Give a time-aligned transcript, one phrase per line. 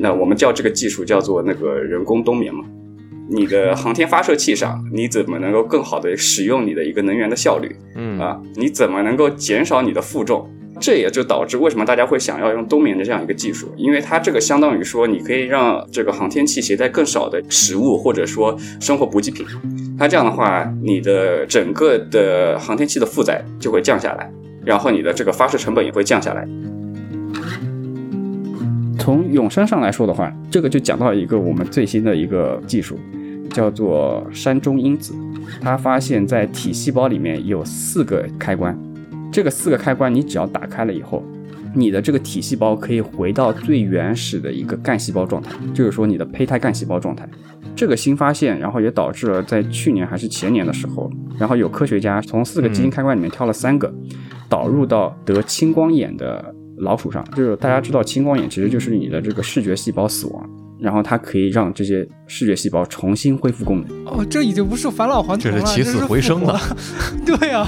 [0.00, 2.64] 那我们叫这个技术叫做那个人工冬眠嘛。
[3.28, 7.76] 你的航天发射器上，你怎么能够更好的使用你的一个能源的效率？
[7.94, 10.50] 嗯啊，你怎么能够减少你的负重？
[10.80, 19.46] 这也就导致为什么大家会想要用冬眠的这样一个技术，因为它这个相当于说，你可以让这个航天器携带更少的食物或者说生活补给品，
[19.98, 24.32] 它这样的话，你的整个的航天器的负载就会降下来，
[24.64, 26.48] 然后你的这个发射成本也会降下来。
[29.00, 32.98] 从永生上来说的话，这个就讲到一个我们最新的一个技术，
[33.48, 35.14] 叫做山中因子。
[35.60, 38.78] 它发现，在体细胞里面有四个开关，
[39.32, 41.24] 这个四个开关你只要打开了以后，
[41.74, 47.26] 你的这个体细胞可以回到最原始的一个干细胞状态，就是说你的胚胎干细胞状态。
[47.74, 53.90] 这个新发现，然后也导致了在去年还是前年的时候，然后有科学家从四个基因开关里面挑了三个，
[54.46, 57.24] 导入到得青光眼的老鼠上。
[57.36, 64.04] 就是大家知道，青光眼其实就是你的这个视觉细胞死亡，然后它可以让这些视觉细胞重新恢复功能。
[64.06, 66.58] 哦，这已经不是返老还童了，这是起死回生了。
[67.24, 67.66] 对呀、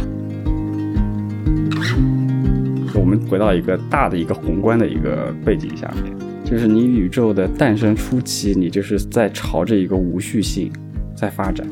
[2.95, 10.73] 我们回到一个大的一个宏观的一个背景下面，就是你宇宙的诞生初期，你就是在朝着一个无序性
[11.15, 11.67] 在发展。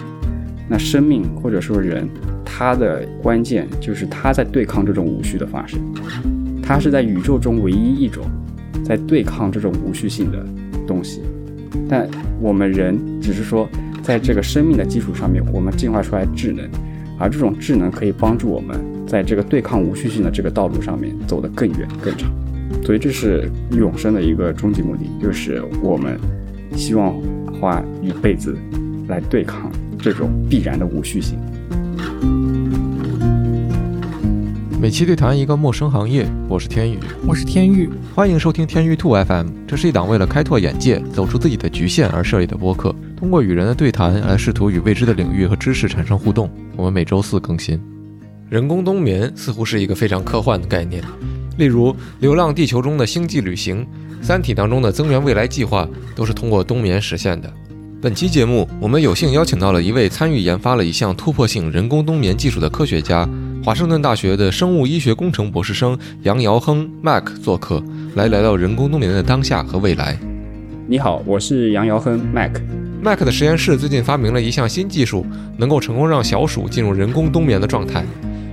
[0.69, 2.09] 那生命或者说人，
[2.45, 5.81] 它的关键就是它在对抗这种无序的发生，
[6.73, 8.25] 它是在宇宙中唯一一种
[8.85, 10.47] 在对抗这种无序性的
[10.87, 11.21] 东西。
[11.89, 12.09] 但
[12.41, 13.69] 我们人只是说，
[14.05, 16.65] 在这个生命的基础上面，我们进化出来智能，
[17.19, 22.31] 而这种智能可以帮助我们在这个对抗无序性的这个道路上面走得更远更长。
[22.85, 26.21] 所以这是永生的一个终极目的，就是我们
[26.77, 27.21] 希望
[27.61, 28.57] 花一辈子
[29.09, 31.37] 来对抗这种必然的无序性。
[34.81, 39.49] 每期对谈一个陌生行业，我是天宇，我是天宇，欢迎收听天宇兔 FM。
[39.69, 46.51] 这是一档为了开拓眼界、走出自己的局限而设立的播客，通过与人的对谈来试图与未知的领域和知识产生互动。
[46.79, 47.79] 我们每周四更新。
[48.49, 51.05] 人工冬眠似乎是一个非常科幻的概念，
[51.59, 53.85] 例如《流浪地球》中的星际旅行，
[54.23, 57.53] 《三体》当中的增援未来计划，都是通过冬眠实现的。
[58.01, 63.29] 本期节目，我们有幸邀请到了一位参与研发了一项突破性人工冬眠技术的科学家。
[63.63, 67.83] 华盛顿大学的生物医学工程博士生杨尧亨 Mac 做客，
[68.15, 70.19] 来聊聊人工冬眠的当下和未来。
[70.87, 72.53] 你好，我是杨尧亨 Mac。
[73.03, 75.27] Mac 的实验室最近发明了一项新技术，
[75.59, 78.03] 能够成功让小鼠进入人工冬眠的状态。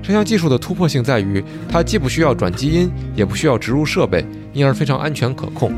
[0.03, 5.71] 这项技术的突破性在于，它既不需要转基因，也不需要植入设备，因而非常安全可控。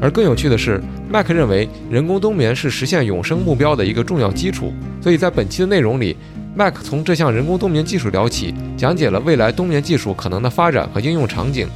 [0.00, 0.80] 而更有趣的是
[1.12, 6.16] ，Mac 认为人工冬眠是实现永生目标的一个重要基础，所以在本期的内容里。
[6.54, 11.66] Mac 从这项人工冬眠技术聊起，讲解了未来冬眠技术可能的发展和应用场景。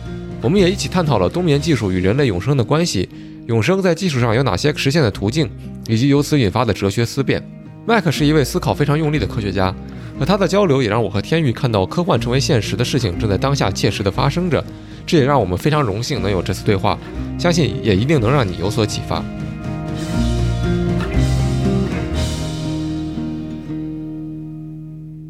[0.42, 3.09] 我们也一起探讨了冬眠技术与人类永生的关系，
[3.47, 5.50] 永生在技术上有哪些实现的途径，
[5.88, 7.42] 以及由此引发的哲学思辨。
[7.86, 9.75] Mac 是一位思考非常用力的科学家，
[10.19, 14.62] 和他的交流也让我和天宇看到科幻成为现实的事情正在当下切实的发生着。
[15.06, 16.98] 这也让我们非常荣幸能有这次对话，
[17.38, 19.25] 相信也一定能让你有所启发。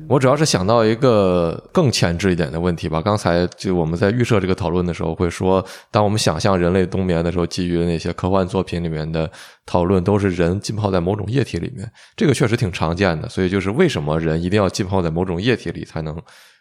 [0.09, 3.03] 我主要是想到一个更前置一点的问题吧。
[3.03, 9.31] 刚才就我们在预设这个讨论的时候，会说，当我们想象人类冬眠的时候，基于那些科幻作品里面的
[9.65, 11.91] 讨论，都是人浸泡在某种液体里面。
[12.17, 13.28] 这个确实挺常见的。
[13.28, 16.17] 所以，就是为什么人一定要浸泡在某种液体里才能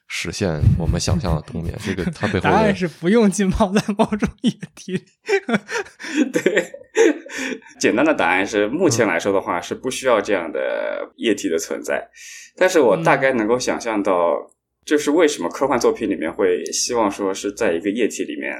[0.08, 1.76] 实现我们想象的冬眠？
[1.84, 5.04] 这个 它背后答案是不用浸泡在某种液体里。
[6.32, 6.72] 对，
[7.80, 12.08] 简单的答案是，目前来说的话是不需要这样的液体的存在。
[12.56, 14.34] 但是我大概能够想象到，
[14.86, 18.54] 就是为什么科幻作品里面会希望说是在一个液体里面。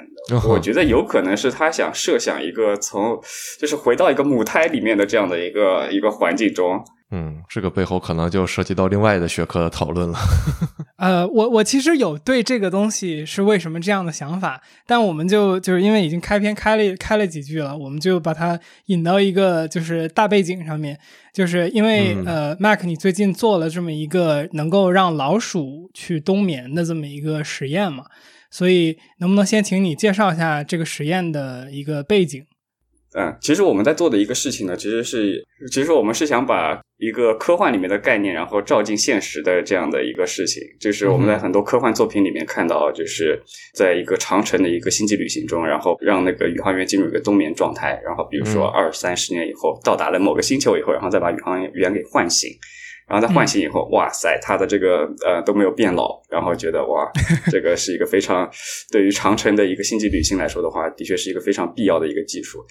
[0.50, 3.22] 我觉得有可能是他想设想一个从，
[3.60, 6.84] 就是回到一个母胎里面的这样的一个一个环境中。
[7.12, 10.18] 嗯，这个背后可能就涉及到另外的学科的讨论了。
[10.98, 21.00] 呃，我我其实有对这个东西是为什么这样的想法，但我们就就是因为已经开篇开了开了几句了，我们就把它引到一个就是大背景上面，
[21.32, 28.06] 就是因为、嗯、呃，Mac 你最近做了这么一个能够让老鼠去冬眠的这么一个实验嘛，
[28.50, 32.44] 所以能不能先请你介绍一下这个实验的一个背景？
[33.18, 35.42] 嗯，其实我们在做的一个事情呢，其实是，
[35.72, 40.62] 其实我们是想把一个科幻里面的概念，然后照进现实的这样的一个事情。
[40.82, 43.42] 就是我们在很多科幻作品里面看到，就是
[43.74, 52.50] 在一个长城的一个星际旅行中，然后让那个宇航员进入一个冬眠状态，然后比如说二三十年以后到达了某个星球以后，然后再把宇航员给唤醒。
[53.08, 57.10] 然后在唤醒以后，哇塞，他的这个呃都没有变老，然后觉得哇，
[57.52, 58.50] 这个是一个非常
[58.92, 62.66] 对于长城的一个星际旅行来说的话，的确是一个非常必要的一个技术。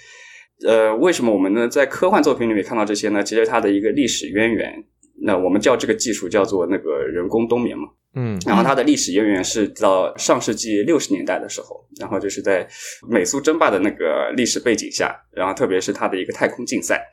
[0.67, 3.23] 呃，为什么我们呢在科幻作品里面看到这些呢？
[3.23, 4.85] 其实它的一个历史渊源，
[5.23, 7.89] 那我们叫这个技术叫做那个人工冬眠嘛。
[8.17, 12.65] 嗯然后它的历史渊源是到上世纪六十年代的时候，然后就是在
[13.09, 17.05] 美苏争霸的那个历史背景下，然后特别是它的一个太空竞赛。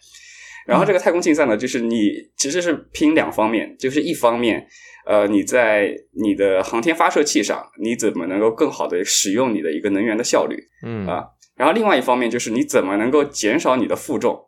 [0.68, 4.64] 然后这个太空竞赛呢，就是你其实是拼两方面，就是一方面，
[5.08, 10.56] 呃，你在你的航天发射器上，你怎么能够更好的使用你的一个能源的效率
[10.86, 11.24] 嗯啊？
[11.62, 14.48] 然后另外一方面就是你怎么能够减少你的负重，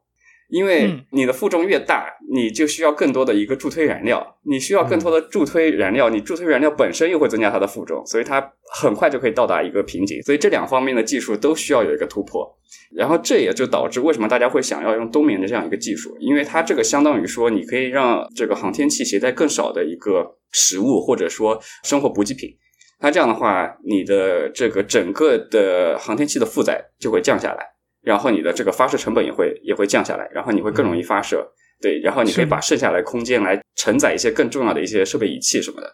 [0.50, 8.52] 因为嗯你的负重越大，你就需要更多的一个助推燃料，你需要更多的助推燃料，你助推燃料本身又会增加它的负重，所以它
[8.82, 10.24] 很快就可以到达一个瓶颈。
[10.24, 12.52] 所以这两方面的技术都需要有一个突破。
[12.96, 22.50] 然后这也就导致为什么大家会想要用冬眠的这样一个技术，因为它这个相当于说你可以让这个航天器携带更少的一个食物或者说生活补给品。
[23.00, 27.66] 那这样的话，你的这个整个的航天器的负载就会降下来，
[28.02, 31.46] 然后你的这个发射成本也会也会降下来，然后你会更容易发射。
[31.82, 35.94] 对，然后你可以把剩下来空间来承载一些更重要的一些设备仪器什么的。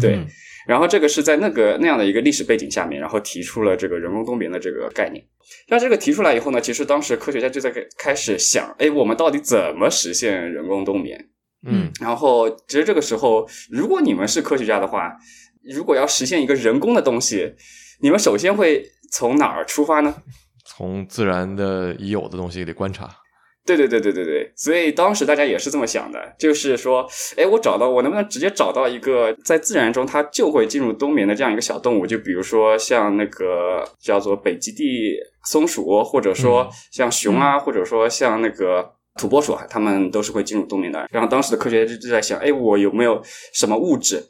[0.00, 0.26] 对嗯
[0.66, 5.22] 然后这个是在那个那样的一个历史背景下面，然后提出了这个人工冬眠的这个概念。
[5.68, 11.22] 那这个提出来以后呢，其实当时科学家就在开开始想，哎，我们到底怎么实现人工冬眠？
[11.66, 15.14] 嗯然后其实这个时候，如果你们是科学家的话，
[15.72, 17.54] 如果要实现一个人工的东西，
[18.00, 20.14] 你们首先会从哪儿出发呢？
[20.66, 23.08] 从自然的已有的东西里观察。
[23.66, 32.06] 对对对对对对，所以当时大家也是这么想的，就是说，哎，我找到我能不能直接找到一个在自然中它就会进入冬眠的这样一个小动物？
[32.06, 38.86] 就比如说像那个叫做北极地松鼠，或者说嗯像熊啊，或者说像那个
[39.18, 41.06] 土拨鼠啊，它们都是会进入冬眠的。
[41.10, 43.18] 然后当时的科学家就在想，哎，我有没有
[43.54, 44.22] 什么物质？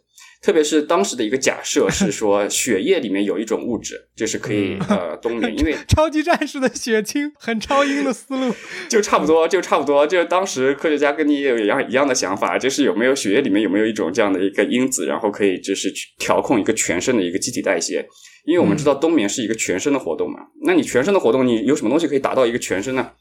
[0.44, 8.54] 特别是当时的一个假设是说，血液里面有一种物质，就是可以呃冬眠，因为超级战士的血清，很超英的思路。
[8.90, 18.06] 就差不多，就差不多，就是当时科学家跟你也有一样一样的想法，就是有没有血液里面有没有一种这样的一个因子，然后可以就是去调控一个全身的一个机体代谢。
[18.44, 23.12] 因为我们知道冬眠是一个全身的活动嘛，那你全身的活动，你有什么东西可以达到一个全身呢？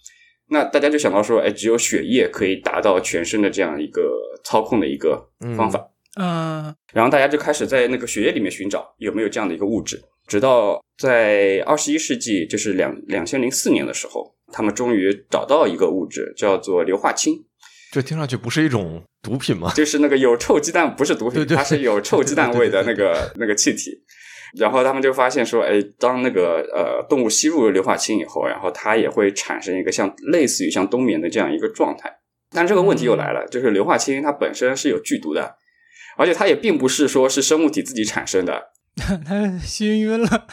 [0.49, 4.01] 那大家就想到说，哎，只有血液可以达到全身的这样一个
[4.43, 5.79] 操控的一个方法。
[5.79, 17.33] 嗯然后大家就开始在那个血液里面寻找有没有这样的一个物质，直到在二十一世纪，就是两两千零四年的时候，他们终于找到一个物质，叫做硫化氢，
[17.91, 19.71] 这听上去不是一种毒品吗？
[19.75, 24.03] 就是那个有臭鸡蛋不是毒品，对对它是有臭鸡蛋味的 那个那个气体。
[24.55, 32.07] 然后他们就发现说，哎，当那个呃动物吸入硫化氢以后，然后它也会产生一个像类似于像冬眠的这样一个状态。
[32.51, 35.55] 但这个问题又来了，就是硫化氢它本身是有剧毒的，
[36.17, 38.71] 而且它也并不是说是生物体自己产生的，
[39.25, 40.47] 它熏晕了。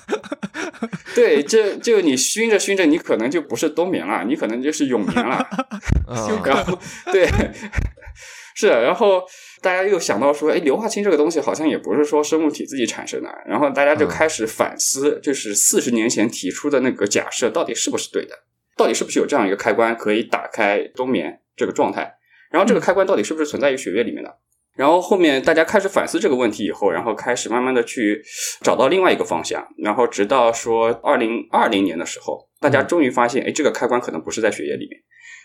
[1.14, 5.36] 对，这就你熏着熏着，你可能就不是冬眠了，你可能就是永眠了。
[6.08, 6.78] 啊然后
[7.12, 7.28] 对，
[8.54, 9.22] 是，然后
[9.60, 18.34] 大家又想到说，哎，硫化氢这个东西好像也不是说生物体自己产生的，然后大家就嗯开始反思，就是四十年前提出的那个假设到底是不是对的，
[18.76, 22.14] 到底是不是有这样一个开关可以打开冬眠这个状态，
[22.50, 24.38] 然后这个开关到底是不是存在于血液里面的？
[24.80, 28.22] 然后后面大家开始反思这个问题以后，然后开始慢慢的去
[28.62, 34.98] 找到另外一个方向，然后直到说二零二零年的时候，大家终于发现，哎，这个开关可能不是在血液里面，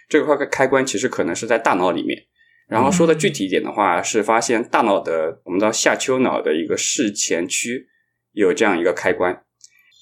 [0.07, 2.17] 这个开开关其实可能是在大脑里面。
[2.69, 7.85] 然后说的具体一点的话，是发现大脑的我们知道下丘脑的一个视前区
[8.31, 9.43] 有这样一个开关。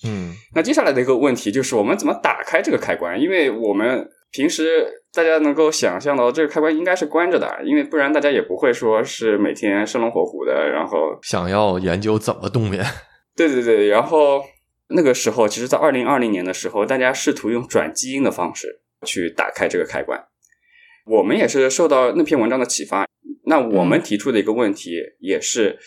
[0.06, 3.20] 嗯那接下来的一个问题就是，我们怎么打开这个开关？
[3.20, 10.70] 因为我们平时大家能够想象到，这个开关应该是关着的，因为不然大家也不会说是每天生龙活虎的。
[10.70, 12.84] 然后，想要研究怎么冬眠。
[13.38, 14.44] 对对对，然后
[14.90, 20.24] 那个时候，其实，在二零二零年的时候，大家试图用转基因的方式去打开这个开关。
[21.06, 23.08] 我们也是受到那篇文章的启发，
[23.46, 25.78] 那我们提出的一个问题也是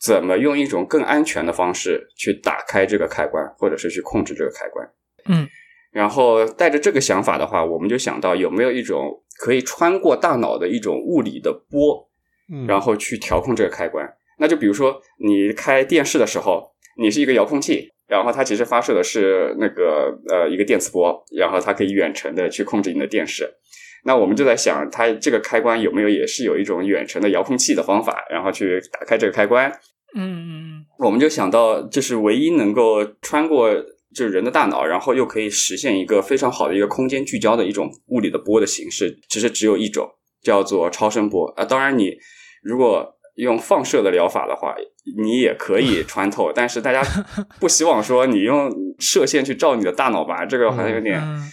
[0.00, 4.86] 怎么用一种更安全的方式去打开这个开关，或者是去控制这个开关。
[5.26, 5.48] 嗯，
[5.94, 12.08] 然后带着这个想法的话，我们就想到有没有一种可以穿过大脑的一种物理的波，
[12.52, 14.04] 嗯然后去调控这个开关。
[14.38, 23.48] 那就比如说你开电视的时候，你是一个遥控器，然后它其实发射的是那个呃一个电磁波，然后它可以远程的去控制你的电视。
[24.04, 29.70] 那我们就在想，它这个开关有没有也是有一种远程的遥控器的方法，然后去打开这个开关。
[30.16, 33.70] 嗯嗯我们就想到，就是唯一能够穿过
[34.14, 40.08] 就是人的大脑，然后又可以实现一个非常好的一个空间聚焦的一种物理的波的形式，其实只有一种，
[40.42, 41.64] 叫做超声波啊。
[41.64, 42.16] 当然，你
[42.62, 44.74] 如果用放射的疗法的话，
[45.22, 47.02] 你也可以 穿透，但是大家
[47.58, 51.20] 不希望说你用射线去照你的大脑吧，这个好像有点。
[51.20, 51.50] 嗯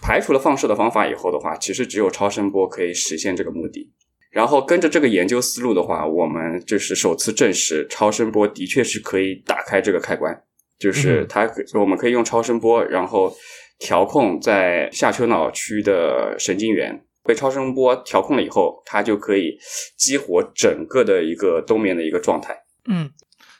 [0.00, 3.92] 排除了放射的方法以后的话，其实只有超声波可以实现这个目的。
[4.30, 10.34] 然后跟着这个研究思路的话，我们就是首次证实超声波的确是可以打开这个开关，
[10.78, 13.34] 就是它我们可以用超声波，然后
[13.78, 19.56] 调控在下丘脑区的神经元被超声波调控了以后，它就可以
[19.96, 22.54] 激活整个的一个冬眠的一个状态。
[22.88, 23.10] 嗯，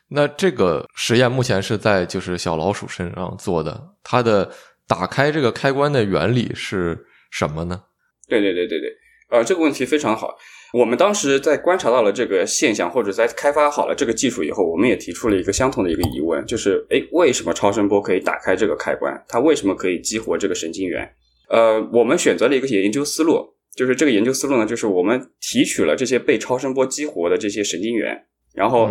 [0.09, 4.51] 那这个实验目前是在就是小老鼠身上做的，它的
[4.87, 7.85] 打开这个开关的原理是什么呢？
[8.29, 8.91] 对对对对对，
[9.31, 10.37] 呃，这个问题非常好。
[10.75, 19.15] 我们当时在观察到了这个现象，或者在开发好了这个技术以后，我们也提出了一个相同的一个疑问，就是：诶，为什么超声波可以打开这个开关？
[19.29, 21.09] 它为什么可以激活这个神经元？
[21.49, 28.21] 呃，我们选择了一个研究思路，就是这个研究思路呢，就是我们提取了这些被超声波激活的这些神经元，
[28.53, 28.91] 然后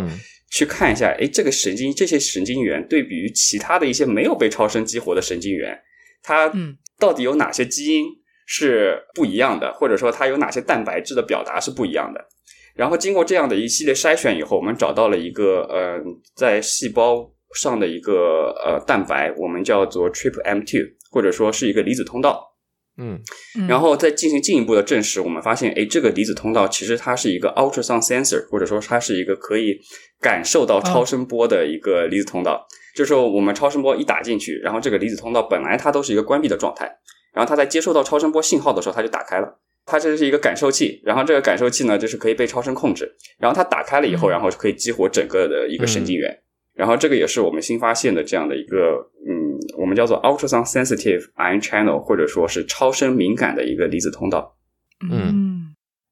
[0.49, 5.77] 去看一下，诶，这个神经这些神经元对比于其他的一些没有被超声激活的神经元，
[6.21, 6.49] 它
[6.97, 8.05] 到底有哪些基因？
[8.45, 12.19] 是不一样的，或者说它有哪些蛋白质的表达是不一样的。
[12.75, 15.99] 然后经过这样的一系列筛选以后，我们找到了一个呃，
[16.35, 22.49] 在细胞上的一个呃蛋白，我们叫做 Trip M2，或者说是一个离子通道。
[22.95, 23.19] 嗯，
[23.67, 29.79] 然后再进行进一步的证实，我们发现，哎，这个离子通道其实它是一个 ultrasound sensor，或者说它是一个可以
[30.19, 32.63] 感受到超声波的一个离子通道。
[32.95, 36.87] 就是我们超声波一打进去，然后这个离子通道本来它都是一个关闭的状态。
[37.33, 39.59] 然后它在接收到超声波信号的时候，它就打开了。
[39.85, 43.11] 它这是一个感受器，然后这个感受器呢，就是可以被超声控制。
[43.37, 46.33] 然后它打开了以后，然后可以激活整个的一个神经元。
[46.73, 54.55] 然后这个也是我们新发现的这样的一个，嗯，我们叫做 ultrasound sensitive ion channel，或者说是超声敏感的一个离子通道。
[55.11, 55.42] 嗯，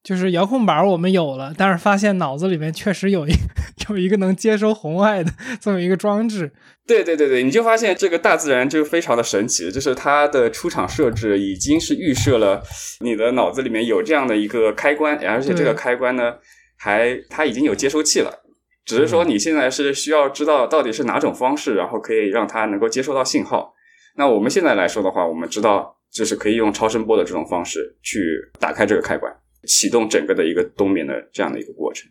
[0.02, 3.32] 就是遥控板我们有了，但是发现脑子里面确实有一
[3.88, 5.30] 有一个能接收红外的
[5.60, 6.50] 这么一个装置。
[6.86, 12.60] 对对对对，你就发现这个大自然就非常的神奇，就是它的出厂设置已经是预设了
[13.00, 16.34] 你的脑子里面有这样的一个开关，而且这个开关呢，
[16.76, 18.42] 还它已经有接收器了，
[18.84, 23.72] 只是说你现在是需要知道到底是哪种方式，然后可以让它能够接收到信号。
[24.16, 28.20] 那我们现在来说的话，我们知道就是可以用超声波的这种方式去
[28.58, 29.32] 打开这个开关，
[29.66, 32.10] 启动整个的一个冬眠的这样的一个过程。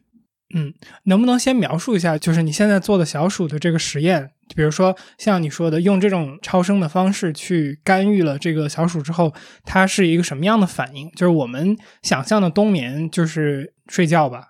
[0.53, 0.73] 嗯，
[1.05, 4.31] 能不能先描述一下，就是你现在做的小鼠的这个实验？
[4.55, 11.09] 比如说像你说的，用这种超声的方式去干预了这个小鼠之后，它是一个什么样的反应？
[11.11, 14.49] 就是我们想象的冬眠就是睡觉吧？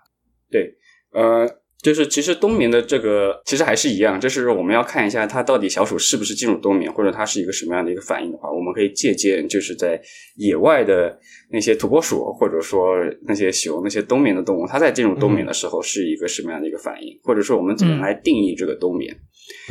[0.49, 0.75] 对，
[1.11, 1.60] 呃。
[1.81, 9.99] 就是其实冬眠的这个其实还是一样，就是我们要看一下它到底小鼠是不是进入冬眠，或者它是一个什么样的一个反应的话，我们可以借鉴就是在
[10.35, 11.17] 野外的
[11.49, 19.15] 那些土拨鼠，或者说那些熊那些冬眠的动物，它在进入冬眠的时候是一个什么样的一个反应，或者说我们怎么来定义这个冬眠？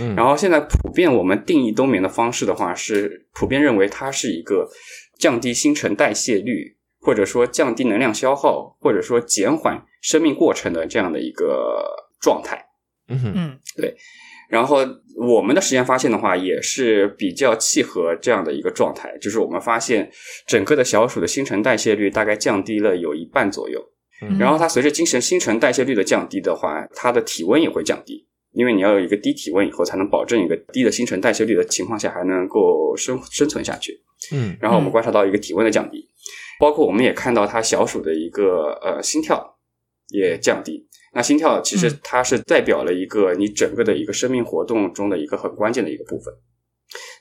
[0.01, 4.69] 嗯，然后现在普遍我们定义冬眠的方式的话，是普遍认为它是一个
[5.19, 11.97] 降低新陈代谢率，或者说降低能量消耗，或者说减缓生命过程的这样的一个。
[12.23, 12.63] 状态，
[13.09, 13.97] 嗯嗯，对。
[14.51, 20.11] 然后我们的实验发现的话，也是比较契合这样的一个状态，就是我们发现
[20.47, 23.83] 整个的小鼠的新陈代谢率大概降低了有一半左右。
[24.39, 33.99] 然后它随着精神新陈代谢率的降低的话，它的体温也会降低，因为你要有一个低体温以后，才能保证一个低的新陈代谢率的情况下还能够生生存下去。
[34.33, 34.55] 嗯。
[34.61, 36.07] 然后我们观察到一个体温的降低，
[36.61, 39.57] 包括我们也看到它小鼠的一个呃心跳
[40.11, 40.87] 也降低。
[41.13, 46.33] 那心跳其实它是代表了一个你整个的一个生命活动中的一个很关键的一个部分，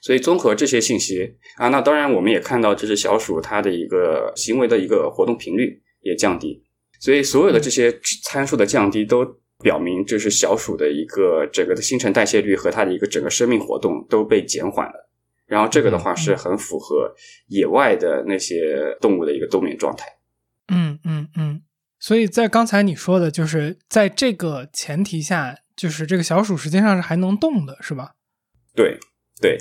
[0.03, 6.61] 所以综合这些信息啊，那当然我们也看到这只小鼠它的一个行为的一个活动频率也降低，
[6.99, 9.25] 所以所有的这些参数的降低都
[9.63, 15.08] 表明，就是小鼠的一个整个的新陈代谢率和它的一个整个生命活动都被减缓了，
[15.49, 17.13] 然后这个的话是很符合
[17.47, 20.05] 野外的那些动物的一个冬眠状态。
[20.67, 21.61] 嗯嗯嗯。
[21.99, 28.13] 所以在刚才你说的，就是在这个前提下，就是这个小鼠实际上是还能动的，是吧？
[28.73, 28.97] 对，
[29.41, 29.57] 对，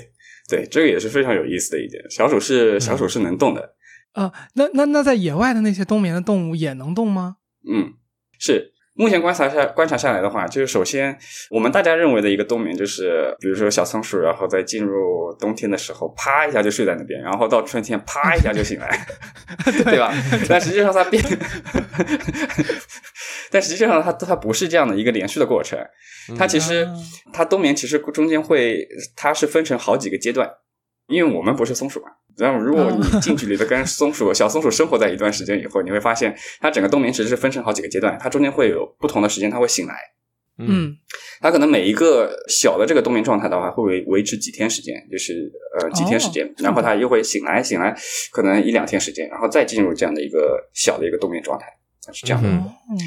[0.47, 2.01] 对，这个也是非常有意思的一点。
[2.09, 3.75] 小鼠是小鼠是能动的
[4.13, 4.31] 啊。
[4.53, 7.37] 那那那在野外的那些冬眠的动物也能动吗？
[7.67, 7.95] 嗯，
[8.37, 8.73] 是。
[8.99, 11.17] 目前观察下观察下来的话，就是首先
[11.49, 19.07] 我们大家认为的一个冬眠，就是比如说小松鼠，然后在进入冬天的时候，啪一下就睡在那边，然后到春天啪一下就醒来，
[19.85, 20.13] 对吧？
[20.49, 21.23] 但实际上它变，
[23.49, 25.79] 但实际上它它不是这样的一个连续的过程，
[26.37, 26.85] 它其实
[27.31, 30.51] 它冬眠其实中间会它是分成好几个阶段。
[31.07, 39.95] 因为我们不是松鼠嘛，然后如果你近距离的跟松鼠、小松鼠生活在一段时间以后，你会发现它整个冬眠其实是分成好几个阶段，它中间会有不同的时间它会醒来，
[40.57, 40.95] 嗯
[41.41, 47.95] 它可能每一个小的这个冬眠状态的话，会维维持几天时间，就是呃几天时间，然后它又会醒来，醒来
[48.31, 51.65] 可能一两天时间，然后再进入这样的一个小的一个冬眠状态，
[52.11, 52.49] 是这样的。
[52.49, 52.99] 嗯嗯，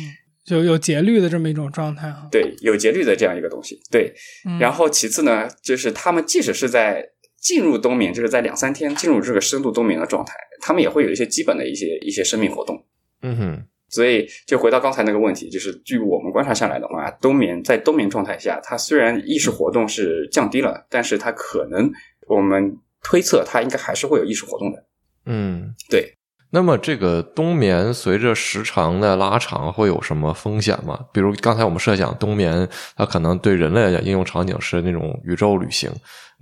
[0.44, 2.26] 就有节律的这么一种状态啊。
[2.30, 3.80] 对，有节律的这样一个东西。
[3.90, 4.14] 对，
[4.46, 7.06] 嗯然后其次呢，就是他们即使是在
[7.42, 12.82] 进入冬眠，就是在两三天进入这个深度冬眠的状态，他们也会有一些基本的一些一些生命活动。
[13.20, 21.90] 嗯哼，所以，就回到刚才那个问题，就是据我们观察下来的话，冬眠在冬眠状态下，它虽然意识活动是降低了，但是它可能
[22.28, 24.84] 我们推测它应该还是会有意识活动的。
[25.26, 26.14] 嗯，对。
[26.54, 31.06] 那么这个冬眠随着时长的拉长会有什么风险吗？
[31.10, 35.90] 比如刚才我们设想冬眠，它可能对人类来讲应用场景是那种宇宙旅行，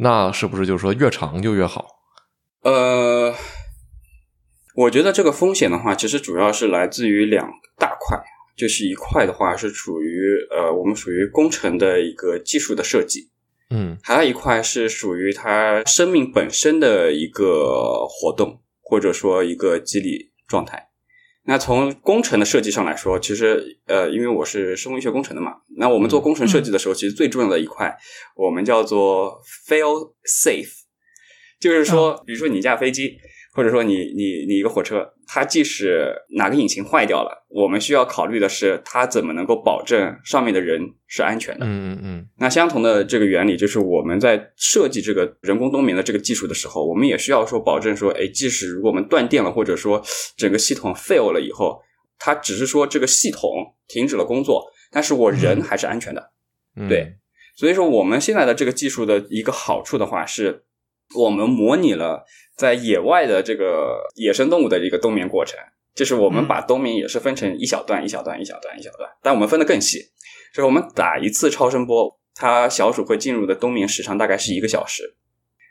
[0.02, 1.86] 那是不是就是说越长就越好？
[2.62, 3.34] 呃，
[4.74, 8.18] 我觉得这个风险的话，其实主要是来自于两大块，
[8.56, 13.30] 就是一块的话是属于呃我们属于工程的一个技术的设计，
[13.70, 20.89] 嗯还有一块是属于它生命本身的一个活动，或者说一个机理状态。
[21.44, 27.96] 那从工程的设计上来说，其实呃，因为我是生物医学工程的嘛，那我们做工程设计的时候，其实最重要的一块，
[28.36, 30.70] 我们叫做 fail safe，
[31.58, 33.16] 就是说，比如说你一架飞机，
[33.52, 41.66] 或者说你你你一个火车，它即使哪个引擎坏掉了，我们需要考虑的是它怎么能够保证上面的人是安全的。
[41.66, 50.00] 嗯嗯嗯那相同的这个原理，就是我们在设计这个人工冬眠的这个技术的时候，我们也需要说保证说，哎，即使如果我们断电了，或者说
[50.36, 51.80] 整个系统 fail 了以后，
[52.18, 56.30] 它只是说这个系统停止了工作，但是我人还是安全的。
[56.76, 57.14] 嗯，对
[57.56, 60.62] 所以说，我们现在的这个技术的一个好处的话，是
[61.16, 62.24] 我们模拟了
[62.56, 65.58] 在野外的这个野生动物的一个冬眠过程，
[65.94, 66.48] 就是我们嗯。
[66.48, 69.98] 把冬眠也是分成一小段、一小段、一小段、一小段，但我们分得更细，
[70.54, 75.16] 就是我们打一次超声波，它小鼠会进入的冬眠时长大概是一个小时，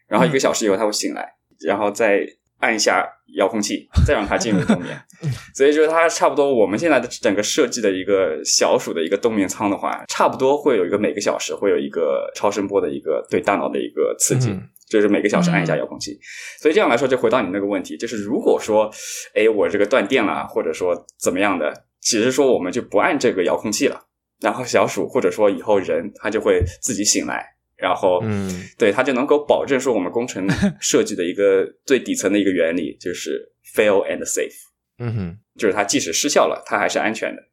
[0.08, 2.26] 然后一个小时以后它会醒来，然后再
[2.60, 5.00] 按一下遥控器，再让它进入冬眠。
[5.54, 16.20] 所以就是它差不多，我们现在的整个设计的一个小鼠的一个冬眠舱的话，差不多会有一个每个小时会有一个超声波的一个对大脑的一个刺激，嗯就是每个小时按一下遥控器。
[16.60, 18.92] 所以这样来说，就回到你那个问题，就是如果说，
[19.34, 24.02] 哎，我这个断电了，或者说怎么样的，其实说我们就不按这个遥控器了，
[24.42, 27.46] 然后小鼠或者说以后人它就会自己醒来，
[27.78, 28.66] 然后嗯。
[28.78, 30.48] 对，它就能够保证说我们工程
[30.80, 34.56] 设计的一个最底层的一个原理就是 fail and safe，
[34.98, 37.44] 嗯哼，就是它即使失效了，它还是安全的。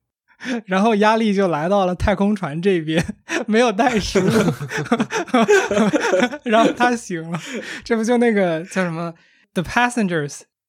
[0.66, 3.04] 然后压力就来到了太空船这边，
[3.46, 4.28] 没有带食物，
[6.44, 7.40] 然后他醒了，
[7.84, 9.12] 这不就那个叫什么
[9.54, 10.28] 《The Passengers》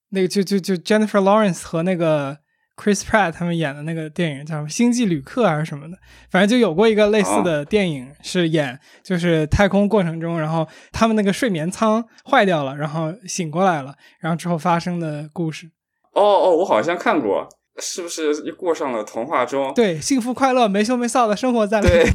[0.09, 2.37] 那个就就就 Jennifer Lawrence 和那个
[2.77, 5.97] Chris Pratt 他们演的那个电影叫什么《星际旅客》还是什么的，
[6.29, 15.71] 反正就有过一个类似的电影，是演就是太空过程中，然后他们那个睡眠舱坏掉了，然后醒过来了，然后之后发生的故事。
[16.13, 17.47] 哦哦，我好像看过，
[17.79, 19.73] 是不是又过上了童话中？
[19.73, 22.05] 对，幸福快乐、没羞没臊的生活在了对，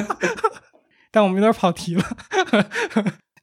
[1.10, 2.04] 但我们有点跑题了。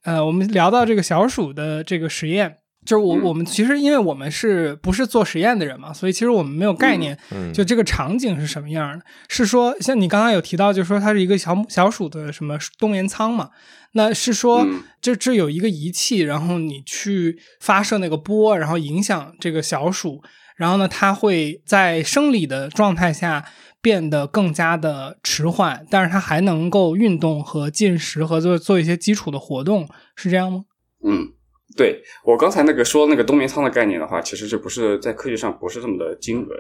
[0.04, 9.06] 呃，我们聊到这个小鼠的这个实验，就是我、嗯我们其实因为我们是不是做实验的人嘛，所以其实我们没有概念，嗯就这个场景是什么样的。
[9.30, 13.50] 是说，像你刚刚有提到，就是说它是一个小小鼠的什么冬眠舱嘛？
[13.93, 20.22] 那是说嗯这这有一个仪器，然后你去发射那个波，然后影响这个小鼠，
[20.55, 23.45] 然后呢，它会在生理的状态下
[23.81, 30.65] 变得更加的迟缓，但是它还能够运动和进食和做做一些基础的活动，是这样吗？
[31.05, 31.27] 嗯，
[31.75, 36.57] 对我刚才那个说那个冬眠仓的概念的话，其实这不是在科学上不是这么的精准。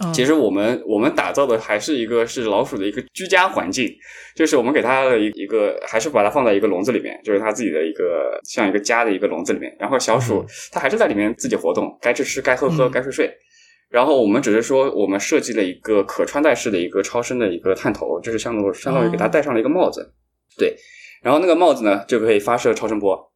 [0.00, 3.90] 嗯，其实我们我们打造的还是一个是老鼠的一个居家环境，
[4.36, 10.46] 就是我们给它的一一个还是把它放在一个笼子里面，就是它自己的一个像一个家的一个笼子里面，然后小鼠嗯。
[10.72, 12.90] 它还是在里面自己活动，该吃吃，该喝喝，嗯。
[12.90, 13.30] 该睡睡。
[13.90, 20.12] 然后我们只是说，我们设计了一个可穿戴式的一个超声的一个探头，就是相当于相当于给它戴上了一个帽子，
[20.58, 20.76] 对。
[21.22, 23.27] 然后那个帽子呢，就可以发射超声波，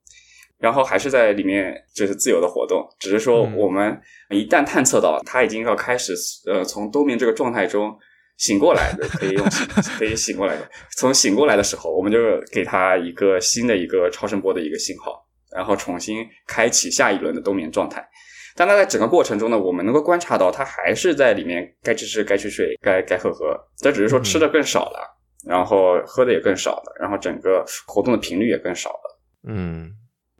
[0.62, 6.14] 然后还是在里面就是自由的活动，只是说嗯我们一旦探测到它已经要开始
[6.46, 7.92] 呃从冬眠这个状态中
[8.38, 9.66] 醒过来的，可以用醒
[9.98, 12.18] 可以醒过来的，从醒过来的时候，我们就
[12.53, 18.09] 给它一个新的一个超声波的一个信号，然后重新开启下一轮的冬眠状态。
[18.55, 29.18] 但它在整个过程中呢，我们能够观察到，它还是在里面该吃吃、该去睡、该该喝喝，这只是说吃的更少了，然后喝的也更少了，然后整个活动的频率也更少了。
[29.48, 29.90] 嗯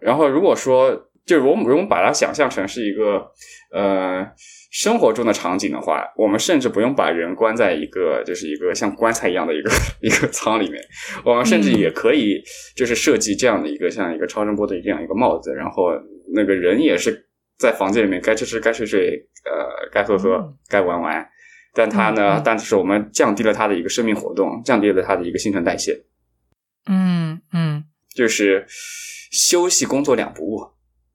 [0.03, 3.31] 然后如果说就是我们如果把它想象成是一个
[3.73, 4.27] 呃
[4.73, 10.83] 生活中的场景的话，我们甚至不用把人关在一个就是一个像棺材一样的一个一个舱里面，
[11.25, 12.43] 我们甚至也可以
[12.75, 15.93] 就是设计这样的一个像一个超声波的这样一个帽子，然后
[16.35, 21.25] 那个人也是在房间里面该吃吃该睡睡，呃，该喝喝该玩玩，
[21.73, 26.03] 但他呢，但是我们降低了他的一个生命活动，降低了他的一个新陈代谢，
[26.87, 27.85] 嗯嗯。
[28.15, 28.67] 就是
[29.33, 30.69] 休息工作两不误。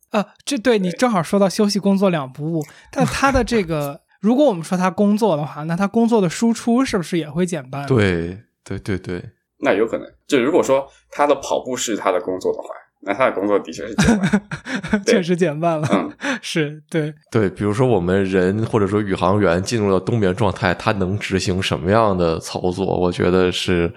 [0.09, 7.85] 啊，这对你正好说到休息工作两不误， 但他的这个，如果我们说他工作的话，那他工作的输出是不是也会减半？
[7.87, 9.23] 对对对对，
[9.59, 10.07] 那有可能。
[10.25, 12.69] 就如果说他的跑步是他的工作的话，
[13.01, 15.87] 那他的工作的确是减半， 确实减半了。
[15.91, 22.85] 嗯， 是对对，比如说我们人或者说宇航员进入了冬眠状态，他能执行什么样的操作？
[22.85, 23.93] 我觉得是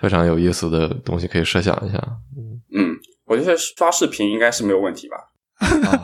[0.00, 1.98] 非常有意思的东西，可以设想一下。
[3.30, 5.16] 嗯，我觉得刷视频应该是没有问题吧。
[5.60, 6.02] 啊，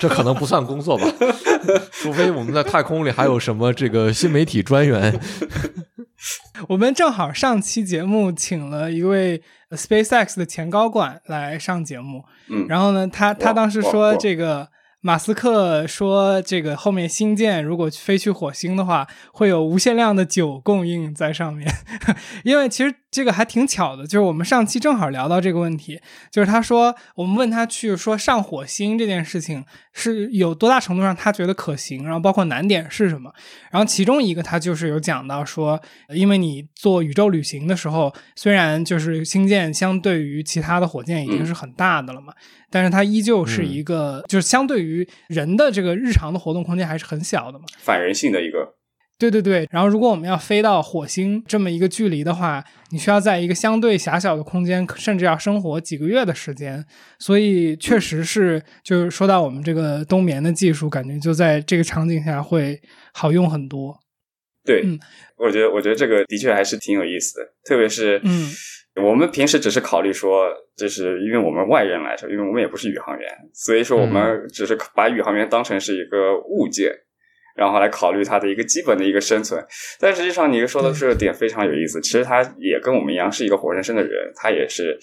[0.00, 1.06] 这可能不算工作吧，
[1.92, 5.18] 除非我们在太空里还有什么这个新媒体专员。
[6.68, 9.40] 我们正好上期节目请了一位
[9.70, 14.68] SpaceX 的前高管来上节目，嗯，然后呢，他他当时说这个。
[15.00, 21.72] 马斯克说：“这个后面星舰如果飞去火星的话，会有无限量的酒供应在上面。
[22.42, 33.32] 因为其实这个还挺巧的，就是我们上期正好聊到这个问题，就是他说我们问他去说上火星这件事情是有多大程度上他觉得可行，然后包括难点是什么。
[33.70, 35.80] 然后其中一个他就是有讲到说，
[36.14, 42.32] 因为你做宇宙旅行的时候，虽然就是星舰相对于其他的火箭已经是很大的了嘛。”
[42.70, 48.74] 但是它依旧是一个，就是相对于人的这个日常的活动空间还是很小的嘛，反人性的一个。
[49.18, 56.84] 对对对，然后如果我们要飞到火星这么一个距离的话，你需要在一个相对狭小的空间，甚至要生活几个月的时间，
[57.18, 62.80] 所以确实是，就是说到我们这个冬眠的技术，感觉就在这个场景下会
[63.12, 63.98] 好用很多。
[64.64, 64.98] 对，嗯
[65.36, 68.50] 我觉得我觉得这个的确还是挺有意思的，特别是嗯。
[69.00, 76.90] 我们平时只是考虑说，就是因为我们外人来说，因为我们也不是宇航员，所以说我们只是把宇航员当成是一个物件，
[77.58, 79.62] 然后来考虑它的一个基本的一个生存。
[80.00, 82.00] 但实际上，你说的这个点非常有意思。
[82.00, 84.96] 其实他也跟我们一样是一个活生生的人，他也是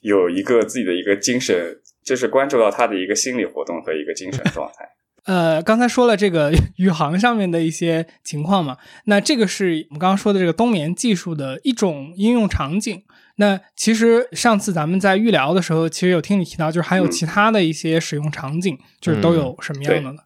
[0.00, 4.88] 有一个自己的一个精神，就是关注到他的一个心理活动和一个精神状态。
[5.26, 13.02] 呃，刚才说了这个 宇航上面的一些情况嘛，那这个是我们刚刚说的这个冬眠技术的一种应用场景。
[13.38, 20.18] 那其实上次咱们在预聊的时候，其实有听你提到，就是还有其他的一些使用场景，就是都有什么样的呢？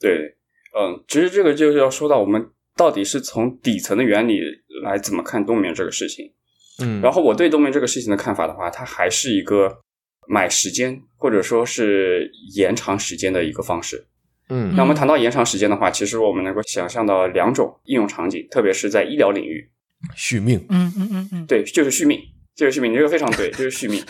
[0.00, 0.36] 对，
[0.76, 2.44] 嗯，其实这个就是要说到我们
[2.76, 4.40] 到底是从底层的原理
[4.82, 6.32] 来怎么看冬眠这个事情。
[6.82, 9.72] 嗯，然后我对冬眠这个事情的看法的话，它还是一个
[10.26, 14.04] 买时间或者说是延长时间的一个方式。
[14.48, 19.70] 嗯，那我们谈到延长时间的话，其实我们能够想象到两种应用场景，特别是在医疗领域，
[20.16, 20.66] 续命。
[20.68, 22.20] 嗯嗯嗯嗯，对，就是续命。
[22.56, 24.00] 就是续命，你这个非常对，就是续命。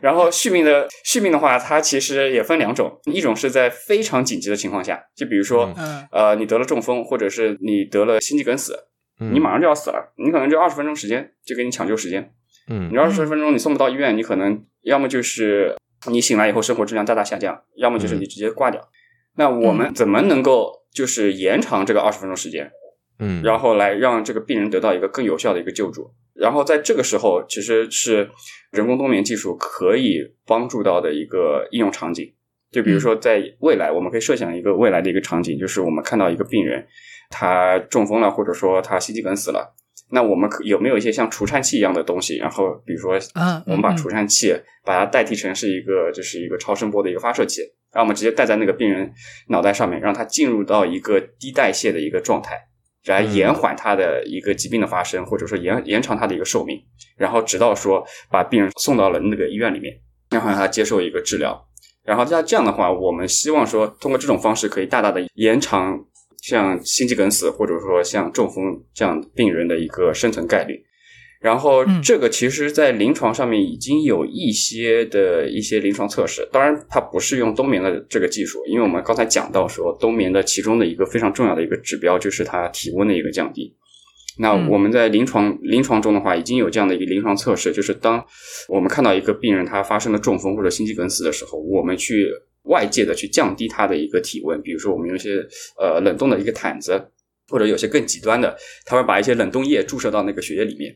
[0.00, 5.72] 然后续命的续命的话，它其实也分两种，一种是在非常紧急的情况下，就比如说，
[6.10, 8.74] 呃，你得了中风，或者是你得了心肌梗死，
[9.18, 12.32] 你马上就要死了，你可能就二十分钟时间就给你抢救时间。
[12.70, 15.76] 嗯，你二十分钟你送不到医院，你可能要么就是
[16.08, 18.88] 你醒来以后生活质量大大下降，要么就是你直接挂掉。
[19.36, 22.70] 那我们怎么能够就是延长这个二十分钟时间？
[23.18, 26.14] 嗯，然后来让这个病人得到一个更有效的一个救助。
[26.40, 28.30] 然后在这个时候，其实是
[28.72, 32.32] 人工冬眠技术可以帮助到的一个应用场景。
[32.72, 36.86] 就比如说，在未来，我们可以设想一个未来的一个场景，就是我们看到一个病人
[37.28, 39.74] 他中风了，或者说他心肌梗死了，
[40.12, 42.38] 那我们可有没有一些像除颤器一样的东西？
[42.38, 43.18] 然后比如说，
[43.66, 47.60] 我们把除颤器把它代替成是一个就是一个超声波的一个发射器，
[47.92, 49.12] 然后我们直接戴在那个病人
[49.48, 52.69] 脑袋上面，让他进入到一个低代谢的一个状态。
[53.06, 56.78] 来延缓他的一个疾病的发生，或者说延延长他的一个寿命，
[57.16, 59.94] 然后直到说把病人送到了那个医院里面，
[60.30, 61.58] 然后让他接受一个治疗，
[62.04, 65.98] 然后像这样的话，我们希望说通过这种方式可以大大的延长
[66.42, 70.84] 像心肌梗死或者说像中风这样病人的一个生存概率。
[71.40, 83.74] 然后这个其实，在临床上面已经有一些的一些临床测试，当然它不是用冬眠的这个技术，因为我们刚才讲到说冬眠的其中的一个非常重要的一个指标就是它体温的一个降低。
[84.38, 88.22] 那我们在临床临床中的话，已经有这样的一个临床测试，就是当
[88.68, 92.28] 我们看到一个病人他发生了中风或者心肌梗死的时候，我们去
[92.64, 95.42] 外界的去降低他的一个体温，比如说我们用一些
[95.78, 97.02] 呃冷冻的一个毯子，
[97.48, 100.94] 或者有些更极端的，他会把一些冷冻液注射到那个血液里面。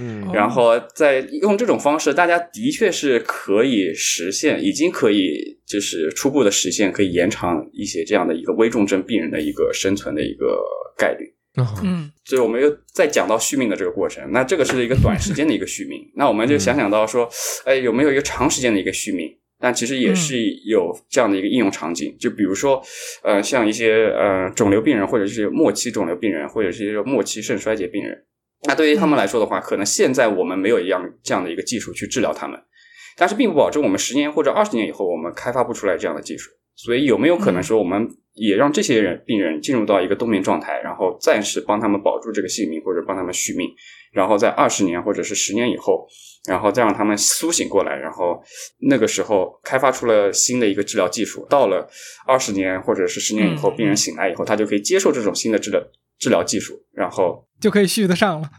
[0.00, 0.30] 嗯。
[0.32, 10.58] 然后再用这种方式，大家的确是可以实现，已经可以就是初步的实现，可以延长一些这样的一个危重症病人的一个生存的一个
[10.96, 11.26] 概率。
[11.56, 12.10] 哦嗯。
[12.24, 17.28] 所以我们又再讲到续命的这个过程，那这个是一个短时间的一个续命，那我们就想想到说，
[17.64, 19.36] 哎，有没有一个长时间的一个续命？
[19.62, 22.82] 但其实也是有这样的一个应用场景，就比如说，
[23.22, 28.16] 呃，像一些呃肿瘤病人，或者是末期肿瘤病人，或者是一些末期肾衰竭病人，
[28.64, 32.60] 那对于他们来说的话，可能现在我们没有一样这样的一个技术去治疗他们，
[33.16, 36.50] 但是并不保证我们十年或者二十年以后我们开发不出来这样的技术。
[36.76, 43.68] 所以有没有可能说，我们也让这些人病人进入到一个冬眠状态，然后暂时帮他们保住这个性命，或者帮他们续命，
[44.12, 46.06] 然后在二十年或者是十年以后，
[46.48, 48.42] 然后再让他们苏醒过来，然后
[48.88, 51.86] 那个时候开发出了新的一个治疗技术，到了
[52.26, 55.82] 二十年或者是十年以后，嗯病人醒来以后，他就可以接受这种新的治疗
[56.18, 58.50] 治疗技术，然后就可以续得上了。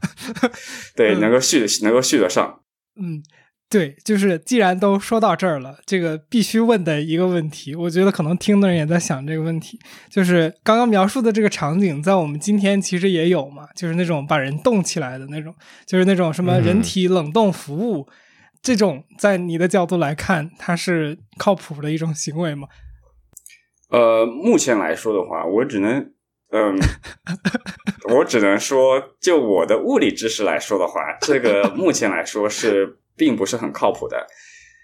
[0.96, 2.62] 对嗯能够续能够续得上。
[3.02, 3.24] 嗯，
[3.70, 15.56] 对，就是既然都说到这儿了，这个必须问的一个问题，我觉得可能听的人也在想这个问题，就是刚刚描述的这个场景，在我们今天其实也有嘛，就是那种把人冻起来的那种，
[15.88, 18.08] 就是那种什么嗯人体冷冻服务，
[18.62, 22.68] 这种在你的角度来看，它是靠谱的一种行为吗？
[23.90, 26.12] 呃，目前来说的话，我只能，
[26.52, 26.78] 嗯，
[28.14, 34.18] 我只能说，就我的物理知识来说的话，这个目前来说是并不是很靠谱的。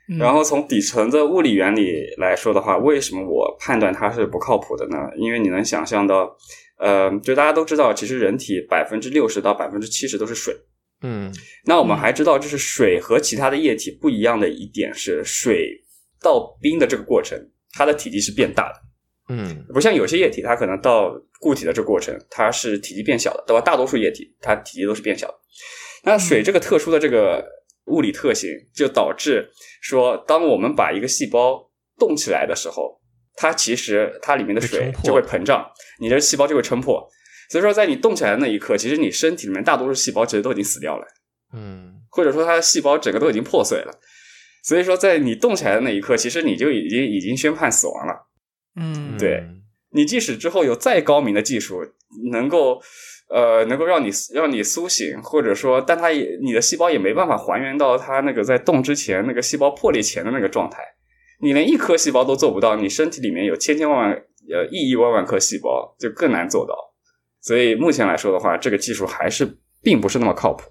[0.09, 4.97] 嗯、然后从底层的物理原理来说的话，为什么我判断它是不靠谱的呢？
[5.17, 6.33] 因为你能想象到，
[6.79, 10.55] 呃，就大家都知道，其实人体百分之六十到百分之七十都是水。
[11.01, 11.31] 嗯
[11.65, 15.83] 那我们还知道，就是水和其他的液体不一样的一点是，水
[16.21, 17.37] 到冰的这个过程，
[17.73, 18.86] 它的体积是变大的。
[19.29, 23.61] 嗯不像有些液体，它可能到固体的这个过程，它是体积变小的，对吧？
[23.61, 25.33] 大多数液体它体积都是变小的。
[26.03, 27.45] 那水这个特殊的这个
[27.87, 29.49] 物理特性，就导致
[29.81, 33.01] 说，当我们把一个细胞冻起来的时候，
[33.35, 37.07] 它其实它里面的水就会膨胀，你的细胞就会撑破。
[37.49, 41.05] 所以说，在你冻起来的那一刻，其实你身体里面大多数细胞其实都已经死掉了。
[41.53, 43.99] 嗯或者说它的细胞整个都已经破碎了。
[44.63, 48.26] 所以说，在你动起来的那一刻，其实你就已经已经宣判死亡了。
[48.77, 49.43] 嗯，对
[49.91, 51.81] 你即使之后有再高明的技术，
[52.31, 52.79] 能够
[53.29, 60.79] 呃能够让你让你苏醒，或者说，但它也你的细胞也没办法还原到它那个在动之前那个细胞破裂前的那个状态。
[61.39, 66.75] 你连一颗细胞都做不到，你身体里面有千千万万呃亿亿万万颗细胞，就更难做到。
[67.41, 70.63] 所以目前来说的话，这个技术还是并不是那么靠谱。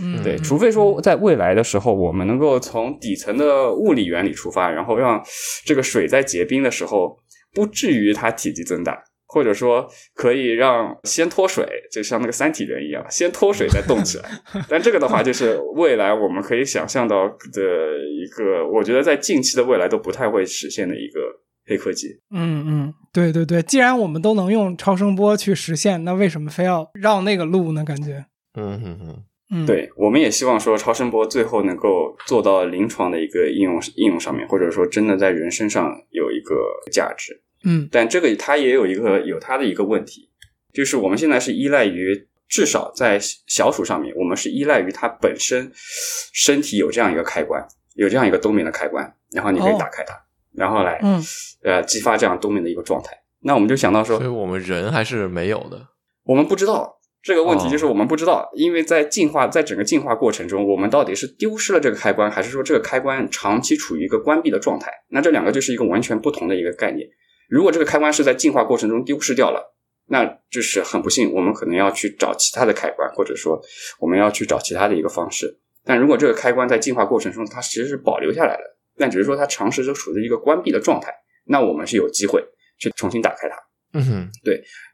[0.00, 5.22] 嗯，对，嗯除非说在未来的时候，我们能够从底层的物理原理出发，然后让
[5.64, 7.18] 这个水在结冰的时候
[7.54, 14.24] 不至于它体积增大，或者说可以让先脱水，就像那个三体人一样，先脱水再动起来。
[14.68, 17.62] 但这个的话，就是未来我们可以想象到的
[18.08, 21.20] 一个，我觉得在近期的未来都不太会实现的一个
[21.66, 22.08] 黑科技。
[22.34, 27.84] 嗯嗯，对对对，既然我们都能用超声波去实现，那为什么非要绕那个路呢？
[27.84, 36.54] 感觉，嗯嗯嗯嗯，，对，我们也希望说超声波最后能够做到临床的一个应用应用上面，或者说真的在人身上有一个
[36.92, 37.40] 价值。
[37.64, 40.28] 嗯但这个它也有一个有它的一个问题，
[40.72, 50.14] 就是我们现在是依赖于至少在小鼠上面，我们是依赖于它本身身体有这样一个开关，有这样一个冬眠的开关，然后你可以哦打开它，
[50.52, 51.22] 然后来嗯
[51.62, 53.10] 呃激发这样冬眠的一个状态。
[53.40, 55.88] 那我们就想到说所以，我们人还是没有的。
[56.24, 64.90] 我们不知道这个问题，哦就是我们不知道，因为在进化在整个进化过程中，我们到底是丢失了这个开关，还是说这个开关长期处于一个关闭的状态？
[65.08, 67.08] 那这两个就是一个完全不同的一个概念。
[67.48, 69.74] 如果这个开关是在进化过程中丢失掉了，
[70.06, 73.60] 那就是很不幸，我们可能要去找其他的开关，或者说
[73.98, 75.58] 我们要去找其他的一个方式。
[75.84, 78.62] 但如果这个开关在进化过程中它其实是保留下来的，
[78.96, 81.12] 但只是说它长时间处于一个关闭的状态，
[81.46, 82.44] 那我们是有机会
[82.78, 83.56] 去重新打开它。
[83.92, 84.28] 嗯哼，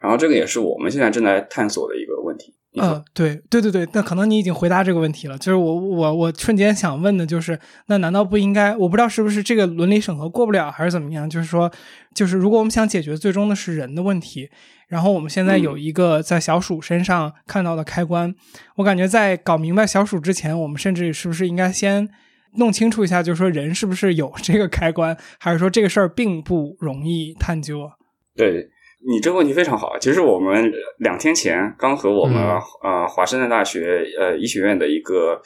[0.01, 2.55] 然后这个也是我们现在正在探索的一个问题。
[2.77, 5.39] 呃，对对对对，那可能你已经回答这个问题了。
[5.39, 8.77] 就是我我我瞬间想问的就是，那难道不应该？
[8.77, 11.31] 我不知道是不是这个伦理审核过不了，还是怎么样？
[11.31, 11.71] 就是说，
[12.17, 14.51] 就是如果我们想解决最终的是人的问题，
[14.89, 18.35] 然后我们现在有一个在小鼠身上看到的开关，
[18.75, 22.09] 我感觉在搞明白小鼠之前，我们甚至是不是应该先
[22.57, 27.93] 弄清楚一下，就是说人是不是有这个开关，还是说这个事儿并不容易探究啊？
[28.35, 28.69] 对
[29.07, 29.99] 你这个问题非常好。
[29.99, 35.41] 其实我们两天前刚和我们、嗯呃华盛顿大学呃医学院的一个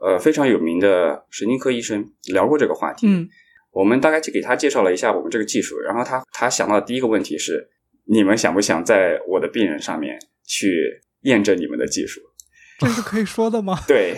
[0.00, 3.06] 呃非常有名的神经科医生聊过这个话题。
[3.08, 3.28] 嗯
[3.72, 7.68] 我们大概就给他介绍了一下我们这个技术，然后他他想到的第一个问题是：
[8.06, 12.20] 你们想不想在我的病人上面去验证你们的技术？
[12.78, 13.76] 这是可以说的吗？
[13.88, 14.16] 对，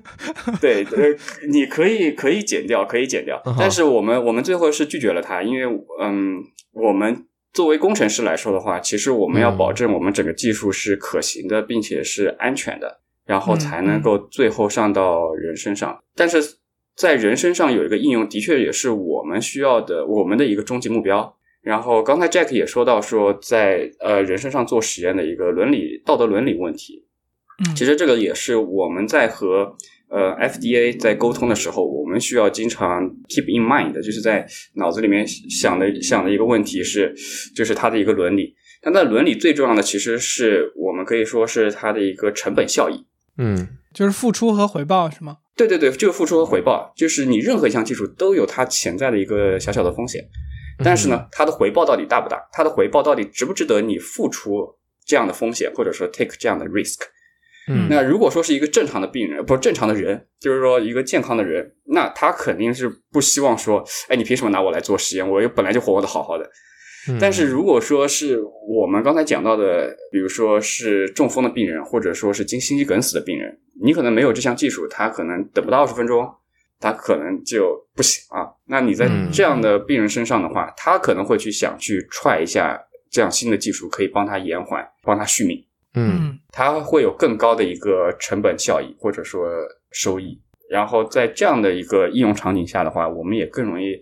[0.60, 1.16] 对，呃，
[1.50, 5.64] 你可以可以剪掉，可以剪掉但是我们我们最后是拒绝了他，因为
[6.02, 6.36] 嗯，
[6.72, 16.02] 我们作为工程师来说的话，其实我们要嗯保证我们整个技术是可行的，并且是安全的，然后嗯才能够最后上到人身上。
[16.14, 16.40] 但是
[16.94, 21.36] 在人身上有一个应用，的确也是我们需要的，我们的一个终极目标。
[21.62, 27.04] 然后刚才 Jack 也说到说，在呃人身上做实验的一个伦理道德伦理问题，
[27.58, 29.76] 嗯，其实这个也是我们在和
[30.10, 37.14] 呃 FDA 在沟通的时候，我们需要经常 keep in mind 的，就是在脑子里面想的想的一个问题是，
[37.54, 38.54] 就是它的一个伦理。
[38.82, 43.06] 但那伦理最重要的，其实是我们可以说是它的一个成本效益。
[43.38, 45.38] 嗯就是付出和回报是吗？
[45.56, 50.24] 对对对，就是付出和回报，就是你任何一项技术都有它潜在的一个小小的风险，
[50.82, 52.38] 但是呢，它的回报到底大不大？
[52.52, 57.00] 它的回报到底值不值得你付出这样的风险，或者说 take 这样的 risk？
[57.68, 65.28] 嗯那如果说是一个正常的病人，不是正常的人，就是说一个健康的人，那他肯定是不希望说，哎，你凭什么拿我来做实验？
[65.28, 66.44] 我又本来就活活的好好的。
[67.08, 76.28] 嗯但是如果说是我们刚才讲到的，比如说是中风的病人，或者说是经心肌梗死的病人，你可能没有这项技术，他可能等不到二十分钟，
[76.78, 78.50] 他可能就不行啊。
[78.66, 82.78] 那你在嗯这样的病人身上的话，他可能会去想去踹一下
[83.10, 85.64] 这样新的技术，可以帮他延缓，帮他续命。
[85.94, 89.48] 嗯它会有更高的一个成本效益或者说
[89.90, 90.40] 收益。
[90.70, 93.98] 然后在这样的一个应用场景下的话，我们也更容易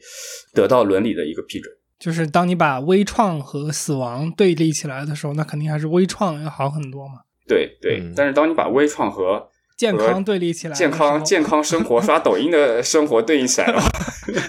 [0.53, 1.75] 得到伦理的一个批准。
[1.99, 7.15] 就是当你把微创和死亡对立起来的时候，那肯定还是微创要好很多嘛。
[7.47, 9.49] 对对，嗯但是当你把微创和
[9.79, 13.89] 健康对立起来健，康健康生活、刷抖音的生活对应起来的话，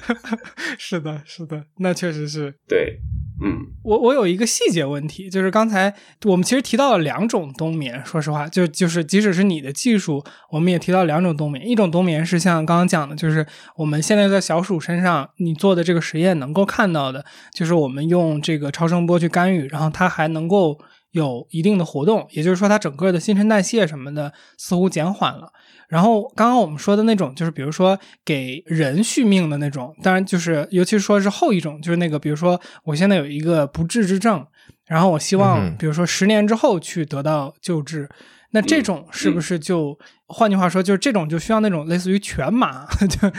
[0.78, 2.54] 是的，是的，那确实是。
[2.68, 3.00] 对，
[3.42, 5.94] 嗯我我有一个细节问题，就是刚才
[6.26, 11.68] 我们其实提到了两种冬眠，说实话，就就是即使是你的技术，我们也提到两种冬眠。
[11.68, 13.46] 一种冬眠是像刚刚讲的，就是
[13.78, 17.24] 我们现在在小鼠身上你做的这个实验能够看到的，
[17.54, 20.78] 就是我们用这个超声波去干预，然后它还能够
[21.12, 25.54] 有一定的活动，也就是说它整个的新陈代谢什么的似乎减缓了。
[25.90, 34.46] 然后刚刚我们说的那种，就是比如说给人续命的那种，当然就是尤其是说是后一种，就是那个比如说我现在有一个不治之症，
[34.86, 38.08] 然后我希嗯望比如说十年之后去得到救治，
[38.52, 39.98] 那这种是不是就、
[40.30, 43.30] 换句话说，就是这种就需要那种类似于全麻， 就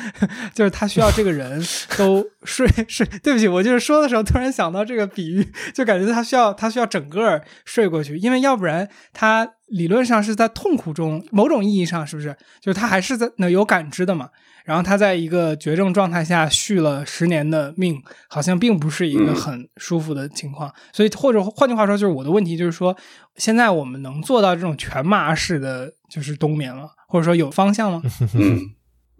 [0.53, 1.63] 就是他需要这个人
[1.97, 3.07] 都睡睡。
[3.23, 12.37] 对不起，我就是说的时候突然想到这个比喻，就感觉他需要他需要整个睡过去，因为要不然他理论上是在痛苦中，某种意义上是不是？
[12.61, 14.29] 就是他还是在那有感知的嘛。
[14.63, 20.73] 然后他在一个绝症状态下续了十年的命，好像并不是一个嗯很舒服的情况。
[20.93, 22.97] 所以或者换句话说，就是我的问题就是说，
[23.37, 26.89] 现在我们能做到这种全麻式的就是冬眠了？
[27.09, 28.03] 或者说有方向吗？
[28.35, 28.61] 嗯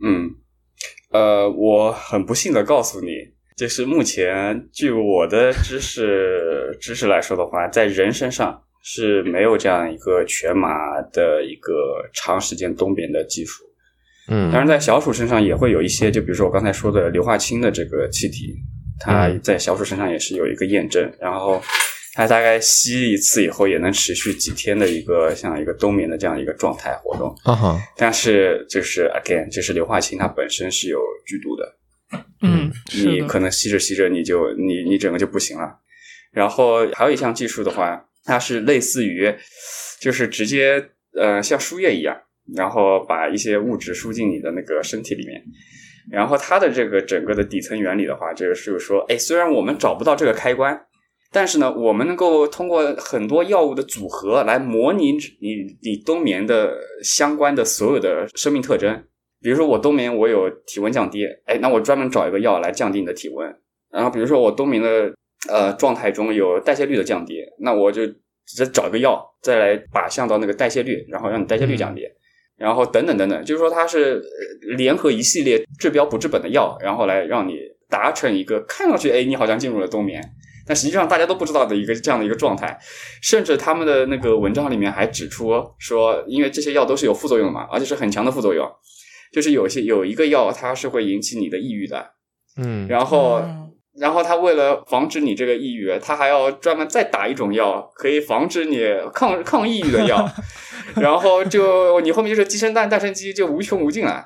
[0.03, 0.31] 嗯，
[1.13, 3.13] 呃，我很不幸的告诉你，
[3.57, 10.69] 就是目前据我的知识知识来说的话，在人身上是没有这样一个全麻
[11.13, 11.73] 的一个
[12.13, 13.65] 长时间冬眠的技术。
[14.29, 18.55] 嗯当然，在小鼠身上也会有一些，就比如说我刚才说的硫化氢的这个气体，
[19.01, 21.61] 它嗯在小鼠身上也是有一个验证，然后
[22.15, 27.35] 它大概吸一次以后也能持续几天的一个像一个冬眠的这样一个状态活动。
[27.45, 31.77] 啊哈但是就是 again，就是硫化氢它本身是有剧毒的，
[32.43, 35.79] 嗯，你可能吸着吸着你就你你整个就不行了。
[36.33, 39.33] 然后还有一项技术的话，它是类似于
[40.01, 42.17] 就是直接呃像输液一样，
[42.57, 45.43] 然后把一些物质输进你的那个身体里面。
[46.11, 50.81] 然后它的这个整个的底层原理的话，这个是说，哎，虽然我们找不到这个开关，
[51.33, 59.05] 但是呢，我们能够通过很多药物的组合来模拟你你冬眠的相关的所有的生命特征。
[59.41, 63.49] 比如说我冬眠我有体温降低，哎，那我专门找一个药来降低你的体温。
[63.91, 65.13] 然后比如说我冬眠的
[65.49, 72.03] 呃状态中有代谢率的降低，那我就直接找一个药再来靶向到那个代谢率，然后让你代谢率降低。
[72.57, 77.55] 然后等等等等，就是说它是呃联合一系列治标不治本的药，然后来让你
[77.89, 80.23] 达成一个看上去哎你好像进入了冬眠，
[80.71, 82.79] 但实际上大家都不知道的一个这样的一个状态。
[83.21, 88.65] 甚至他们的那个文章里面还指出说，因为这些药都是有副作用的嘛，而且是很强的副作用，
[89.33, 92.11] 就是有些有一个药它是会引起你的抑郁的，
[92.57, 93.41] 嗯然后。
[93.41, 93.67] 嗯
[93.99, 98.79] 然后他为了防止你这个抑郁，他还要专门再打一种药，可以防止你
[99.13, 100.27] 抗抗抑郁的药。
[100.95, 104.25] 然后就你后面就是鸡生蛋，蛋生鸡，就无穷无尽了。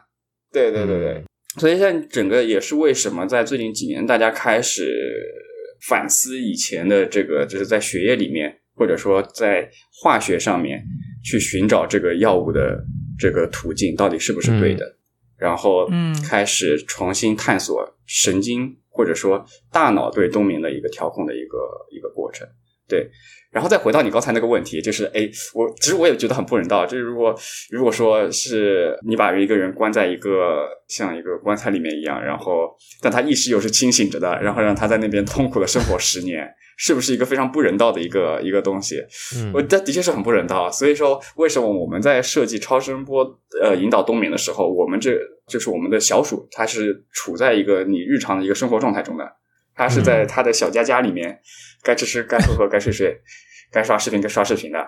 [0.52, 1.24] 对对对对，
[1.58, 4.84] 所以现在整个也是为什么在最近几年大家开始
[5.88, 9.70] 反思以前的这个，就是在血液里面或者说在
[10.02, 10.82] 化学上面
[11.22, 12.82] 去寻找这个药物的
[13.18, 14.84] 这个途径到底是不是对的，
[15.36, 21.58] 然后嗯开始重新探索神经或者说大脑对冬眠的一个调控的一个
[21.90, 22.46] 一个过程。
[22.86, 23.10] 对，
[23.54, 26.84] 然后再回到你刚才那个问题，就是哎，我其实我也觉得很不人道。
[26.84, 27.32] 就是如果
[27.70, 36.44] 如果说是你把一个人关在一个像一个棺材里面一样，然后但他意识又是清醒着的，然后让他在那边痛苦的生活十年，
[36.76, 39.00] 是不是一个非常不人道的一个一个东西？
[39.36, 40.68] 嗯我这的确是很不人道。
[40.68, 43.24] 所以说，为什么我们在设计超声波
[43.62, 49.24] 呃引导冬眠的时候，我们这就是我们的小鼠，它是处在一个你日常的一个生活状态中的，
[49.74, 51.40] 它是在他的小家家里面，
[51.82, 53.20] 该吃吃，该喝喝，该睡睡，
[53.72, 54.78] 该刷视频该刷视频的。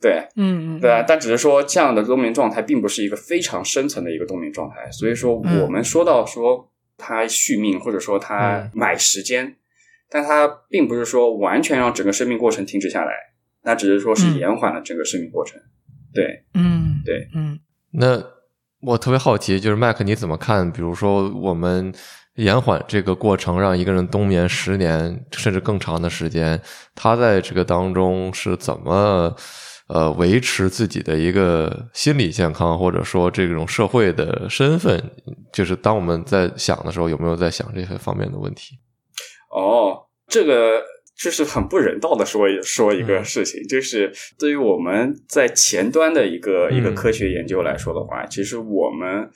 [0.00, 9.54] 对嗯嗯，对啊，但只是说这样的冬眠状态并不是一个非常深层的一个冬眠状态，所以说嗯我们说到说它续命或者说它嗯买时间，
[10.10, 13.12] 但它并不是说完全让整个生命过程停止下来，
[13.62, 15.60] 那只是说是嗯延缓了整个生命过程。
[16.12, 17.60] 对，嗯对，嗯
[17.92, 18.20] 那
[18.80, 20.68] 我特别好奇，就是麦克你怎么看？
[20.72, 21.94] 比如说我们
[22.36, 26.60] 延缓这个过程，让一个人冬眠十年甚至更长的时间，
[26.94, 29.36] 他在这个当中是怎么
[29.88, 35.10] 呃维持自己的一个心理健康，或者说这种社会的身份？
[35.52, 38.78] 就是当我们在想的时候，有没有在想这些方面的问题？
[39.50, 40.82] 哦，这个
[41.14, 49.30] 就是很不人道的说一说一个嗯事情，就是对于我们在前端的一个、一个嗯科学研究来说的话，其实我们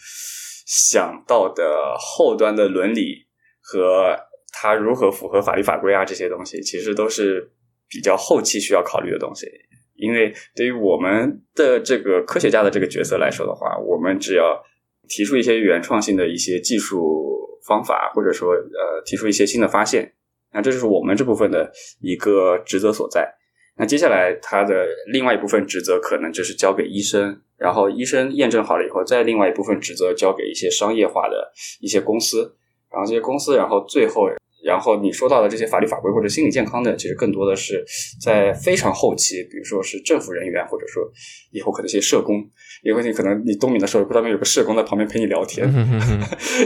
[0.67, 3.27] 想到的后端的伦理
[3.63, 4.15] 和
[4.53, 7.51] 它如何符合法律法规啊这些东西，其实都是
[7.89, 9.47] 比较后期需要考虑的东西。
[9.95, 14.63] 因为对于我们的这个科学家的这个角色来说的话，我们只要
[15.09, 20.13] 提出一些原创性的一些技术方法，或者说呃提出一些新的发现，
[20.53, 23.36] 那这就是我们这部分的一个职责所在。
[23.79, 32.57] 那接下来他的另外一部分职责可能就是交给医生，然后医生验证好了以后，再另外一部分职责交给一些商业化的一些公司，
[32.91, 34.29] 然后这些公司，然后最后。
[34.65, 37.85] 然后你说到的这些法律法规或者心理健康的，其实更多的是
[38.21, 41.05] 在非常后期，比如说是政府人员，或者说
[41.53, 42.45] 以后可能一些社工，
[42.83, 45.71] 因为你可能你冬眠的时候，不知道有个社工在旁边陪你聊天，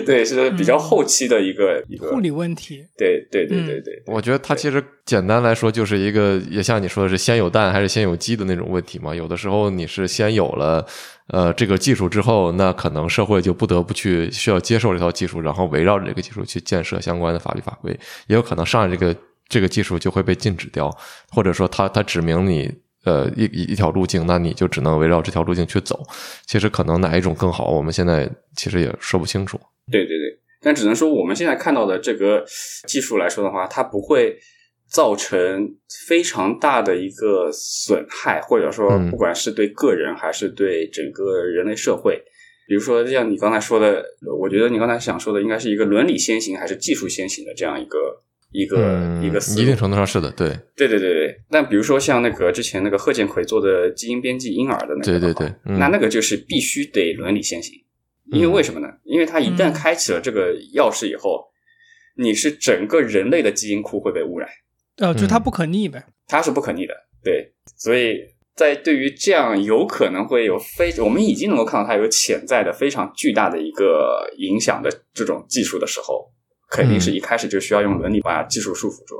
[0.06, 9.14] 对，是比较后期的一个、一个护理问题，对对对对对，我觉得它其实简单来说就是一个，也像你说的是先有蛋还是先有鸡的那种问题嘛。
[9.14, 10.86] 有的时候你是先有了
[11.32, 17.90] 呃这个技术之后，那可能社会就不得不去需要接受这套技术，然后围绕着这个技术去建设相关的法律法规。
[18.26, 19.16] 也有可能上来这个
[19.48, 20.90] 这个技术就会被禁止掉，
[21.30, 22.72] 或者说它它指明你
[23.04, 26.00] 呃一一一条路径，那你就只能围绕这条路径去走。
[26.46, 29.58] 其实可能哪一种更好，我们现在其实也说不清楚。
[29.90, 32.44] 对对对，但只能说我们现在看到的这个
[32.86, 34.38] 技术来说的话，它不会
[34.90, 35.74] 造成
[36.08, 42.22] 非常大的一个损害，或者说嗯不管是对个人还是对整个人类社会。
[42.66, 44.04] 比如说，像你刚才说的，
[44.38, 48.22] 我觉得你刚才想说的应该是一个伦理先行还是技术先行的这样一个
[48.52, 49.62] 一个、嗯，一个思路。
[49.62, 57.74] 一定程度上是的，对，对对对对，但比如说像那个之前那个贺建奎做的基因编辑婴儿的那个的，对对对嗯那那个就是必须得伦理先行，
[58.30, 58.86] 因为为什么呢？
[59.02, 61.44] 因为它一旦嗯开启了这个钥匙以后，
[62.16, 64.48] 你是整个人类的基因库会被污染，
[65.00, 66.04] 呃，就它嗯不可逆呗。
[66.28, 66.94] 它是不可逆的。
[67.24, 68.20] 对，所以
[68.54, 76.30] 在对于这样有可能会有非我们已经能够看到它有潜在的非常巨大的一个影响的这种技术的时候，
[76.70, 79.16] 肯定是一开始就需要用伦理把技术束缚住。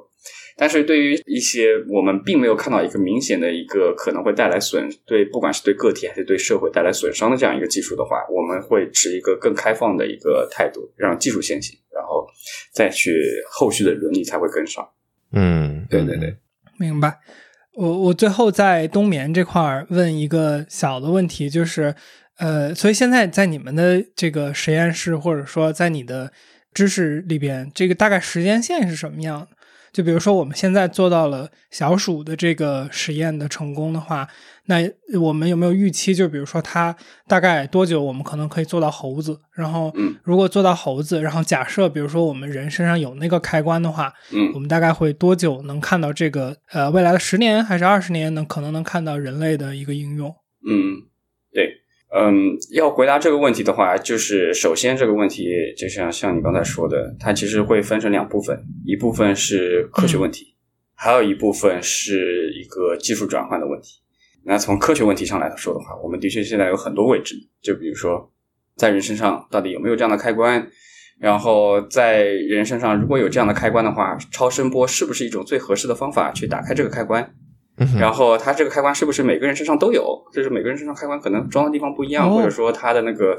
[0.57, 12.27] 但是对于一些我们并没有看到一个明显的一个可能会带来损对，不管是对个体还是对社会带来损伤的这样一个技术的话，我们会持一个更开放的一个态度，让技术先行，然后
[12.75, 13.11] 再去
[13.51, 14.87] 后续的伦理才会跟上。
[15.33, 16.37] 嗯，对对对，
[16.79, 17.19] 明白。
[17.75, 21.95] 我我最后在冬眠这块儿问一个小的问题，就是，
[22.37, 26.33] 呃，所以现在在你们的这个实验室，或者说在你的
[26.75, 29.49] 知识里边，这个大概时间线是什么样的？
[29.93, 34.29] 就比如说我们现在做到了小鼠的这个实验的成功的话，
[34.67, 34.77] 那
[35.21, 36.15] 我们有没有预期？
[36.15, 36.95] 就比如说它
[37.27, 39.39] 大概多久我们可能可以做到猴子？
[39.53, 46.57] 然后嗯如果做到猴子，然后假设比如说我们人身上有那个开关的话，嗯我们大概会多久能看到这个？
[46.71, 50.29] 呃，未来的十年还是二十年能可能能看到人类的一个应用？
[50.69, 51.03] 嗯，
[51.53, 51.69] 对，
[52.13, 60.55] 嗯，要回答这个问题的话，就是首先这个问题，就像像你刚才说的，它其实会分成两部分，一部分是科学问题，
[60.95, 64.01] 还有一部分是一个技术转换的问题。
[64.45, 68.33] 那从科学问题上来说的话，我们的确现在有很多未知，就比如说
[68.75, 70.69] 在人身上到底有没有这样的开关，
[71.21, 77.35] 然后在人身上如果有这样的开关的话，超声波是不是一种最合适的方法去打开这个开关？
[77.81, 80.23] 嗯然后它这个开关是不是每个人身上都有？
[80.33, 83.35] 就是每个人身上开关可能装的地方不一样，哦或者说它的那个，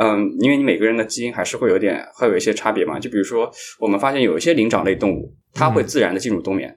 [0.00, 2.98] 嗯，因为你每个人的基因还是会有点会有一些差别嘛。
[2.98, 3.48] 就比如说，
[3.78, 6.76] 我们发现有一些灵长类动物，它会自然的进入冬眠，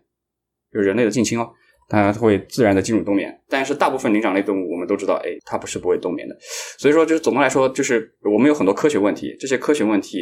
[0.71, 1.49] 就是人类的近亲哦，
[1.89, 3.41] 它会自然的进入冬眠。
[3.49, 6.35] 但是大部分灵长类动物，我们都知道，哎，它不是不会冬眠的。
[6.77, 10.19] 所以说，就是总的来说，就是我们有很多科学问题，这些科学问题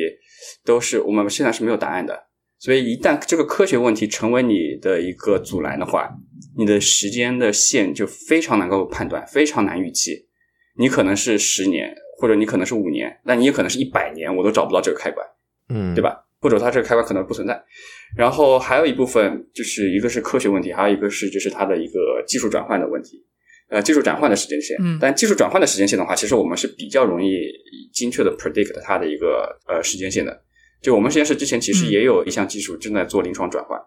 [0.66, 2.28] 都是我们现在是没有答案的。
[2.62, 6.16] 所以，一旦这个科学问题成为你的一个阻拦的话，
[6.56, 10.28] 你的时间的线就非常难够判断，非常难预期。
[10.78, 15.26] 你可能是十年，或者你可能是五年，那你也可能是一百年，我都找不到这个开关，
[15.70, 16.04] 嗯，对？
[16.04, 16.24] 吧？
[16.40, 17.60] 或者它这个开关可能不存在。
[18.16, 23.26] 然后还有一部分就是一个是科学问题，还有一个是就是它的一个技术转换的问题。
[23.70, 27.40] 呃，技术转换的时间线，嗯但技术转换的时间线的话，其实我们是比较容易
[27.92, 30.44] 精确的 predict 它的一个呃时间线的。
[30.82, 33.80] 就我们实验室之前其实嗯也有一项技术正在做临床转换，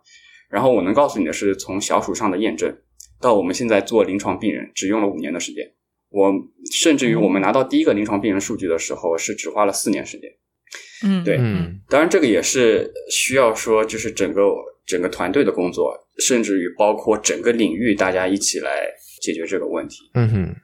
[0.49, 2.77] 然后我能告诉你的是，从小鼠上的验证
[3.21, 5.65] 到我们现在做临床病人，只用了五年的时间。
[6.11, 6.33] 我
[6.73, 10.31] 甚至于我们拿到第一个临床病人数据的时候，是只花了四年时间。
[11.05, 14.43] 嗯，对嗯当然，这个也是需要说，就是整个
[14.87, 18.71] 整个团队的工作，甚至于包括整个领域，大家一起来
[19.21, 20.09] 解决这个问题。
[20.15, 20.55] 嗯哼，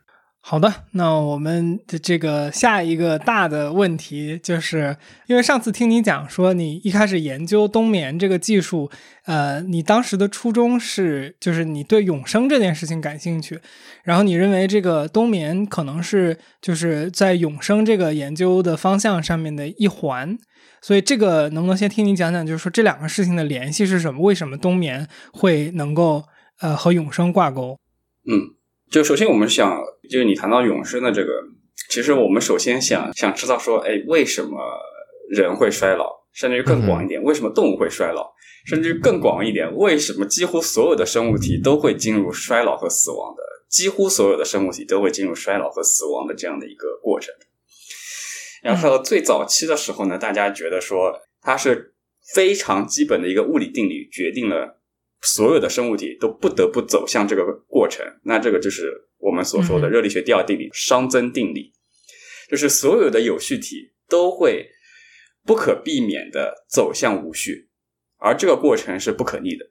[0.43, 8.91] 好的，那我们的这个下一个大的问题，就是因为上次听你讲说，你一开始研究冬眠这个技术，
[9.27, 13.61] 呃，你当时的初衷是，就是你对永生这件事情感兴趣，
[14.03, 20.37] 然后你认为这个冬眠可能是就是在永生这个研究的方向上面的一环。
[20.83, 24.23] 所以这个能不能先听你讲讲，就是说这两个事情的联系是什么？
[24.23, 26.25] 为什么冬眠会能够
[26.61, 27.79] 呃和永生挂钩？
[28.27, 28.57] 嗯，
[28.91, 29.81] 就首先我们想，
[30.11, 31.31] 就是你谈到永生的这个，
[31.89, 34.59] 其实我们首先想想知道说，哎，为什么
[35.31, 36.11] 人会衰老？
[36.33, 38.33] 甚至于更广一点，为什么动物会衰老？
[38.67, 43.43] 甚至于更广一点，为什么几乎所有的生物体都会进入衰老和死亡的？
[43.69, 47.33] 几乎所有的生物体都会进入衰老和死亡的这样的一个过程。
[48.63, 51.95] 然后最早期的时候呢，大家觉得说它是
[52.35, 54.80] 非常基本的一个物理定律，决定了
[55.23, 58.05] 所有的生物体都不得不走向这个过程。
[58.25, 61.73] 那这个就是我们所说的嗯热力学第二定律——熵增定理，
[62.49, 64.71] 就是所有的有序体都会
[65.45, 67.69] 不可避免的走向无序，
[68.19, 69.71] 而这个过程是不可逆的。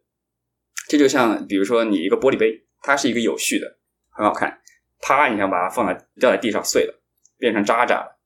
[0.88, 3.78] 这就像比如说你一个玻璃杯，它是一个有序的，
[4.10, 4.60] 很好看，
[5.02, 7.02] 啪一下把它放在掉在地上碎了，
[7.38, 8.20] 变成渣渣了。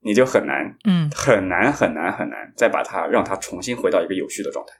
[0.00, 4.72] 你就很难嗯很难很难很难再把它让它重新回到一个有序的状态。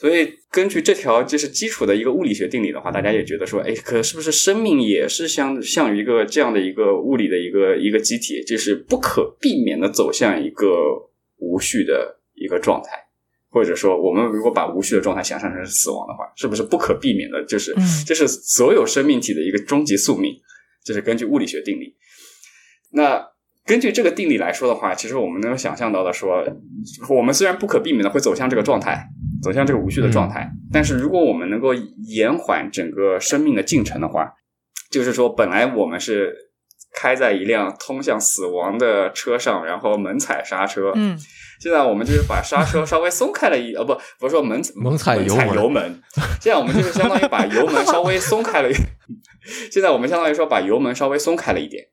[0.00, 10.66] 所以根据这条就是基础的一个物理学定理的话，大家也觉得说，哎，可是不是生命也是像像于一个这样的一个物理的一个一个机体，就是不可避免的走向一个
[11.36, 12.92] 无序的一个状态，
[13.50, 17.44] 或者说，我们如果把无序的状态想象成是死亡的话，是不是不可避免的？
[17.44, 20.32] 就是嗯这是所有生命体的一个终极宿命，
[20.82, 21.94] 这是根据物理学定理。
[22.92, 23.22] 那
[23.66, 26.42] 根据这个定理来说的话，其实我们能够想象到的说，
[27.10, 29.06] 我们虽然不可避免的会走向这个状态，
[29.42, 34.32] 走向这个无序的状态，但是如果我们能够延缓整个生命的进程的话，
[34.90, 36.34] 就是说，本来我们是
[36.94, 41.18] 开在一辆通向死亡的车上，然后猛踩刹车，嗯
[41.60, 46.02] 现在我们就是把刹车稍微松开了一，呃不，不是说猛猛踩油门油门，
[46.40, 48.74] 现在我们就是相当于把油门稍微松开了一，
[49.70, 51.84] 现在我们相当于说把油门稍微松开了一点，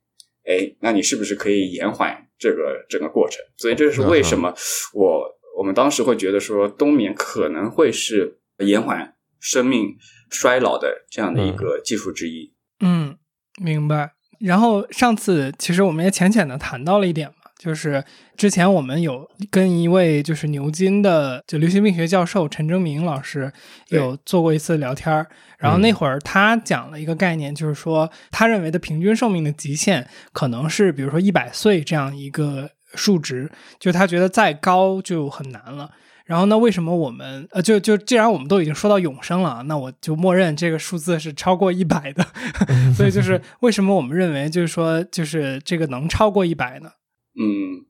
[0.46, 3.44] 哎，那你是不是可以延缓这个整个过程？
[3.58, 4.54] 所以这是为什么
[4.94, 9.98] 我我们当时会觉得说冬眠可能会是延缓生命
[10.30, 12.54] 衰老的这样的一个技术之一。
[12.80, 13.18] 嗯，
[13.60, 14.12] 明白。
[14.40, 18.04] 然后上次其实我们也浅浅的谈到了一点嘛，就是
[18.36, 23.52] 之前我们有跟一位就是牛津的就流行病学教授陈征明老师
[23.90, 25.26] 有做过一次聊天儿，
[25.58, 35.92] 然后那会儿他讲了一个概念，就是说他认为的平均寿命的极限可能是比如说一百岁这样一个数值，就他觉得再高就很难了。
[36.26, 42.28] 然后呢，为什么我们呃，就就既然我们都已经说到永生了，那我就默认这个数字是超过一百的。
[42.94, 46.92] 所以就是为什么我们认为就是说就是这个能超过一百呢？
[47.40, 47.86] 嗯，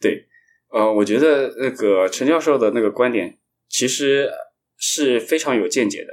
[0.00, 0.28] 对，
[0.70, 4.30] 呃，我觉得那个陈教授的那个观点其实
[4.76, 6.12] 是非常有见解的，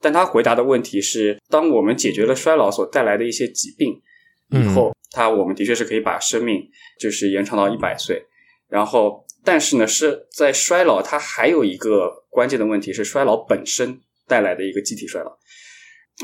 [0.00, 4.02] 但他回答的问题是，当我们解决了衰老所带来的一些疾病
[4.50, 6.62] 以后，他我们的确是可以把生命
[7.00, 8.22] 就是延长到一百岁，
[8.68, 15.38] 然后但是呢，是在衰老它还有一个关键的问题是衰老本身带来的一个机体衰老，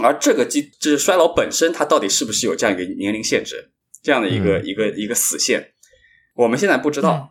[0.02, 3.70] 而这个机就是衰老本身，它到底是不是有这样一个年龄限制，
[4.02, 5.72] 这样的一个、嗯一个一个死线，
[6.34, 7.30] 我们现在不知道。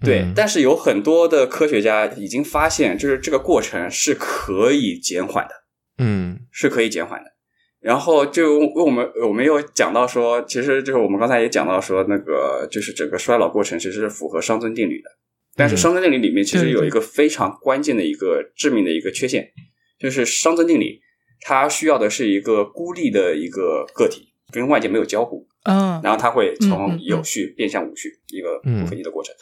[0.00, 5.54] 对，嗯但是有很多的科学家已经发现，就是这个过程是可以减缓的。
[5.98, 7.32] 嗯是可以减缓的。
[7.80, 15.08] 然后就我们我们又讲到说，其实就是我们刚才也讲到说，那个就是整个衰老过程其实是符合熵增定律的。
[15.54, 19.50] 但是熵增定律里面其实有一个非常关键的一个致命的一个缺陷，
[19.98, 21.00] 就是熵增定理
[21.40, 25.46] 它需要的是一个孤立的一个个体，跟外界没有交互。
[25.64, 29.34] 嗯然后它会嗯从嗯有序变向无序，一个嗯不可逆的过程。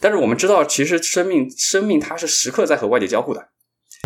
[0.00, 3.48] 但是我们知道，其实生命生命它是时刻在和外界交互的。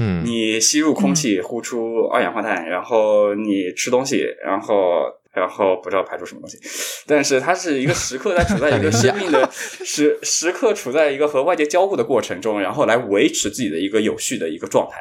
[0.00, 6.58] 嗯你吸入空气，呼出二氧化碳，然后你吃东西，然后然后不知道排出什么东西，
[7.06, 14.98] 但是它是一个时刻在处在一个生命的时时刻处在一个和外界交互的过程中，然后来维持自己的一个有序的一个状态。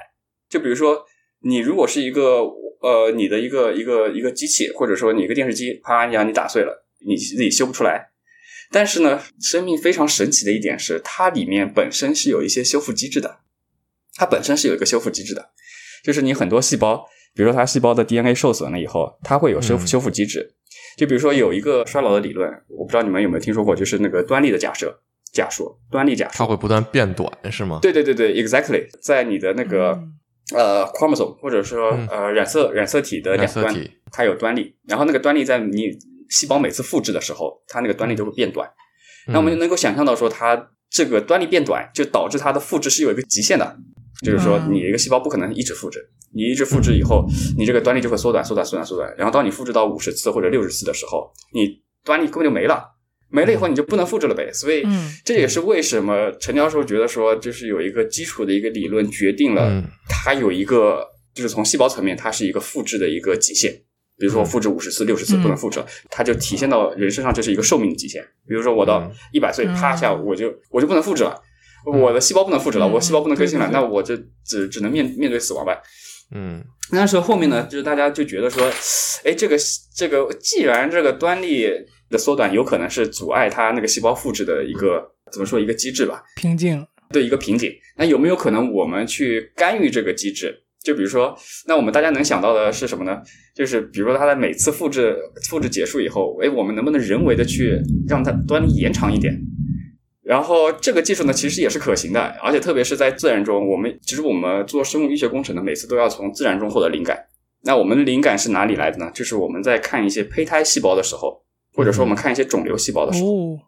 [0.50, 1.06] 就比如说，
[1.42, 2.44] 你如果是一个
[2.80, 8.12] 呃你的一个一个一个机器，或者说你一个电视机，啪，你让你打碎了，你自己修不出来。
[8.72, 13.40] 但是呢，生命非常神奇的一点是，它里面本身是有一些修复机制的。
[14.16, 15.50] 它本身是有一个修复机制的，
[16.04, 20.56] 就是你很多细胞，比如说它细胞的 DNA 受损了以后，它会有修复嗯修复机制。
[20.98, 25.02] 就比如说有一个衰老的理论，我不知道你们有没有听说过，就是那个端粒的假设
[25.34, 26.34] 假说，端粒假说。
[26.38, 27.80] 它会不断变短是吗？
[27.82, 30.12] 对对对对，exactly，在你的那个、嗯
[30.54, 33.76] 呃 chromosome 或者说嗯呃染色染色体的两端
[34.12, 35.90] 它有端粒，然后那个端粒在你
[36.30, 38.70] 细胞每次复制的时候，它那个端粒就会变短。
[39.28, 43.76] 那我们就嗯能够想象到说，它这个端粒变短，就导致它的复制是有一个极限的，
[44.24, 44.74] 就是说嗯。
[44.74, 46.00] 你一个细胞不可能一直复制，
[46.34, 47.26] 你一直复制以后，
[47.58, 52.84] 你这个端粒就会缩短、缩短、缩短、缩短，然后当你复制到五十次或者六十次的时候，你端粒根本就没了，
[53.30, 54.52] 没了以后你就不能复制了呗。
[54.54, 59.84] 所以嗯这也是为什么陈教授觉得说，就是有一个基础的一个理论决定了嗯。
[60.08, 63.72] 它有一个，就是从细胞层面它是一个复制的一个极限。
[64.18, 64.46] 比如说嗯。
[64.46, 68.24] 复制五十次、六十次不能复制了，它就体现到人身上这是一个寿命的极限。
[68.48, 69.12] 比如说我到嗯。
[69.34, 70.26] 一百岁，啪一下嗯。
[70.26, 71.42] 我就我就不能复制了，
[71.86, 75.78] 我的细胞不能复制了，嗯我细胞不能更新了，那我就只只能面面对死亡呗。
[76.34, 78.68] 嗯那时候后面呢，就是大家就觉得说，
[79.24, 79.56] 哎，这个
[79.96, 81.68] 这个既然这个端粒
[82.10, 87.72] 的缩短有可能是阻碍它那个细胞复制的一个怎么说一个机制吧，瓶颈，对一个瓶颈。
[87.98, 90.62] 那有没有可能我们去干预这个机制？
[90.84, 91.36] 就比如说，
[91.68, 93.20] 那我们大家能想到的是什么呢？
[93.56, 95.18] 就是比如说它的每次复制
[95.50, 99.36] 复制结束以后，哎，我们能不能人为的去让它端粒延长一点？
[100.26, 107.16] 然后这个技术呢，其实也是可行的，而且特别是在自然中，我们其实我们做生物医学工程呢，每次都要从自然中获得灵感。
[107.62, 109.12] 那我们的灵感是哪里来的呢？
[109.14, 111.44] 就是我们在看一些胚胎细胞的时候，
[111.76, 113.60] 或者说我们看一些肿瘤细胞的时候，哦，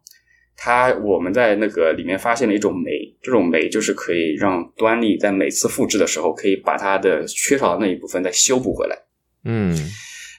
[0.56, 2.92] 它我们在那个里面发现了一种酶，
[3.22, 8.98] 这种酶就是可以让端粒在每次复制的时候，可以把它的缺少的那一部分再修补回来。
[9.46, 9.72] 嗯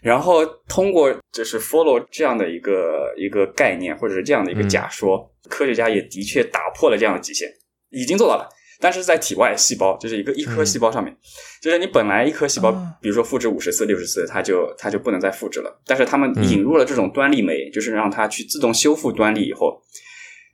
[0.01, 7.49] 然后通过就是 follow 这样的一个一个概念，或者是这样的一个假说，科学家也的确打破了这样的极限，
[7.91, 8.49] 已经做到了。
[8.81, 11.13] 但是在体外细胞，就是一个一颗细胞上面，
[11.61, 15.83] 就是你本来一颗细胞，啊比如说复制五十次、六十次，它就它就不能再复制了。
[15.85, 19.83] 但是他们嗯引入了这种端粒酶，就是让它去自动修复端粒以后，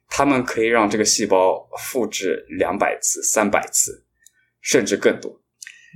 [0.09, 4.07] 他们可以让这个细胞复制两百次、三百次，
[4.63, 5.39] 甚至更多。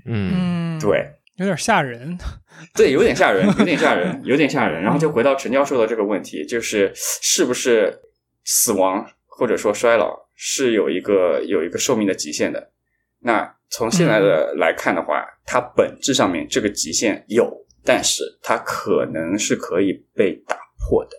[0.05, 2.17] 嗯嗯，，对，有点吓人。
[2.75, 4.83] 对，有点吓人，有点吓人，有点吓人。
[4.83, 7.99] 然后就回到陈教授的这个问题，就是是不是
[8.45, 12.73] 死亡或者说衰老是有一个有一个寿命的极限的？
[13.21, 17.53] 那从现在的来看的话，它本质上面这个极限有，
[17.85, 21.11] 但是它可能是可以被打破的。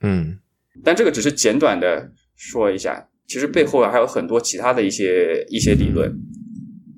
[0.00, 0.38] 嗯
[0.84, 6.14] 但这个只是简短的说一下，其实背后还有很多其他的一些一些理论。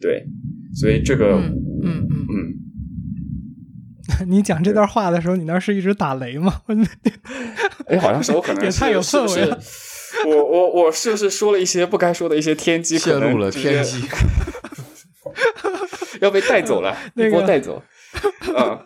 [0.00, 0.24] 对，
[0.74, 1.54] 所以这个嗯
[1.84, 2.54] 嗯嗯，嗯
[4.26, 6.62] 你讲这段话的时候，你那是一直打雷吗？
[7.86, 9.58] 哎，好像是我可能也太有氛围了
[10.26, 12.98] 我我我是不是说了一些不该说的一些天机？
[12.98, 14.02] 泄可能露了天机，
[16.20, 17.82] 要被带走了，那个一波带走。
[18.56, 18.78] 嗯，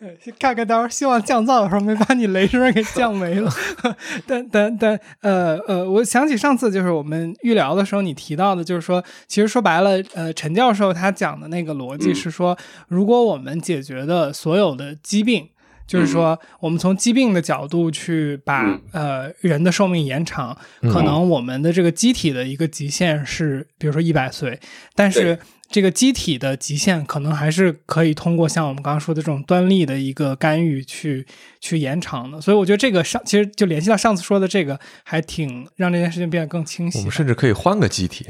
[0.38, 3.50] 看看到时候希望降噪的时候没把你雷声给降没了。
[4.26, 12.56] 但但但呃呃，我想起上次就是我们预聊的时候，你提到的，就是说，其实说白了，呃，陈教授他讲的那个逻辑嗯是说，
[12.88, 15.48] 如果我们解决的所有的疾病。
[15.86, 24.58] 就是说，我们从疾病的角度去把、嗯呃人的寿命延长，嗯可能我们的这个机体的一个极限是，比如说一百岁，
[24.96, 25.38] 但是对
[25.68, 31.26] 这个机体的极限可能还是可以通过像我们刚刚说的这种端粒的一个干预去
[31.60, 32.40] 去延长的。
[32.40, 36.98] 所以我觉得这个上其实就联系到上次说的这个，还挺让这件事情变得更清晰。
[36.98, 38.26] 我们甚至可以换个机体。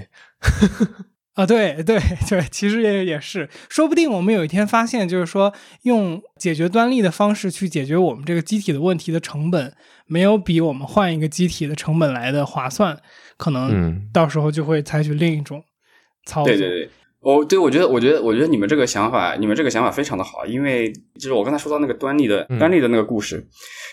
[1.34, 9.74] 啊，对对 对，其实也也是，说不定我们有一天发现，就是说用解决端粒的方式去解决我们这个机体的问题的成本，
[10.06, 12.98] 没有比我们换一个机体的成本来的划算，
[13.36, 15.62] 可能嗯到时候就会采取另一种
[16.24, 16.48] 操作。
[16.50, 16.90] 对对对，
[17.26, 23.44] 哦，对，我觉得，我觉得，我觉得你们这个想法，你们这个想法非常的好，因为就是我刚才说到那个端粒的嗯端粒的那个故事，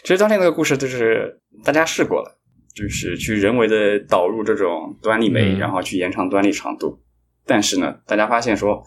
[0.03, 2.39] 其实端粒那个故事就是大家试过了，
[2.75, 7.01] 就是去人为的导入这种端粒酶，嗯然后去延长端粒长度，
[7.43, 8.83] 但是呢，大家发现说，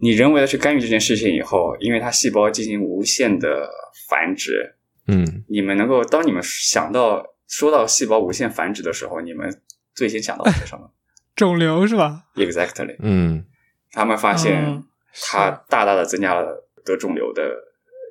[0.00, 3.68] 你人为的去干预这件事情以后，因为它细胞进行无限的
[4.08, 4.74] 繁殖，
[5.06, 9.48] 嗯你们能够当你们想到说到细胞无限繁殖的时候，你们
[9.94, 10.90] 最先想到的是什么
[11.36, 13.44] 肿瘤是吧？？Exactly，嗯
[13.92, 17.42] 他们发现嗯它大大的增加了得肿瘤的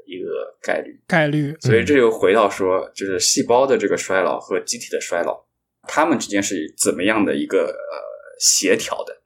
[0.07, 5.45] 一个概率，概率，所以这又回到说，就是细胞的这个衰老和机体的衰老，
[5.88, 9.21] 它们之间是怎么样的一个呃协调的？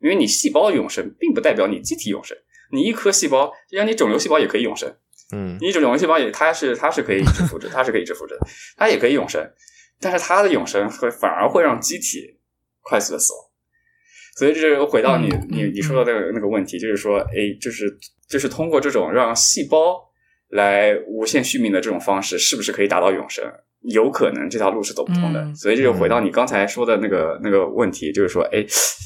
[0.00, 2.36] 因为你细胞永生，并不代表你机体永生。
[2.72, 4.90] 你一颗细胞，就像你肿瘤细胞也可以永生，
[5.32, 8.40] 嗯你肿瘤细胞也它是它是可以一直复制，它是可以一直复制的，
[8.78, 9.46] 它也可以永生，
[10.00, 12.40] 但是它的永生会反而会让机体
[12.82, 13.42] 快速的死亡。
[14.36, 17.94] 所以这就回到你你你说的那个那个问题，就是说，哎，就是
[18.28, 20.00] 就是通过这种让细胞
[20.48, 23.44] 来无限续命的这种方式，是不是可以达到永生？
[23.82, 25.42] 有可能这条路是走不通的。
[25.42, 28.64] 嗯所以这就回到你刚才说的那个那个问题，就是说，哎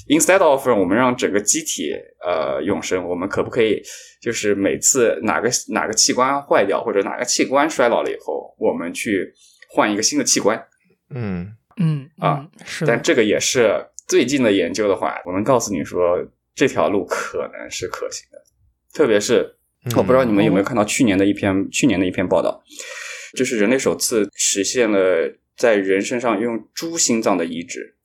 [0.08, 1.92] ，instead of 我们让整个机体
[2.24, 3.82] 呃永生，我们可不可以
[4.20, 9.32] 就是每次哪个哪个器官坏掉或者哪个器官衰老了以后，我们去
[9.70, 10.62] 换一个新的器官？
[11.08, 16.18] 嗯嗯啊嗯，是但，这个也是最近的研究的话，我能告诉你说
[16.54, 18.42] 这条路可能是可行的，
[18.92, 22.62] 特别是嗯我不知道你们有没有看到去年的一篇去年的一篇报道，
[23.34, 27.96] 就是人类首次实现了在人身上用猪心脏的移植。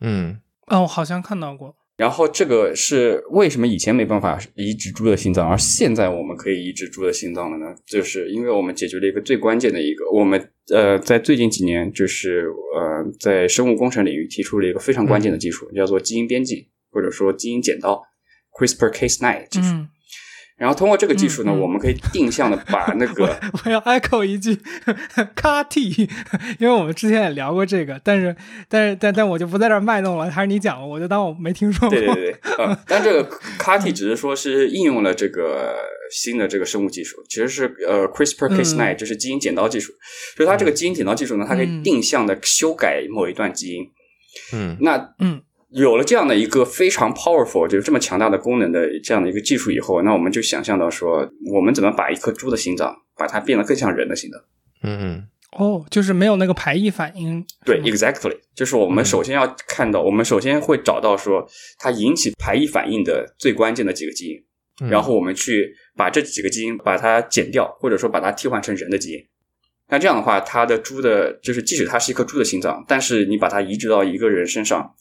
[0.00, 0.40] 嗯。
[0.66, 7.74] 哦，我好像看到过，然后这个是为什么以前没办法移植猪的心脏，而现在我们可以移植猪的心脏了呢？
[7.84, 12.46] 就是因为我们解决了一个最关键的一个，我们呃在最近几年就是
[12.76, 18.00] 呃在生物工程领域提出了一个非常关键的技术，叫做基因编辑或者说基因剪刀
[18.56, 19.74] （CRISPR-Cas9） 技术。
[20.58, 23.30] 然后通过这个技术呢，我们可以定向的把那个我
[23.64, 24.58] 我要 echo 一句
[25.36, 26.08] CAR T，
[26.58, 28.34] 因为我们之前也聊过这个，但是
[28.68, 31.96] 但是但但我就不在这儿卖弄了，还是你讲，我就当我没听说过。
[31.96, 33.28] 对对对对，呃， 但这个
[33.58, 35.76] CAR-T 只是说是应用了这个
[36.10, 39.92] 新的这个生物技术，其实是呃 CRISPR-Cas9，、就是基因剪刀技术。
[40.36, 43.84] 所以它这个基因剪刀技术呢，它可以嗯定向的修改某一段基因。
[44.52, 45.40] 嗯那嗯
[45.70, 54.40] 有了这样的一个非常 powerful，就是这么强大的功能的这样的一个技术以后，那我们就想象到说，我们怎么把一颗猪的心脏，把它变得更像人的心脏。
[54.82, 57.44] 嗯哦，就是没有那个排异反应。
[57.64, 61.46] 对，exactly，就是我们嗯首先要看到，我们首先会找到说
[61.78, 64.44] 它引起排异反应的最关键的几个基因，
[64.82, 69.18] 嗯，然后我们去把这几个基因把它剪掉，或者说把它替换成人的基因。
[69.88, 74.94] 那这样的话，它的猪的，就是即使它是一颗猪的心脏，但是你把它移植到一个人身上，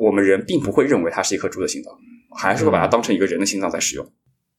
[0.00, 1.92] 我们人并不会认为它是一颗猪的心脏，
[2.38, 4.12] 还是会把它当成一个人的心脏在使用。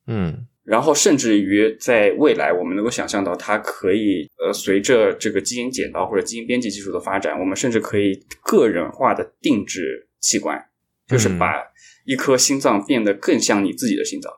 [0.06, 10.64] 嗯然后甚至于在未来，我们能够想象到，它可以呃，随着这个基因剪刀或者基因编辑技术的发展，我们甚至可以个人化的定制器官，
[11.08, 11.56] 就是嗯把
[12.06, 14.32] 一颗心脏变得更像你自己的心脏，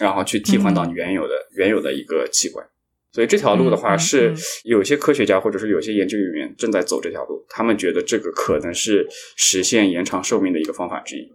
[0.00, 2.66] 然后去替换到你原有的、原有的一个器官。
[3.12, 4.36] 所以这条路的话，是嗯。
[4.64, 9.06] 有些科学家或者是有些研究人员正在走这条路，他们觉得这个可能是
[9.36, 11.32] 实现延长寿命的一个方法之一。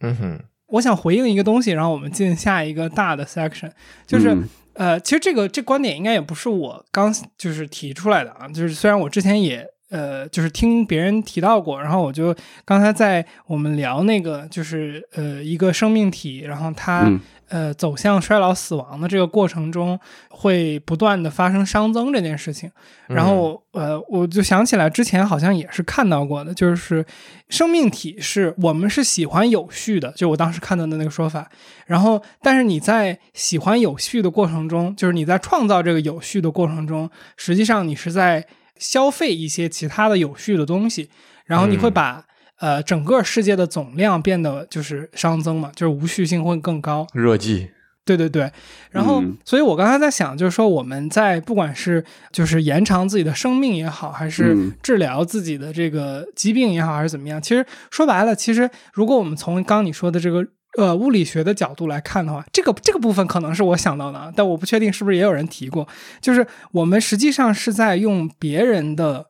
[0.00, 0.40] 嗯哼。
[0.68, 3.70] 我想回应一个东西，然后我们进下一个大的 section，
[4.06, 4.48] 就是、嗯。
[4.74, 19.98] 呃，其实这个这观点应该也不是我刚就是提出来的啊，就是虽然我之前也呃就是听别人提到过，然后我就刚才在我们聊那个就是呃一个生命体，然后它、嗯呃走向衰老死亡的这个过程中，
[20.30, 22.70] 会不断的发生熵增这件事情，
[23.08, 27.04] 然后呃，我就想起来之前好像也是看到过的，就是
[27.48, 31.50] 生命体是我们是喜欢有序的，就我当时看到的那个说法。
[31.86, 38.46] 然后，但是你在喜欢有序的过程中，就是你在创造这个有序的过程中，实际上你是在
[38.78, 41.10] 消费一些其他的有序的东西，
[41.44, 41.92] 然后你会嗯。
[41.92, 42.24] 把、
[42.64, 47.06] 呃整个世界的总量变得就是熵增嘛，就是无序性会更高。
[47.12, 47.68] 热寂，
[48.06, 48.50] 对对对，
[48.90, 49.36] 然后，嗯。
[49.44, 52.02] 所以我刚才在想，就是说我们在不管是
[52.32, 54.72] 就是延长自己的生命也好，还是嗯。
[54.82, 60.42] 治疗自己的这个疾病也好，还是怎么样，其实说白了，其实如果我们从刚刚你说的这个
[60.78, 65.86] 呃物理学的角度来看的话，这个这个部分可能是我想到的，啊，但我不确定是不是也有人提过，
[66.22, 69.26] 就是我们实际上是在用别人的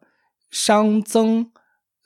[0.52, 1.50] 熵增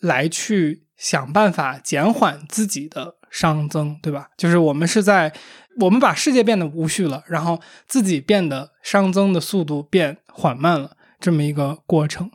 [0.01, 4.28] 来去想办法减缓自己的熵增，对吧？
[4.36, 5.32] 就是我们是在
[5.80, 10.90] 我们把世界变得无序了，然后自己变得熵增的速度变缓慢了，
[11.20, 12.30] 这么一个过程。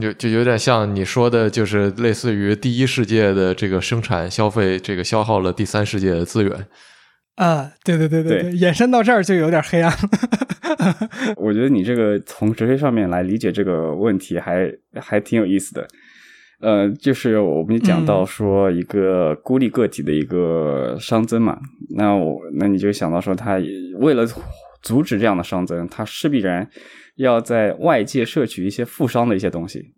[0.00, 6.66] 就就有点像你说的，就是类似于第一世界的这个生产消费，这个消耗了第三世界的资源。
[7.36, 9.98] 啊，对对对对对延伸到这儿就有点黑暗了。
[11.36, 14.70] 我觉得你这个从哲学上面来理解这个问题还
[15.00, 15.88] 还挺有意思的。
[16.60, 21.58] 呃，就是我们讲到说一个孤立个体的一个熵增嘛，
[21.96, 23.60] 那我那你就想到说，他
[23.98, 24.26] 为了
[24.82, 26.68] 阻止这样的熵增，他势必然
[27.16, 29.92] 要在外界摄取一些负熵的一些东西，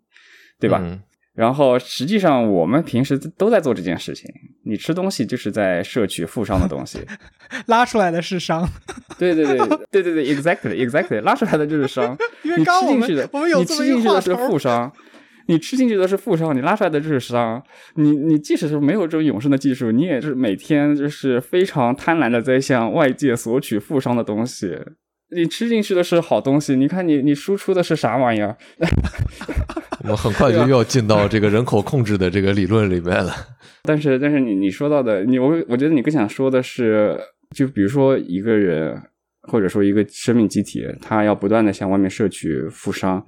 [0.59, 0.79] 对吧？
[0.83, 1.01] 嗯。
[1.33, 4.29] 然后实际上我们平时都在做这件事情，
[4.65, 6.99] 你吃东西就是在摄取负熵的东西，
[7.67, 8.67] 拉出来的是熵，
[9.17, 9.57] 对对对
[9.89, 14.91] 对对对，exactly exactly，拉出来的就是熵， 因为你刚刚我们吃进去的，我们有你吃这么一个话进去的是头负熵，
[15.51, 17.61] 你吃进去的是负伤，你拉出来的就是伤。
[17.95, 24.79] 你你即使是没有这种永生的技术，你也是每天就是非常贪婪的在向外界索取负伤的东西。
[25.35, 28.55] 你吃进去的是好东西，你看你你输出的是啥玩意儿？
[30.03, 33.33] 我们很快就要进到这个人口控制的这个理论里面了。
[33.83, 37.19] 但是但是你你说到的，你我我觉得你更想说的是，
[37.55, 38.99] 就比如说一个人
[39.43, 43.23] 或者说一个生命机体，它要不断的向外面摄取负熵，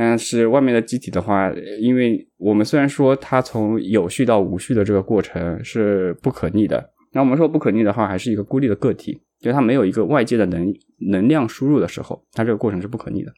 [0.00, 10.72] 但是外面的机体的话，因为我们虽然说它从有序到无序的这个过程是不可逆的，那我们说不可逆的话，还是一个孤立的个体，就是它没有一个外界的能
[11.10, 13.32] 能量输入的时候，它这个过程是不可逆的。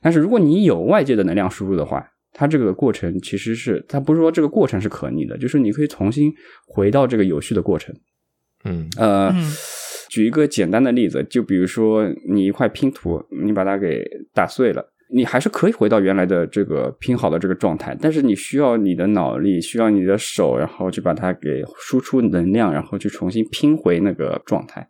[0.00, 6.32] 但是如果你有外界的能量输入的话，它这个过程其实是，它不是说这个过程是可逆的，就是你可以重新
[6.66, 7.94] 回到这个有序的过程。
[8.64, 9.52] 嗯呃，嗯
[10.08, 24.88] 举一个简单的例子，就比如说你一块拼图，你把它给打碎了，你还是可以回到原来的这个拼好的这个状态，但是你需要你的脑力，需要你的手，然后去把它给输出能量，然后去重新拼回那个状态。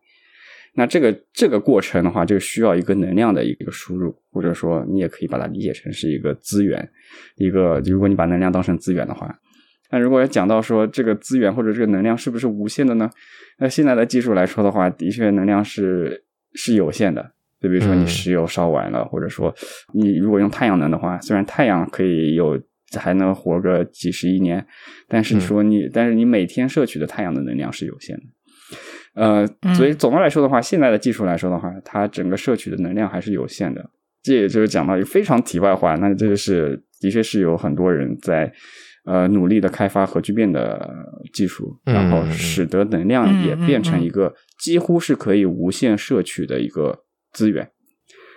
[0.75, 6.89] 那这个这个过程的话，就需要一个能量的一个输入，或者说你也可以把它理解成是一个资源，
[7.37, 9.39] 一个如果你把能量当成资源的话，
[9.91, 13.11] 那如果要讲到说这个资源或者这个能量是不是无限的呢？
[13.59, 17.33] 那现在的技术来说的话，的确能量是是有限的。
[17.63, 18.07] 就比如说你嗯。
[18.07, 19.55] 石油烧完了，或者说
[19.95, 22.61] 你如果用太阳能的话，虽然太阳可以有
[22.99, 24.67] 还能活个几十亿年，
[25.09, 25.41] 但是嗯。
[25.41, 28.23] 说你、但是你每天摄取的太阳的能量是有限的。
[29.15, 29.75] 呃，嗯。
[29.75, 33.91] 所以总的来说的话，现在的技术来说的话，它整个摄取的能量还是有限的。
[34.23, 38.53] 这也就是讲到一个非常题外话，那这个是的确是有很多人在
[39.05, 40.89] 呃努力的开发核聚变的
[41.33, 47.01] 技术，嗯然后使得能量也变成一个几乎是可以无限摄取的一个
[47.33, 47.71] 资源。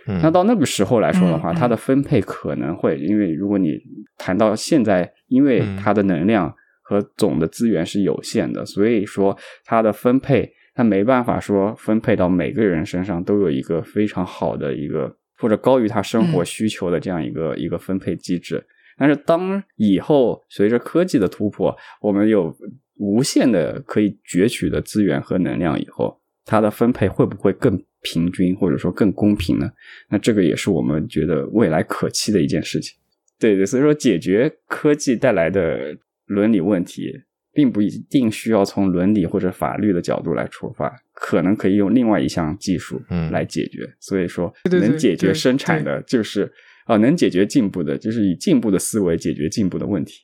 [0.08, 3.78] 嗯，那到那个时候来说的话，它的分配可能会，因为如果你
[4.18, 18.64] 谈到现在，因为嗯它的能量和总的资源是有限的，所以说它的分配，它没办法说分配到每个人身上都有一个非常好的一个或者高于他生活嗯需求的这样一个、一个分配机制。
[18.98, 22.56] 但是当以后随着科技的突破，我们有
[22.98, 29.68] 无限的可以攫取的资源和能量以后，它的分配会不会更平均，或者说更公平呢？
[30.10, 32.96] 那这个也是我们觉得未来可期的一件事情。
[33.40, 35.98] 对对，所以说解决科技带来的
[36.28, 37.12] 伦理问题，
[37.52, 43.82] 并不一定需要从伦理或者法律的角度来出发，可能可以用另外一项技术嗯来解决。
[44.00, 46.52] 所以说，能解决生产的就是
[46.86, 50.22] 啊、能解决进步的，就是以进步的思维解决进步的问题。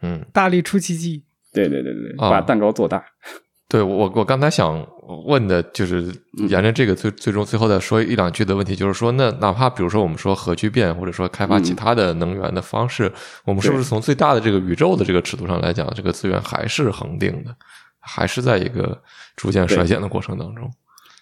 [0.00, 1.22] 嗯，大力出奇迹。
[1.52, 3.04] 对对对对，啊把蛋糕做大。
[3.68, 4.82] 对我我刚才想
[5.26, 6.00] 问的就是
[6.38, 13.12] 嗯沿着这个最最终最后再说一两句的问题，就是说，那哪怕比如说我们说核聚变，或者说开发其嗯他的能源的方式，
[13.44, 17.54] 我们是不是从最大的这个宇宙的这个尺度上来讲，这个资源还是恒定的，
[18.00, 19.02] 还是在一个
[19.36, 20.70] 逐渐衰减的过程当中？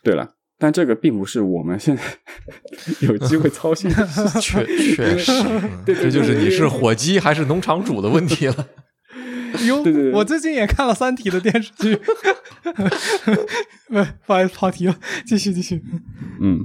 [0.05, 2.03] 对了，但这个并不是我们现在
[3.09, 4.41] 有机会操心的事情。
[4.41, 5.33] 确确实，
[5.85, 8.55] 这就是你是火鸡还是农场主的问题了。
[9.67, 11.97] 哟对对对我最近也看了《三体》的电视剧。
[13.89, 13.95] 不，
[14.27, 15.83] 不好意思，跑题了，继续继续。
[16.41, 16.61] 嗯，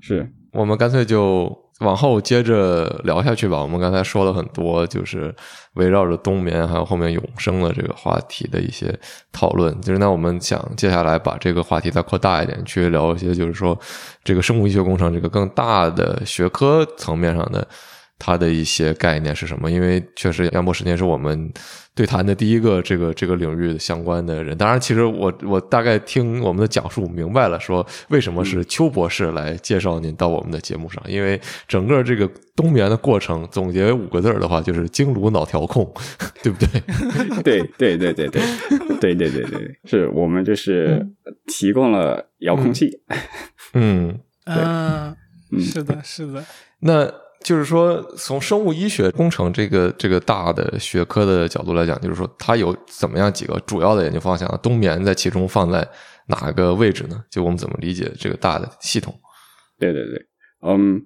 [0.00, 3.62] 是我们干脆就往后接着聊下去吧。
[3.62, 5.34] 我们刚才说了很多，就是
[5.74, 8.92] 围绕着冬眠还有后面永生的这个话题的一些
[9.32, 9.78] 讨论。
[9.80, 13.78] 就是那我们想接下来把这个话题再扩大一点，去聊一些就是说
[14.24, 17.66] 这个生物医学工程这个更大的学科层面上的。
[18.18, 19.70] 它的一些概念是什么？
[19.70, 21.52] 因为确实杨博士您是我们
[21.94, 24.56] 对谈的第一个这个这个领域相关的人。
[24.56, 31.02] 当然，其实我我大概听我们的讲述明白了，说为什么是邱博士来介绍您到我们的节目上。
[31.06, 35.92] 因为整个这个冬眠的过程，总结为五个字儿的话，就是经颅脑调控，
[36.42, 36.80] 对不对？
[37.42, 38.42] 对对对对对
[39.00, 41.06] 对对对对，是我们就是
[41.46, 43.00] 提供了遥控器。
[43.74, 45.16] 嗯， 嗯，
[45.52, 46.44] 嗯是的，是的。
[46.80, 47.10] 那
[47.44, 54.48] 就是说，从生物医学工程这个这个大的学科的角度来讲，就是说，它有怎么样几个主要的研究方向？
[54.62, 55.88] 冬眠在其中放在
[56.26, 57.24] 哪个位置呢？
[57.30, 59.18] 就我们怎么理解这个大的系统？
[59.78, 60.26] 对对对，
[60.62, 61.00] 嗯，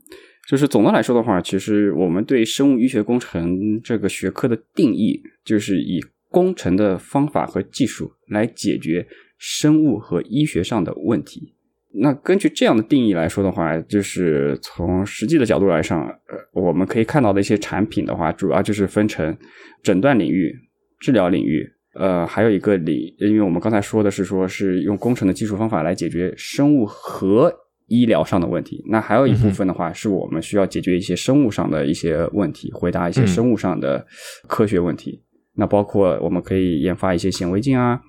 [0.48, 9.06] 就是总的来说的话，其实我们对生物医学工程这个学科的定义，就是以工程的方法和技术来解决
[9.36, 11.54] 生物和医学上的问题。
[11.94, 19.36] 那根据这样的定义来说的话，就是从实际的角度来上，呃，我们可以看到的一些产品的话，主要就是分成
[19.82, 20.54] 诊断领域、
[20.98, 27.52] 治疗领域，呃，还有一个领，因为我们刚才说的是说是用工程的技术方法来解决生物和
[27.88, 34.06] 医疗上的问题，那还有一部分的话，是我们需要解决一些生物上的一些问题，回答一些生物上的
[34.48, 35.22] 科学问题。
[35.56, 38.00] 那包括我们可以研发一些显微镜啊，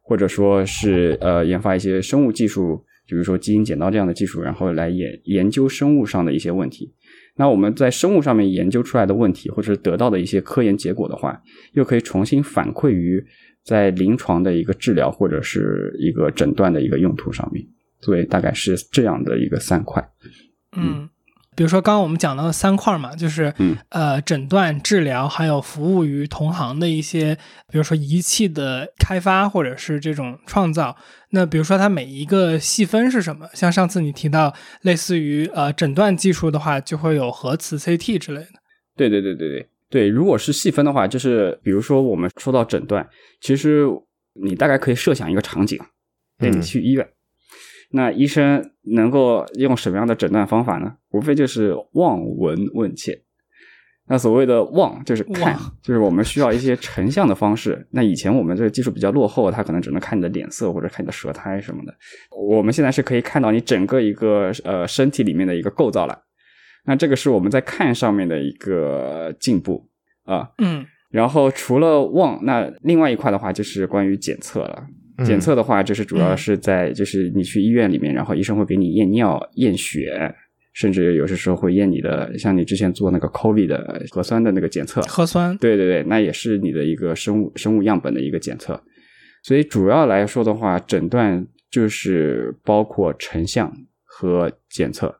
[0.00, 2.84] 或者说是呃研发一些生物技术。
[3.06, 6.92] 比如说基因剪刀这样的技术，然后来研研究生物上的一些问题。
[7.36, 11.40] 那我们在生物上面研究出来的问题，或者是得到的一些科研结果的话，
[11.72, 13.24] 又可以重新反馈于
[13.64, 17.66] 在临床的一个治疗或者是一个诊断的一个用途上面。
[18.00, 20.06] 所以大概是这样的一个三块。
[20.76, 21.08] 嗯。
[21.54, 27.34] 比如说，刚刚我们讲到的三块嘛，就是嗯呃，诊断、治疗，还有服务于同行的一些，
[27.70, 30.96] 比如说仪器的开发或者是这种创造。
[31.30, 33.46] 那比如说它每一个细分是什么？
[33.52, 38.48] 像上次你提到，类似于呃诊断技术的话，就会有核磁 CT 之类的。
[38.96, 43.06] 对对对对对对，如果是细分的话，就是比如说我们说到诊断，
[43.40, 43.86] 其实
[44.42, 45.78] 你大概可以设想一个场景，
[46.38, 47.06] 对你去医院。
[47.90, 50.94] 那医生能够用什么样的诊断方法呢？
[51.12, 53.22] 无非就是望闻问切。
[54.08, 57.86] 那所谓的望就是看，就是我们需要一些成像的方式。
[57.90, 61.94] 那以前我们这个技术比较落后，他可能只能看你的脸色或者看你的舌苔什么的。
[62.36, 66.18] 我们现在是可以看到你整个一个呃身体里面的一个构造了。
[66.84, 69.88] 那这个是我们在看上面的一个进步
[70.24, 70.50] 啊。
[70.58, 70.84] 嗯。
[71.10, 74.84] 然后除了望，那另外一块的话就是关于检测了。
[75.24, 80.34] 检测的话，就是主要是在就是你去医院里面，然后医生会给你验尿、验血，
[80.72, 85.00] 甚至有些时候会验你的，像你之前做那个 COVID 的核酸的那个检测。
[85.02, 85.56] 核酸。
[85.58, 88.82] 对对对，那也是你的一个生物生物样本的一个检测。
[89.42, 93.72] 所以主要来说的话，诊断就是包括成像
[94.04, 95.14] 和检测，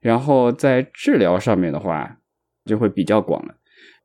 [0.00, 2.18] 然后在治疗上面的话，
[2.64, 3.54] 就会比较广了。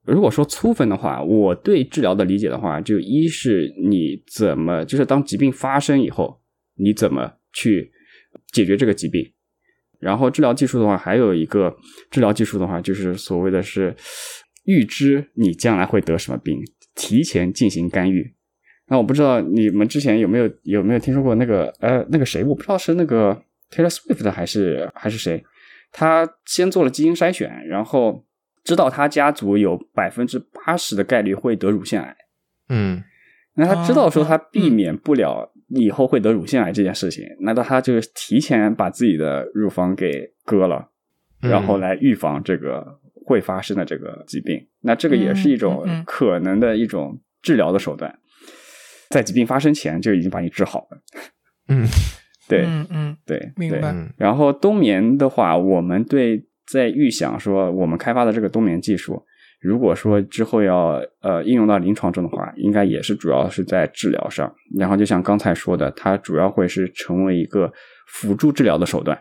[0.05, 6.39] 如果说粗分的话，我对治疗的理解的话，就一是你怎么，就是当疾病发生以后，
[6.75, 7.91] 你怎么去
[8.53, 9.29] 解决这个疾病。
[9.99, 11.75] 然后治疗技术的话，还有一个
[12.09, 13.95] 治疗技术的话，就是所谓的是
[14.65, 16.59] 预知你将来会得什么病，
[16.95, 18.33] 提前进行干预。
[18.87, 23.41] 那我不知道你们之前有没有有没有听说过那个呃那个谁，我不知道是那个
[23.71, 25.43] Taylor Swift 还是还是谁，
[25.91, 28.23] 他先做了基因筛选，然后。
[28.63, 32.13] 知道他家族有百分之八十的概率会得乳腺癌，
[32.67, 33.01] 嗯，
[33.53, 40.89] 那他知道说他避免不了以后会得乳腺癌这件事情，难道他就提前把自己的乳房给割了，
[41.41, 44.65] 然后来预防这个会发生的这个疾病？
[44.81, 48.17] 那这个也是一种可能的一种治疗的手段，
[49.09, 50.97] 在疾病发生前就已经把你治好了。
[51.69, 51.85] 嗯，
[52.47, 53.93] 对，嗯嗯，对，明白。
[54.17, 56.45] 然后冬眠的话，我们对。
[56.69, 59.25] 在预想说，我们开发的这个冬眠技术，
[59.59, 64.53] 如果说之后要呃应用到临床中的话，应该也是主要是在治疗上。
[64.77, 67.71] 然后就像刚才说的，它主要会是成为一个
[68.07, 69.17] 辅助治疗的手段。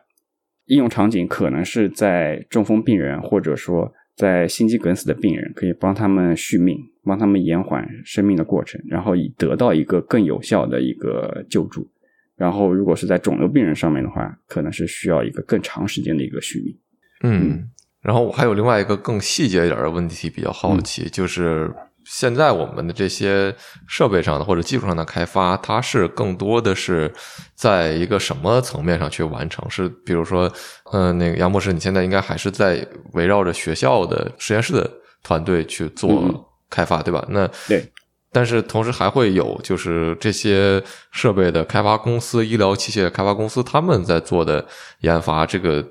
[0.67, 11.89] 应用场景可能是在中风病人，或者说在心肌梗死的病人，可以帮他们续命，帮他们延缓生命的过程，然后以得到一个更有效的一个救助。
[12.37, 16.79] 然后如果是在肿瘤病人上面的话，可能是需要一个更长时间的一个续命。
[17.23, 17.71] 嗯，
[18.07, 21.69] 然后我还有另外一个更细节一点的问题比较好奇，就是
[22.05, 23.53] 现在我们的这些
[23.89, 27.13] 设备上的或者技术上的开发，它是更多的是
[27.57, 29.69] 在一个什么层面上去完成？
[29.69, 30.49] 是比如说，
[30.93, 34.89] 嗯，那个杨博士，你现在应该还是在围绕着学校的实验室的
[35.25, 37.27] 团队去做开发，对吧？
[37.29, 37.85] 那对，
[38.31, 40.81] 但是同时还会有就是这些
[41.11, 44.65] 设备的开发公司、医疗器械开发公司他们在做的
[45.01, 45.85] 研发，这个。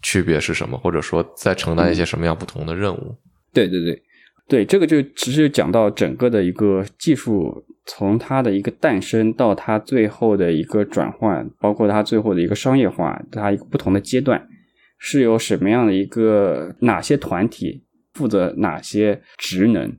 [0.00, 0.78] 区别是什么？
[0.78, 3.14] 或者说在承担一些什么样不同的任务？
[3.52, 4.02] 对对对，
[4.48, 14.48] 对这个就其实就讲到整个的一个技术，从它的一个诞生到它最后的一个转换，包括它最后的一个商业化，它一个不同的阶段
[14.98, 17.84] 是由什么样的一个哪些团体
[18.14, 19.92] 负责哪些职能？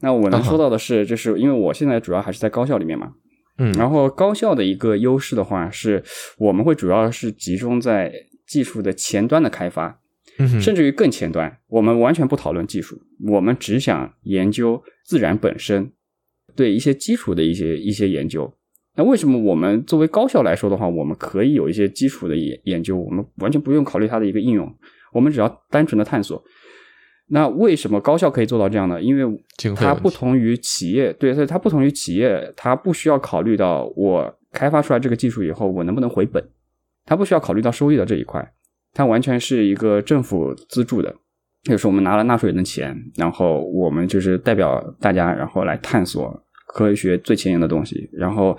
[0.00, 3.12] 那我能说到的是，就是因为我现在主要还是在高校里面嘛，
[3.58, 6.02] 嗯，然后高校的一个优势的话，是
[6.38, 8.12] 我们会主要是集中在。
[8.48, 10.00] 技术的前端的开发，
[10.38, 15.92] 嗯甚至于更前端，我们完全不讨论技术，我们只想研究自然本身，
[16.56, 18.52] 对一些基础的一些一些研究。
[18.96, 24.68] 那为什么我们作为高校来说的话，我们可以有一些基础的研研究，我们完全不用考虑它的一个应用，
[25.12, 26.42] 我们只要单纯的探索。
[27.30, 29.00] 那为什么高校可以做到这样呢？
[29.00, 29.44] 因为
[29.76, 36.42] 它不同于企业，对，所以它不同于企业，它不需要考虑到我开发出来这个技术以后我能不能回本，
[37.08, 38.52] 它不需要考虑到收益的这一块，
[38.92, 41.14] 它完全是一个政府资助的，
[41.62, 48.54] 就是我们拿了纳税人的钱，然后我们就是代表大家，然后来探索科学最前沿的东西，然后，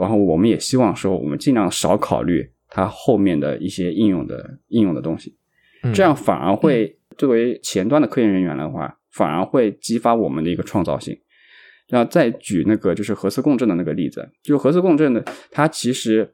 [0.00, 5.36] 然后我们也希望说，我们尽量少考虑它后面的一些应用的应用的东西，
[5.82, 5.92] 嗯。
[5.92, 11.14] 这样反而会作为前端的科研人员的话，反而会激发我们的一个创造性。
[11.88, 16.32] 然后再举那个就是核磁共振的那个例子，就是核磁共振的，它其实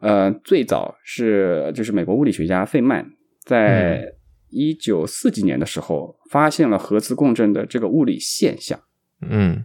[0.00, 3.10] 呃最早是就是美国物理学家费曼
[3.44, 4.14] 在
[4.50, 8.80] 一九四几年的时候发现了核磁共振的这个物理现象。
[9.20, 9.64] 嗯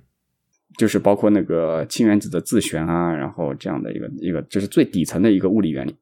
[0.76, 5.96] 就是包括那个氢原子的自旋啊，然后这样的一个一个，就是最底层的一个物理原理。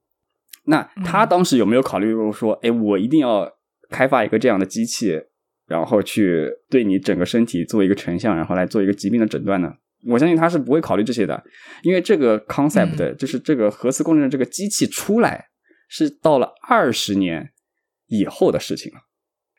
[0.63, 3.51] 那他当时有没有考虑过说，哎，我一定要
[3.89, 5.21] 开发一个这样的机器，
[5.67, 9.73] 然后去对你整个身体做一个成像，然后来做一个疾病的诊断呢？
[10.07, 11.43] 我相信他是不会考虑这些的，
[11.83, 15.45] 因为这个 concept、就是这个核磁共振这个机器出来
[15.87, 17.51] 是到了二十年
[18.07, 18.99] 以后的事情了。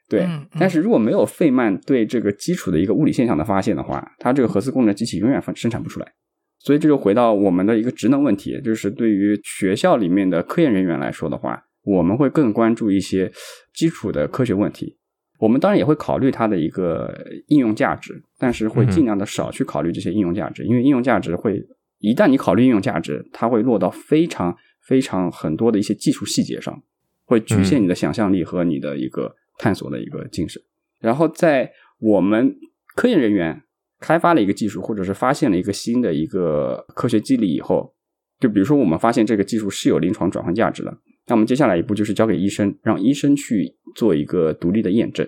[0.08, 6.12] 对，嗯嗯但是如果没有费曼对这个基础的一个物理现象的发现的话，它这个核磁共振机器永远生生产不出来。
[6.58, 13.32] 所以这就回到我们的一个职能问题，就是对于学校里面的科研人员来说的话，我们会更关注一些
[13.74, 14.98] 基础的科学问题。
[15.40, 17.12] 我们当然也会考虑它的一个
[17.48, 21.64] 应用价值，但是会尽量的少去考虑这些应用价值，因为应用价值会
[22.00, 24.52] 一旦你考虑应用价值，它会落到非常
[24.88, 26.82] 非常很多的一些技术细节上，
[27.24, 30.60] 会局限你的想象力和你的一个探索的一个精神。
[30.98, 31.70] 然后在
[32.00, 32.56] 我们
[32.96, 33.62] 科研人员
[34.00, 37.94] 开发了一个技术，或者是发现了一个新的一个科学机理以后，
[38.40, 45.24] 就比如说我们发现这个技术是有临床转换价值的，那我们接下来一步就是交给医生，让医生去做一个独立的验证，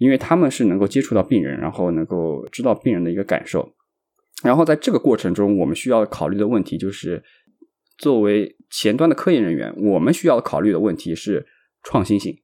[0.00, 3.70] 因为他们是能够接触到病人，然后能够知道病人的一个感受。
[4.42, 7.22] 然后在这个过程中，我们需要考虑的问题就是，
[7.98, 11.46] 作为前端的科研人员，我们需要考虑的问题是
[11.82, 12.34] 创新性。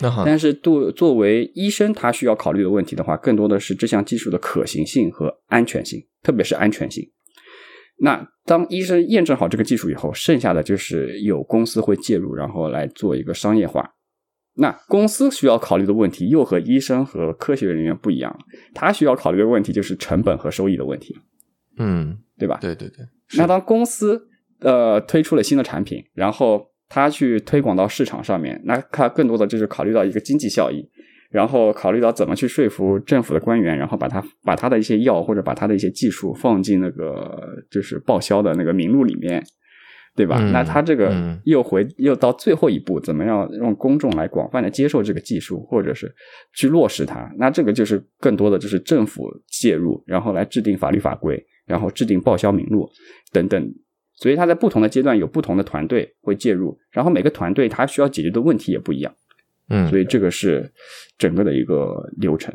[0.00, 7.10] 那好，但是作作为医生，他需要考虑的问题的话，更多的是这项技术的可行性和安全性，特别是安全性。
[7.98, 13.92] 那当医生验证好这个技术以后，剩下的就是有公司会介入，然后来做一个商业化。
[14.54, 18.36] 那公司需要考虑的问题又和医生和科学人员不一样，
[18.74, 21.16] 他需要考虑的问题就是成本和收益的问题，
[21.78, 22.58] 嗯，对吧？
[22.60, 23.06] 对对对，
[23.38, 24.28] 那当公司
[24.60, 30.86] 呃推出了新的产品，然后他去推广到市场上面，那他更多的就是考虑到一个经济效益，
[31.30, 39.42] 然后考虑到怎么去说服政府的官员，然后把他把他的一些药或者把他的一些技术放进那个就是报销的那个名录里面，
[40.14, 40.36] 对吧？
[40.40, 46.14] 嗯那他这个嗯又回又到最后一步，怎么样让公众来广泛的接受这个技术，或者是
[46.54, 47.32] 去落实它？
[47.38, 52.90] 那这个就是更多的就是政府介入，然后来制定法律法规，然后制定报销名录
[53.32, 53.74] 等等。
[54.14, 59.12] 所以他在不同的阶段有不同的团队会介入，然后每个团队他需要解决的问题也不一样，
[59.68, 60.70] 嗯，所以这个是
[61.18, 62.54] 整个的一个流程。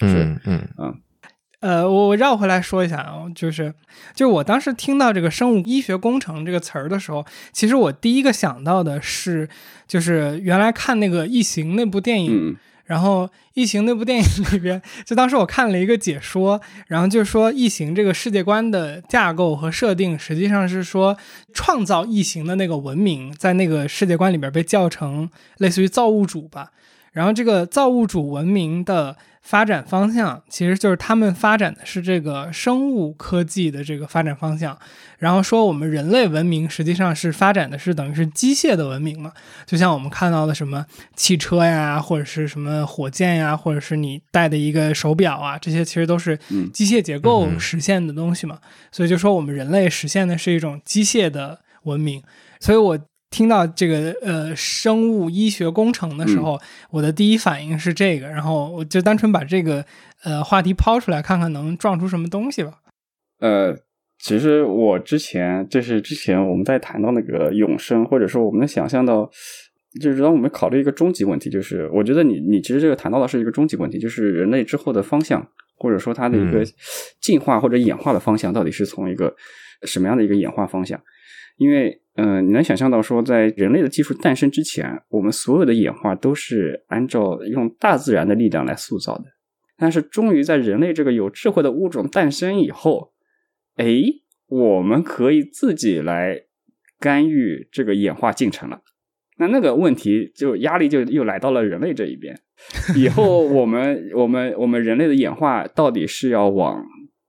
[0.00, 0.60] 嗯嗯
[1.66, 3.74] 呃，我我绕回来说一下啊，就是
[4.14, 9.48] 就是我当时听到这个生物医学工程这个词儿的时候，其实我第一个想到的是，
[9.88, 21.16] 就是原来看那个《异形》那部电影，嗯然后《异形》那部电影里边，就当时我看了一个解说，然后就说《异形》这个世界观的架构和设定，实际上是说
[21.52, 25.28] 创造异形的那个文明，在那个世界观里边被叫成
[25.58, 26.70] 类似于造物主吧。
[27.16, 34.78] 然后这个造物主文明的发展方向，其实就是他们发展的是这个生物科技的这个发展方向。
[35.16, 39.32] 然后说我们人类文明实际上是发展的是等于是机械的文明嘛，
[39.64, 40.84] 就像我们看到的什么
[41.14, 48.58] 汽车呀，或者是什么火箭呀，或者是你戴的一个手表啊，这些其实都是嗯机械结构实现的东西嘛。
[48.92, 52.22] 所以就说我们人类实现的是一种机械的文明。
[52.60, 52.98] 所以我
[53.30, 56.58] 听到这个呃生物医学工程的时候，
[56.90, 59.84] 我的第一反应是这个，然后我就单纯把这个
[60.22, 62.80] 呃话题抛出来，看看能撞出什么东西吧。
[63.40, 63.76] 呃，
[64.18, 69.28] 其实我之前就是之前我们在谈到那个永生，或者说我们能想象到，
[70.00, 75.46] 就是当我们考虑一个终极问题，就是我觉得你你其实这个谈到的是一个终极问题，就是人类之后的方向，
[75.76, 76.66] 或者说它的一个嗯
[77.20, 79.34] 进化或者演化的方向，到底是从一个
[79.82, 80.98] 什么样的一个演化方向？
[81.58, 89.24] 因为嗯、你能想象到说，在人类的技术诞生之前，我们所有的演化都是按照用大自然的力量来塑造的。
[89.76, 93.12] 但是，终于在人类这个有智慧的物种诞生以后，
[93.74, 93.86] 哎，
[94.46, 96.44] 我们可以自己来
[96.98, 98.80] 干预这个演化进程了。
[99.38, 102.34] 那那个问题就压力就又来到了人类这一边。
[102.96, 106.82] 以后我们我们我们人类的演化到底是要往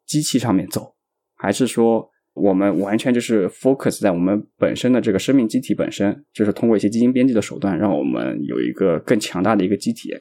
[0.05, 0.95] 机器上面走，
[1.35, 10.14] 还是说我们完全就是 focus 在我们本身的这个生命机体本身，就是通过一些基因编辑的手段，让我们有一个更强大的一个机体？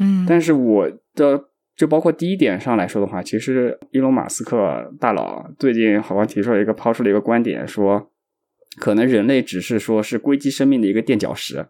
[0.00, 1.44] 嗯，但是我的
[1.76, 8.10] 就包括第一点上来说的话，其实伊隆马斯克大佬最近好像提出了一个抛出了一个观点，说
[8.78, 11.66] 可能人类只是说是硅基生命的一个垫脚石，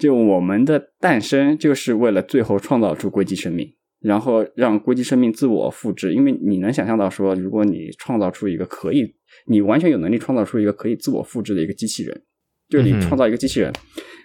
[0.00, 3.74] 就我们的诞生就是为了最后创造出硅基生命，
[4.04, 6.12] 然后让硅基生命自我复制。
[6.12, 9.14] 因为你能想象到说，如果你创造出一个可以，
[9.46, 12.22] 你完全有能力创造出一个可以自我复制的一个机器人，
[12.68, 13.72] 就是你创造一个机器人，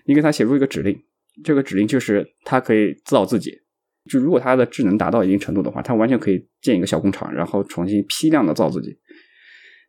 [0.05, 1.01] 你给它写入一个指令，
[1.43, 3.61] 这个指令就是它可以造自己。
[4.09, 8.97] 就如果它的智能达到一定程度的话，它完全可以建一个小工厂，然后重新批量的造自己。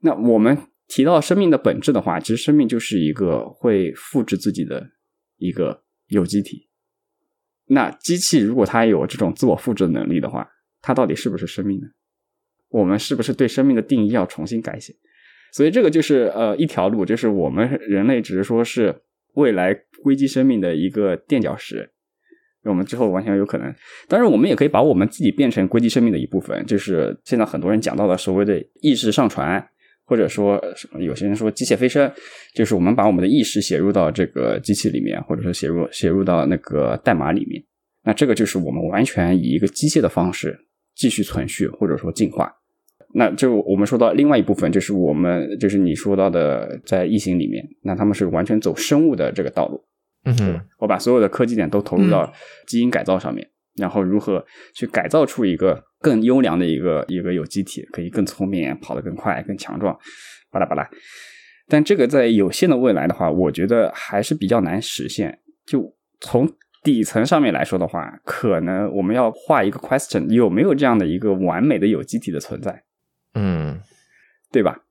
[0.03, 0.57] 那我们
[0.89, 4.91] 提到生命的本质的话，其实生命就是一个会复制自己的
[5.37, 6.70] 一个有机体。
[7.73, 10.49] 那机器如果它有这种自我复制的能力的话，
[10.83, 11.87] 它到底是不是生命呢？
[12.69, 14.95] 我们是不是对生命的定义要重新改写？
[15.53, 19.03] 所以这个就是呃一条路，就是我们人类只是说是
[19.35, 21.93] 未来硅基生命的一个垫脚石。
[22.65, 23.75] 我们之后完全有可能，
[24.07, 29.67] 当然我们也可以把我们自己变成硅基生命的一部分，就是现在很多人讲到的所谓的意识上传，
[30.11, 30.61] 或者说
[30.99, 32.11] 有些人说机械飞升，
[32.53, 37.63] 就是我们把我们的意识写入到这个机器里面，或者说写入写入到那个代码里面。
[38.03, 40.59] 那这个就是我们完全以一个机械的方式
[40.97, 42.53] 继续存续或者说进化。
[43.15, 49.81] 那就我们说到另外一部分，就是我们就是你说到的在异形里面，那他们是完全走生物的这个道路。
[50.25, 52.33] 嗯哼，我把所有的科技点都投入到
[52.67, 59.97] 基因改造上面，然后如何去改造出一个更优良的一个一个有机体，可以更聪明、跑得更快、更强壮，
[60.51, 60.89] 巴拉巴拉。
[61.69, 65.39] 但这个在有限的未来的话，我觉得还是比较难实现。
[65.65, 66.51] 就从
[66.83, 72.83] 底层上面来说的话，可能我们要画一个 question：有没有这样的一个完美的有机体的存在？
[73.35, 73.79] 嗯
[74.51, 74.83] 对吧？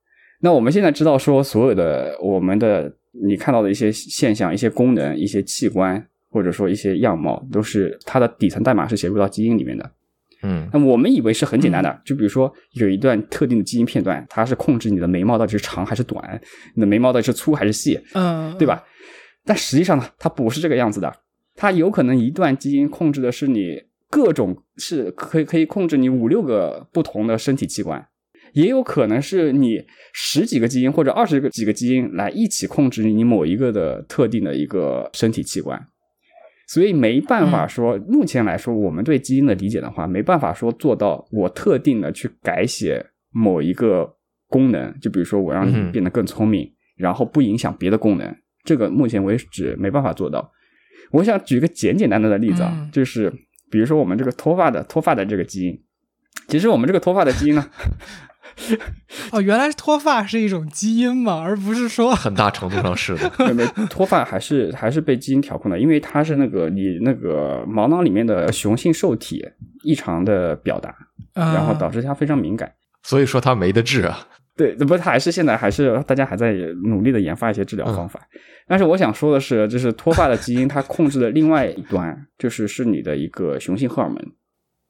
[0.41, 9.91] 那我们现在知道说，所有的我们的你看到的一些现象、一些功能、一些器官，或者说一些样貌，都是它的底层代码是写入到基因里面的。
[10.43, 16.41] 嗯那我们以为是很简单的，就比如说有一段特定的基因片段，它是控制你的眉毛到底是长还是短，
[16.75, 18.83] 你的眉毛到底是粗还是细，嗯，对吧？
[19.45, 21.13] 但实际上呢，它不是这个样子的，
[21.55, 28.07] 它有可能一段基因控制的是你各种是可以可以控制你五六个不同的身体器官，
[28.53, 29.83] 也有可能是你
[30.13, 35.79] 十几个基因或者二十个几个基因来一起控制你某一个的特定的一个身体器官。
[36.71, 44.07] 所以没办法说，目前来说，我们对基因的理解的话，没办法说做到我特定的去改写某一个
[44.47, 50.51] 功能，就比如说我让你变得更聪明，然后不影响别的功能，这个目前为止没办法做到。
[51.09, 52.91] 我想举个简简单单的例子啊，嗯。
[52.91, 53.33] 就是
[53.71, 55.81] 比如说我们这个脱发的脱发的这个基因，
[56.47, 57.67] 其实我们这个脱发的基因呢，
[59.31, 63.29] 哦，原来脱发是一种基因嘛，而不是说很大程度上是的。
[63.89, 69.45] 脱发还是还是被基因调控的，因为它是那个你那个毛囊里面的雄性受体
[69.83, 70.89] 异常的表达，
[71.33, 72.71] 啊然后导致它非常敏感。
[73.03, 74.27] 所以说它没得治啊。
[74.57, 76.51] 对，不，它还是现在还是大家还在
[76.83, 78.19] 努力的研发一些治疗方法。
[78.67, 84.17] 但是我想说的是，就是脱发的基因它控制的另外一端，就是是你的一个雄性荷尔蒙。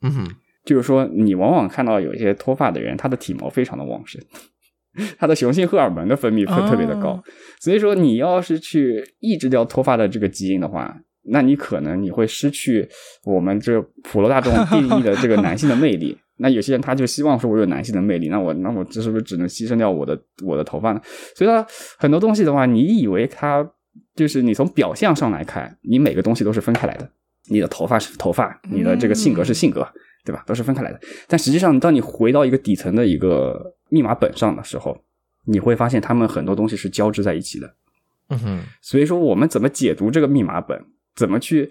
[0.01, 0.27] 嗯哼，
[0.69, 4.21] 就是说，你往往看到有一些脱发的人，他的体毛非常的旺盛，
[5.17, 7.09] 他的雄性荷尔蒙的分泌特特别的高。
[7.09, 7.23] 哦
[7.59, 12.87] 所以说，你要是去抑制掉脱发的这个基因的话，那你可能你会失去
[13.23, 16.15] 我们这普罗大众定义的这个男性的魅力。
[16.37, 21.01] 那有些人他就希望说我有男性的魅力，那我那我这是不是只能牺牲掉我的我的头发呢？
[21.35, 21.65] 所以说
[21.97, 23.67] 很多东西的话，你以为它
[24.15, 27.09] 就是你从表象上来看，你每个东西都是分开来的，
[27.49, 29.85] 你的头发是头发，你的这个性格是性格，
[30.25, 30.43] 对吧？
[30.45, 30.99] 都是分开来的。
[31.27, 34.97] 但实际上，当你回到一个底层的一个密码本上的时候，
[35.45, 37.75] 你会发现它们很多东西是交织在一起的。
[38.29, 40.79] 嗯哼，所以说，我们怎么解读这个密码本，
[41.15, 41.69] 怎么去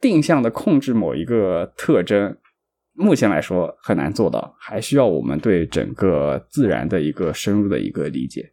[0.00, 2.34] 定向的控制某一个特征，
[2.94, 8.50] 目前来说很难做到，还需要我们对整个自然的一个深入的一个理解。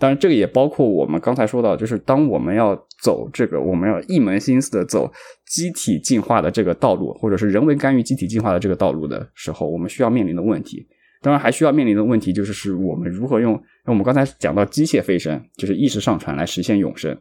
[0.00, 5.12] 当然，这个也包括我们刚才说到，就是当我们要走这个，我们要一门心思的走
[5.46, 10.86] 机体进化的这个道路，或者是人为干预机体进化的这个道路的时候，我们需要面临的问题。
[11.20, 17.14] 当然还需要面临的问题就是，是我们如何用我们刚才讲到机械飞升，就是意识上传来实现永生。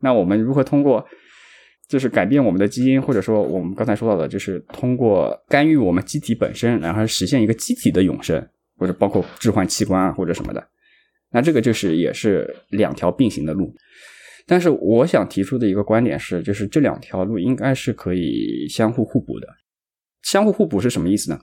[0.00, 1.06] 那我们如何通过
[1.88, 8.44] 就是改变我们的基因，或者说我们刚才说到的，就是通过干预我们机体本身，然后实现一个机体的永生，
[8.76, 10.66] 或者包括置换器官啊或者什么的。
[11.34, 13.74] 那这个就是也是两条并行的路。
[14.46, 19.48] 但是我想提出的一个观点是，就是这两条路应该是可以相互互补的。
[20.22, 21.38] 相互互补是什么意思呢？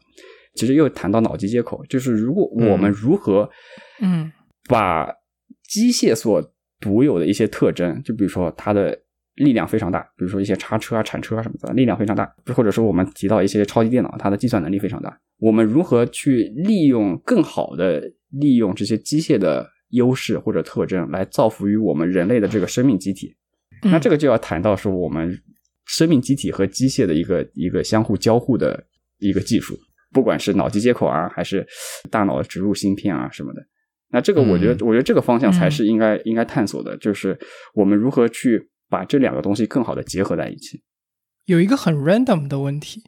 [0.55, 3.49] 其实又谈到脑机接口，就是如果我们如何，
[4.01, 4.31] 嗯，
[4.69, 5.11] 把
[5.67, 6.41] 机械所
[6.79, 8.97] 独有的一些特征，就比如说它的
[9.35, 23.35] 力量非常大，比如说一些叉车啊、铲车啊什么的，力量非常大，或者说我们提到一些超级电脑，它的计算能力非常大，我们如何去利用更好的利用这些机械的优势或者特征来造福于我们人类的这个生命机体？
[23.83, 25.39] 那这个就要谈到说我们
[25.85, 28.83] 生命机体和机械的一个一个相互交互的
[29.19, 29.77] 一个技术。
[30.13, 31.65] 不管是脑机接口啊，还是
[32.09, 33.61] 大脑植入芯片啊什么的，
[34.09, 37.39] 那这个我觉得，我觉得这个方向才是应该应该探索的，就是
[37.73, 40.83] 我们如何去把这两个东西更好的结合在一起。
[41.45, 43.01] 有一个很 random 的问题，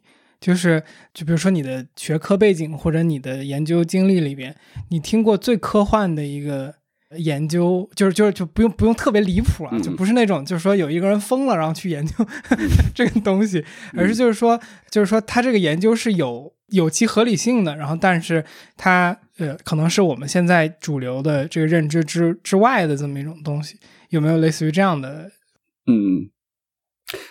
[0.44, 0.82] 就是
[1.14, 4.54] 就比如说你的学科背景或者你的研究经历里边，
[4.90, 6.74] 你听过最科幻的一个。
[7.18, 12.12] 研究就是就是就不用不用特别离谱啊，就不是那种就是说有一个人疯了然后去研究
[12.92, 13.64] 这个东西，
[13.96, 14.60] 而是就是说
[14.90, 18.44] 就是说他这个研究是有有其合理性的，然后但是
[18.76, 25.30] 他呃可能是我们现在主流的这个认知之之外的这么一种东西，有没有类似于这样的？
[25.86, 26.28] 嗯，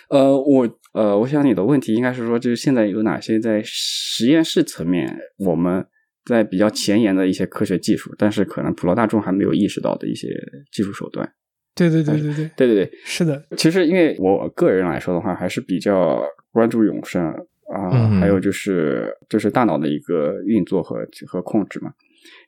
[0.08, 5.86] 呃，我呃，我想你的问题应该是说，就是现在有哪些在实验室层面我们。
[6.26, 10.26] 在比较前沿的一些科学技术，但是可能普罗大众还没有意识到的一些
[10.72, 11.30] 技术手段。
[11.74, 13.44] 对对对对对对对对，是的。
[13.58, 16.18] 其实，因为我个人来说的话，还是比较
[16.50, 17.22] 关注永生
[17.68, 21.92] 啊，还有就是就是大脑的一个运作和和控制嘛。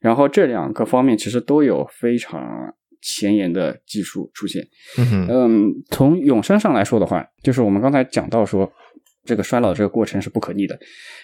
[0.01, 2.75] 然后这两个方面其实都有非常
[3.07, 4.67] 前沿的技术出现。
[4.99, 8.71] 嗯，从永生上来说的话，就是我们刚才讲到说。
[9.29, 10.79] 这个衰老这个过程是不可逆的，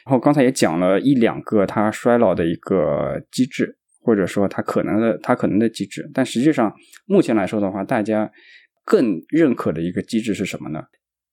[0.04, 6.74] 然后刚才也讲了一两个它衰老的一个机制，或者说它可能的它可能的机制，但实际上
[7.06, 8.28] 目前来说的话，大家
[8.84, 10.82] 更认可的一个机制是什么呢？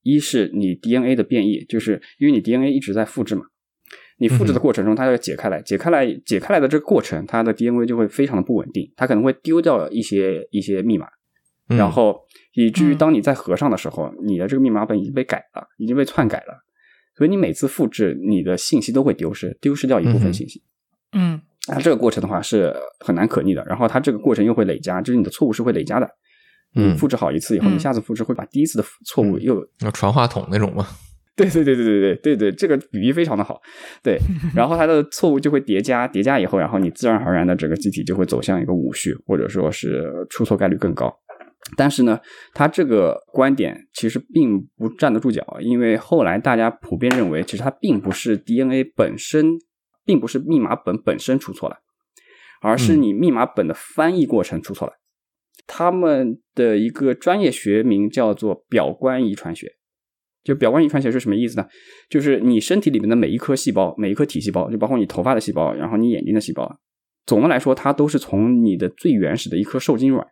[0.04, 3.46] 一是你 DNA 的变异，就是因为你 DNA 一直在复制嘛，
[4.20, 11.08] 你复制的过程中它要解开来，解开来解开来的这个过程，它的 DNA 就会非常的不稳定，它可能会丢掉一些一些密码。
[11.68, 12.20] 然后
[12.54, 16.66] 以至于当你在合上的时候，你的这个密码本已经被改了，已经被篡改了，
[17.16, 20.64] 所以你每次复制你的信息都会丢失，丢失掉一部分信息。
[21.14, 23.64] 嗯，那这个过程的话是很难可逆的。
[23.66, 26.10] 然后它这个过程又会累加，就是你的错误是会累加的。
[26.76, 30.88] 嗯，复制好一次以后，你下次复制会把第一次的错误又要传话筒那种吗？
[31.48, 33.62] 对对对对对对对对，这个比喻非常的好。
[34.04, 34.18] 对，
[34.56, 41.14] 然后它的错误就会叠加，叠加以后，然后你自然而然的整个机体就会走向一个无序，或者说是出错概率更高。
[41.76, 42.20] 但是呢，
[42.54, 49.60] 他这个观点其实并不站得住脚，因为后来大家普遍认为，其实它并不是 DNA 本身，
[50.06, 51.78] 并不是密码本本身出错了，
[52.62, 54.94] 而是你密码本的翻译过程出错了。
[55.68, 59.74] 他们的一个专业学名叫做表观遗传学。
[60.44, 61.66] 就表观遗传学是什么意思呢？
[62.10, 66.80] 就是你身体里面的每一颗细胞，每一颗体细胞，就包括你头发的细胞，然后你眼睛的细胞，
[67.26, 70.28] 总的来说，它都是从你的最原始的一颗受精卵。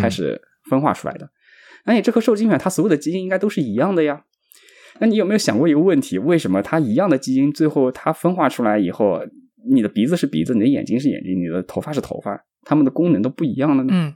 [0.00, 0.40] 开始
[0.70, 1.30] 分化出来的，
[1.84, 4.24] 那你这颗受精卵它所有的基因应该都是一样的呀？
[5.00, 6.18] 那你有没有想过一个问题？
[6.18, 9.20] 为什么它一样的基因，最后它分化出来以后，
[9.70, 13.90] 你的鼻子是鼻子，你的眼睛是眼睛，你的头发是头发，它们的功能都不一样了呢？
[13.92, 14.14] 嗯，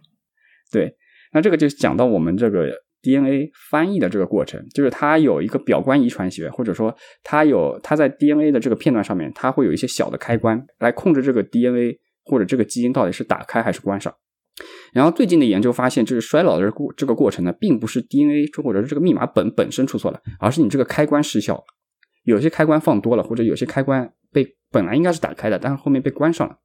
[0.73, 0.97] 对。
[1.32, 2.73] 那这个就讲到我们这个
[3.03, 14.15] DNA 翻译的这个过程，就是它有一个表观遗传学，或者说它有它在 DNA 的这个片段上面，它会有一些小的开关来控制这个 DNA 或者这个基因到底是打开还是关上。
[14.93, 21.65] 然后最近的研究发现，就是衰老的过这个过程呢，并不是 DNA 或者是这个密码本本身出错了，而是你这个开关失效了，
[22.25, 26.57] 有些开关放多了，或者有些开关被本来应该是打开的，但是后面被关上了。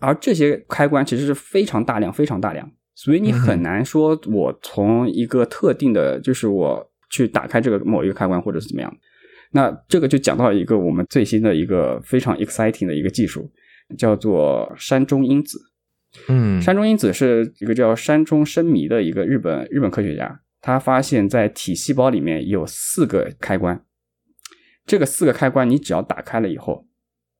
[0.00, 8.94] 而这些开关其实是非常大量、非常大量，所以你很难说我从一个特定的，就是我去打开这个某一个开关，或者是怎么样。
[9.52, 13.50] 那这个就讲到一个我们最新的一个非常 exciting 的一个技术，
[13.98, 15.58] 叫做山中因子。
[16.28, 23.82] 嗯，山中因子是一个叫山中生弥的一个日本日本科学家，他发现，在体细胞里面有四个开关，
[24.84, 26.86] 这个四个开关你只要打开了以后，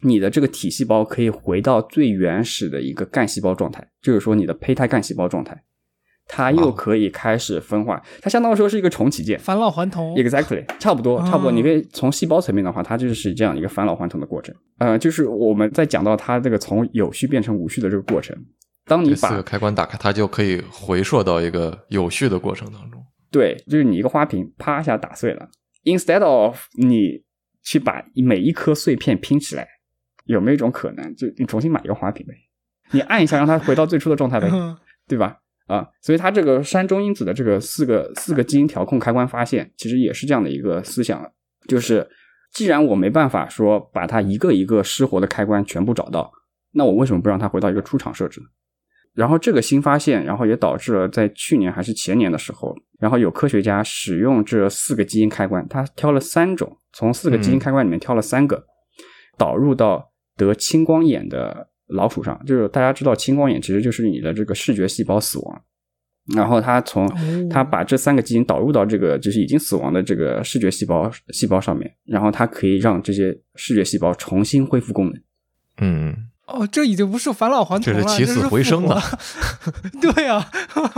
[0.03, 5.62] 你的这个体细胞可以回到最原始的一个干细胞状态，就是说你的胚胎干细胞状态，
[6.27, 9.39] 它又可以开始分化，它相当于说是一个重启键。
[9.39, 10.15] 返老还童。
[10.15, 11.53] Exactly，差不多，哦差不多。
[11.53, 14.55] 你可以从细胞层面的话，它就是这样一个返老还童的过程。
[14.79, 18.37] 呃，就是我们在讲到它这个从有序变成无序的这个过程，
[18.87, 23.01] 当你这四个把开关打开，它就可以回溯到一个有序的过程当中。
[23.31, 25.49] 对，就是你一个花瓶啪一下打碎了
[25.85, 27.23] ，instead of 你
[27.62, 29.66] 去把每一颗碎片拼起来，
[30.24, 32.35] 有没有一种可能，就你重新买一个花瓶呗？
[32.93, 34.77] 你按一下让它回到最初的状态呗，嗯
[35.09, 35.39] 对吧？
[35.66, 41.32] 啊，所以它这个山中因子的这个四个四个基因调控开关发现，其实也是这样的一个思想，
[41.66, 42.09] 就是
[42.53, 46.31] 既然我没办法说把它一个一个失活的开关全部找到，
[46.73, 48.47] 那我为什么不让它回到一个出厂设置呢？
[49.15, 58.65] 然后这个新发现，然后也导致了在去年还是前年的时候，然后有科学家使用这四个基因开关，他挑了三种，从四个基因开关里面挑了三个，
[59.36, 62.40] 导入到得青光眼的老鼠上。
[62.46, 65.62] 就是大家知道，青光眼其实就是你的这个视觉细胞死亡，
[66.34, 75.22] 然后他从哦他把这三个基因导入到这个就是已经死亡的这个视觉细胞细胞上面，然后它可以让这些视觉细胞重新恢复功能。
[75.78, 76.14] 嗯，
[76.46, 80.12] 哦，这已经不是返老还童了，这是起死回生的这是复活。
[80.12, 80.48] 对啊，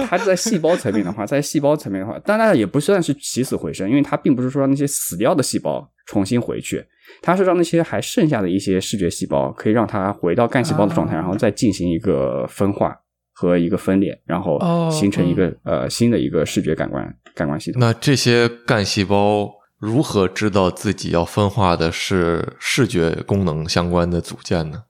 [0.09, 6.85] 它在细胞层面的话，在细胞层面的话，当然也不算是起死回生，因为它并不是说让那些死掉的细胞重新回去，
[7.23, 12.95] 它是让那些还剩下的一些视觉细胞可以让它回到干细胞的状态，啊然后再进行一个分化
[13.32, 17.81] 和一个分裂，然后哦形成一个、呃新的一个视觉感官感官系统。
[17.81, 24.82] 那这些干细胞如何知道自己要分化的是视觉功能相关的组件呢？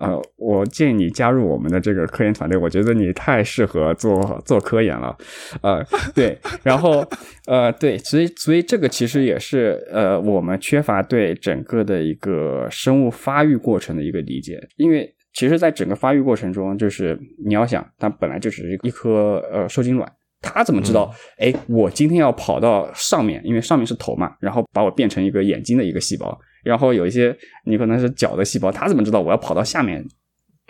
[0.00, 5.16] 呃，我建议你加入我们的这个科研团队，我觉得你太适合做做科研了，
[5.62, 7.06] 呃，对，然后
[7.46, 17.16] 呃，对，所以所以这个其实也是呃我们缺乏对整个的一个生物发育过程的一个理解，因为其实，在整个发育过程中，就是
[17.46, 20.10] 你要想，它本来就只是一颗呃受精卵。
[20.42, 21.14] 它怎么知道？
[21.38, 30.00] 哎、我今天要跑到上面，因为上面是头嘛，然后把我变成一个眼睛的一个细胞，然后有一些你可能是脚的细胞，它怎么知道我要跑到下面，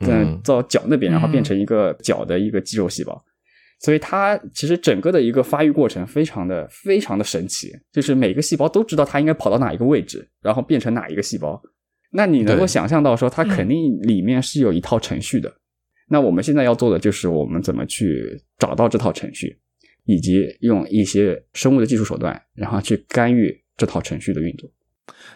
[0.02, 3.22] 嗯嗯，到脚那边，然后嗯变成一个脚的一个肌肉细胞？
[3.80, 11.60] 所以它其实整个的一个发育过程非常的非常的神奇，就是每个细胞都知道它应该跑到哪一个位置，然后变成哪一个细胞。
[12.12, 15.50] 那你能够想象到说，它肯定里面是有一套程序的。
[16.08, 19.56] 那我们现在要做的就是我们怎么去找到这套程序，
[20.04, 24.68] 以及用一些生物的技术手段，然后去干预这套程序的运作。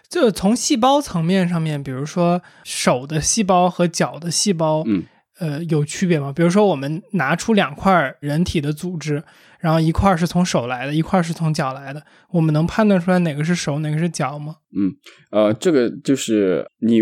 [0.08, 5.02] 就从细胞层面上面，比如说手的细胞和脚的细胞，嗯，
[5.40, 6.32] 呃，有区别吗？
[6.34, 9.22] 比如说我们拿出两块人体的组织，
[9.58, 14.56] 然后一块是从手来的，一块是从脚来的，我们能判断出来哪个是手，哪个是脚吗？
[14.76, 14.92] 嗯
[15.30, 17.00] 呃，这个就是你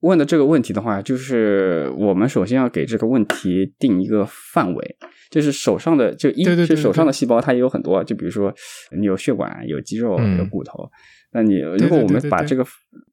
[0.00, 4.96] 问的这个问题的话，就是我们首先要给这个问题定一个范围，
[5.30, 8.52] 就是手上的就一对对对是手上的细胞，它也有很多，就比如说
[8.96, 10.90] 你有血管、有肌肉、嗯有骨头。
[11.32, 12.64] 那你如果我们把这个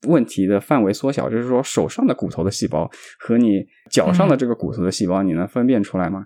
[0.07, 2.89] 问题的范围缩小，就是说手上的骨头的细胞
[3.19, 6.25] 和你脚上的这个骨头的细胞，你能分辨出来吗？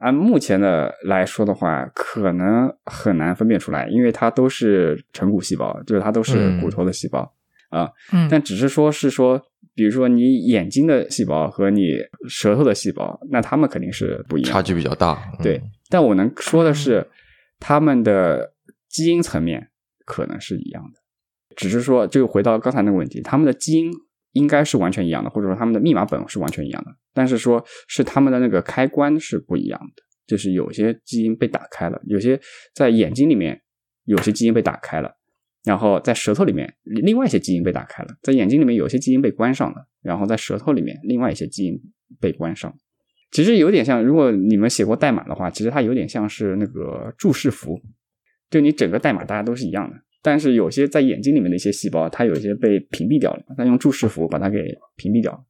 [0.00, 7.32] 按目前的来说的话，可能很难分辨出来，因为它都是成骨细胞，就是它都是嗯骨头的细胞。
[7.70, 7.90] 啊，
[8.30, 9.40] 但只是说是说，
[9.74, 11.92] 比如说你眼睛的细胞和你
[12.28, 15.14] 舌头的细胞，那它们肯定是不一样，差距比较大。
[15.38, 15.62] 嗯对。
[15.88, 17.06] 但我能说的是，
[17.58, 18.52] 它们的
[18.90, 19.70] 基因层面
[20.04, 21.00] 可能是一样的，
[21.56, 23.90] 只是说，就回到刚才那个问题，他们的基因
[24.32, 32.40] 应该是完全一样的，或者说他们的密码本是完全一样的，但是说是他们的那个开关是不一样的，就是有些基因被打开了，有些
[32.74, 33.60] 在眼睛里面
[34.04, 35.18] 有些基因被打开了。
[35.64, 41.80] 然后在舌头里面，另外一些基因被打开了；在眼睛里面，有些基因被关上了；然后在舌头里面，另外一些基因
[42.20, 42.76] 被关上。
[43.30, 47.80] 其实有点像，如果你们写过代码的话，其实它有点像是那个注释符，
[48.50, 54.58] 就你整个代码大家都是一样的，但是有些在眼睛里面的一些细胞，它有一些被屏蔽掉了，它用注释符把它给
[54.96, 55.40] 屏蔽掉了。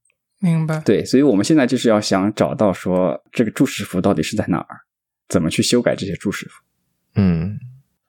[0.40, 0.80] 明白。
[0.84, 4.80] 对，所以我们现在就是要想找到说这个注释符到底是在哪儿，
[5.28, 6.54] 怎么去修改这些注释符。
[7.14, 7.58] 嗯，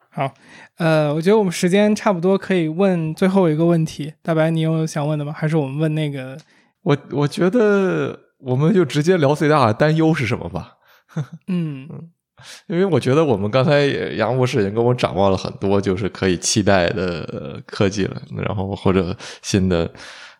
[0.10, 0.34] 好，
[0.78, 4.14] 呃，我觉得我们时间差不多，可以问最后一个问题。
[4.22, 5.34] 大白，你有想问的吗？
[5.34, 6.38] 还是我们问那个？
[6.84, 10.78] 我我觉得我们就直接聊最大的担忧是什么吧。
[11.48, 11.88] 嗯
[12.68, 19.90] 因为我觉得我们刚才杨博士已经跟我们展望了很多，就是可以期待的科技了，然后或者新的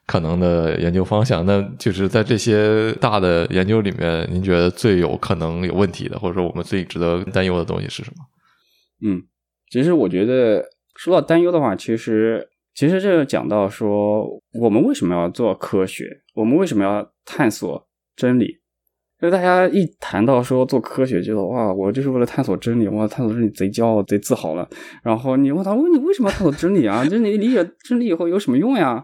[0.06, 1.46] 可能的研究方向。
[1.46, 8.26] 那就是在这些大的研究里面，您觉得最有可能有问题的，或者说我们最值得担忧的东西是什么？
[9.06, 9.24] 嗯，
[9.70, 10.64] 其实我觉得
[10.96, 14.26] 说到担忧的话，其实其实这个讲到说，
[14.60, 16.22] 我们为什么要做科学？
[16.34, 18.63] 我们为什么要探索真理？
[19.24, 24.68] 就大家一谈到说做科学，觉得哇，我就是为了探索真理，哇，探索真理贼骄傲，贼自豪了。
[25.02, 27.02] 然后你问他，问你为什么要探索真理啊？
[27.08, 29.02] 就是你理解真理以后有什么用呀？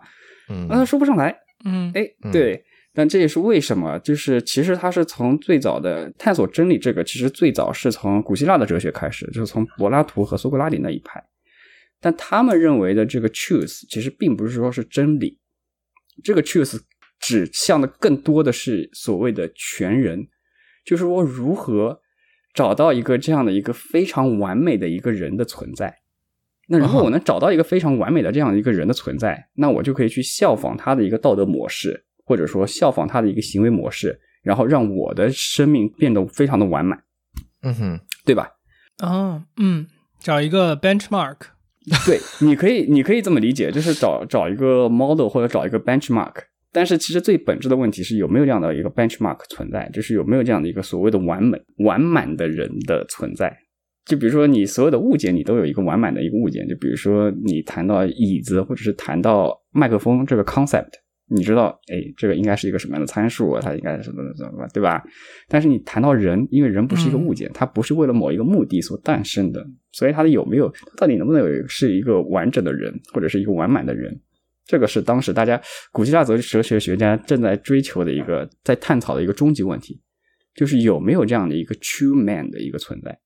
[0.49, 1.33] 嗯那，他说不上来。
[1.63, 2.61] 嗯哎，嗯对，
[2.93, 11.23] 但这也是为什么，就是其实他是从最早的探索真理这个，其实最早是从古希腊的哲学开始，就是从柏拉图和苏格拉底那一派。
[12.01, 15.39] 但他们认为的这个 truth，其实并不是说是真理，
[16.25, 16.77] 这个 truth
[17.19, 20.27] 指向的更多的是所谓的全人，
[20.85, 22.01] 就是说如何
[22.53, 25.99] 找到一个这样的一个非常完美的一个人的存在。
[26.67, 37.03] 那如果我能找到一个非常完美的这样一个人的存在，那我就可以去效仿他的一个道德模式，或者说效仿他的一个行为模式，然后让我的生命变得非常的完满，
[37.63, 38.51] 嗯哼，对吧？
[39.01, 39.87] 哦，嗯，
[40.19, 41.37] 找一个 benchmark，
[42.05, 46.48] 对，你可以，你可以这么理解，就是找找一个 model 或者找一个 benchmark。
[46.71, 53.55] 但是其实最本质的问题是有没有这样的一个 benchmark 存在，就是有没有这样的一个所谓的完美完满的人的存在。
[54.05, 56.67] 就比如说你所有的物件，你都有一个完满的一个物件。
[56.67, 60.89] 就比如说你谈到椅子，或者是谈到麦克风这个 concept，
[61.27, 65.03] 你知道，哎，这个应该是一个什么样的参数，它应该是什么什么，对吧？
[65.47, 74.19] 但是你谈到人，因为人不是一个物件，它不是为了某一个目的所诞生的，所以它的有没有，到底能不能有是一个完整的人，或者是一个完满的人，
[74.69, 75.59] 这个是当时大家
[75.91, 79.99] 古希腊哲哲学学家正在追求的一个，在探讨的一个终极问题，
[80.53, 83.19] 就是有没有这样的一个 true man 的一个存在。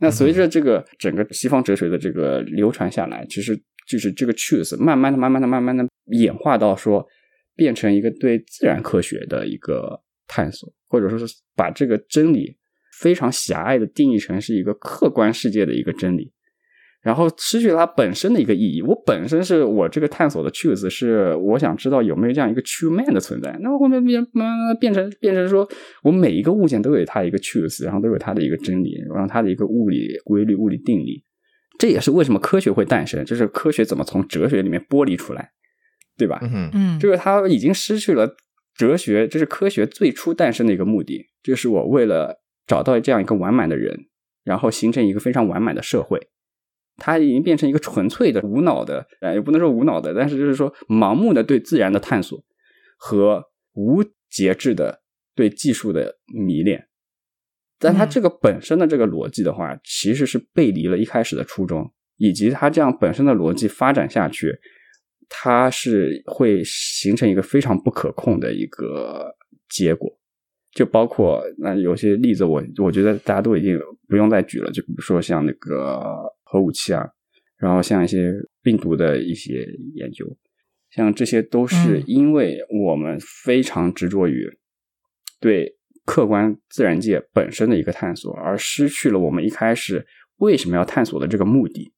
[0.00, 3.58] 那随着这个整个西方哲学的这个流传下来，其实
[3.88, 7.06] 就是这个 truth 慢慢的、慢慢的、慢慢的演化到说，
[7.54, 12.54] 变成一个对自然科学的一个探索，或者说是把这个真理
[13.00, 16.30] 非常狭隘的定义成是一个客观世界的一个真理，
[17.06, 18.82] 然后失去了它本身的一个意义。
[18.82, 25.68] 我本身是我这个探索的 choose 是我想知道有没有这样一个 true man 的存在，那后面变慢慢变成变成说
[26.02, 31.22] 我每一个物件都有它一个 choose，然后都有它的一个真理，然后它的一个物理规律、物理定理。
[31.78, 35.50] 这也是为什么科学会诞生，就是科学怎么从哲学里面剥离出来，
[36.18, 36.40] 对吧？
[36.42, 38.34] 嗯，嗯，就是它已经失去了
[38.74, 44.06] 哲学，这是科学最初诞生的一个目的，就是我为了找到这样一个完满的人，
[44.42, 46.18] 然后形成一个非常完满的社会。
[46.96, 52.42] 它已经变成一个纯粹的、无脑的，呃，也不能说无脑的，但是就是说盲目的对自然的探索
[52.96, 53.44] 和
[53.74, 55.02] 无节制的
[55.34, 56.88] 对技术的迷恋。
[57.78, 64.58] 但它这个本身的这个逻辑的话，其实是背离了一开始的初衷，以及它这样本身的逻辑发展下去，
[65.28, 69.34] 它是会形成一个非常不可控的一个
[69.68, 70.10] 结果。
[70.72, 73.78] 就包括那有些例子我，我觉得大家都已经
[74.08, 74.70] 不用再举了。
[74.70, 76.22] 就比如说像那个
[76.56, 77.06] 核武器啊，
[77.58, 80.26] 然后像一些病毒的一些研究，
[80.90, 84.50] 像这些都是嗯因为我们非常执着于
[85.38, 85.76] 对
[86.06, 90.06] 客观自然界本身的一个探索，而失去了我们一开始
[90.36, 91.92] 为什么要探索的这个目的。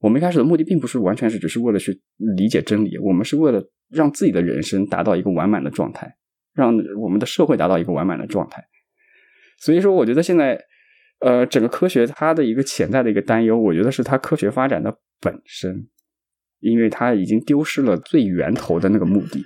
[0.00, 1.98] 我们一开始的目的并不是完全是只是为了去
[2.36, 6.14] 理解真理，我们是为了让自己的人生达到一个完满的状态，
[6.52, 8.62] 让我们的社会达到一个完满的状态。
[9.58, 10.60] 所以说，我觉得现在，
[11.24, 15.88] 呃，整个科学它的一个潜在的一个担忧，我觉得是它科学发展的本身，
[16.60, 19.42] 因为它已经丢失了最源头的那个目的。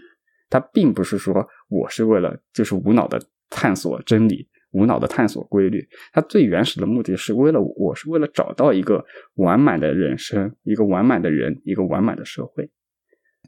[0.50, 5.86] 它并不是说我是为了就是无脑的探索真理，无脑的探索规律。
[6.12, 12.68] 它最原始的目的是为了我是为了找到一个完满的人生，一个完满的人，一个完满的社会。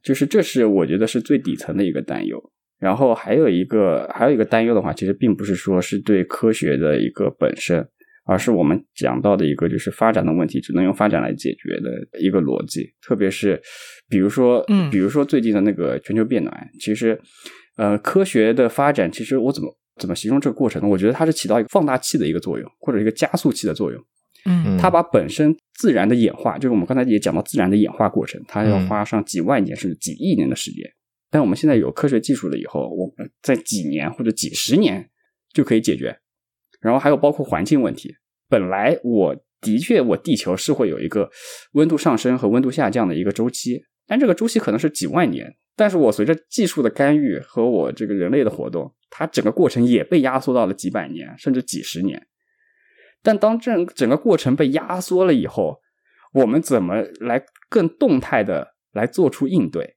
[0.05, 2.41] 就是这是我觉得是最底层的一个担忧。
[2.79, 7.87] 然后还有一个还有一个担忧的话，其实并不是说是对科学的一个本身，
[8.25, 12.93] 而是我们讲到的一个就是发展的问题，只能用发展来解决的一个逻辑。
[13.01, 13.61] 特别是
[14.09, 17.21] 比如说，嗯比如说最近的那个全球变暖，其实
[17.77, 20.89] 呃科学的发展，其实我怎么怎么形容这个过程呢？
[20.89, 24.01] 我觉得它是起到一个放大器的一个作用，或者一个加速器的作用。
[24.47, 30.83] 嗯它把本身自然的演化，就是我们刚才也讲到自然的演化过程，它要花上几万年甚至几亿年的时间。
[31.31, 35.11] 但我们现在有科学技术了以后，我们在几年或者几十年
[35.53, 36.19] 就可以解决。
[36.81, 38.15] 然后还有包括环境问题，
[38.49, 41.31] 本来我的确我地球是会有一个
[41.73, 45.55] 温度上升和温度下降的一个周期，但这个周期可能是几万年。
[45.77, 52.27] 但是我随着技术的干预和我这个人类的活动，它整个过程也被压缩到了几百年甚至几十年。
[53.23, 55.79] 但当这整个过程被压缩了以后，
[56.35, 59.97] 我们怎么来更动态的来做出应对？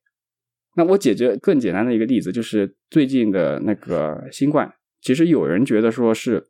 [0.75, 6.43] 那我解决更简单的一个例子就是最近的那个新冠，其实有人觉得说是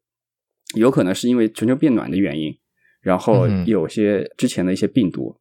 [0.73, 2.51] 有可能是因为全球变暖的原因，
[3.01, 5.35] 然后有些之前的一些病毒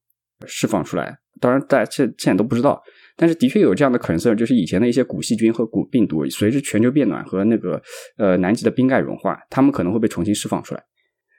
[0.46, 2.82] 释放出来，当然大家现现在都不知道。
[3.14, 7.80] 但是的确有这样的 concern，就是以前的一些古细菌和古病毒，随着全球变暖和那个
[8.16, 10.82] 呃南极的冰盖融化，它们可能会被重新释放出来。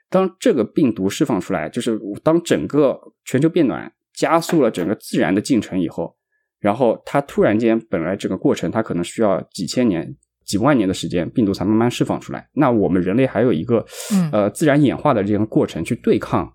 [0.08, 6.16] 当这个病毒释放出来，就是当整个全球变暖加速了整个自然的进程以后，
[6.60, 12.48] 然后它突然间本来整个过程它可能需要几千年、几万年的时间，病毒才慢慢释放出来。
[12.52, 16.52] 那我们人类还有一个嗯呃自然演化的这个过程去对抗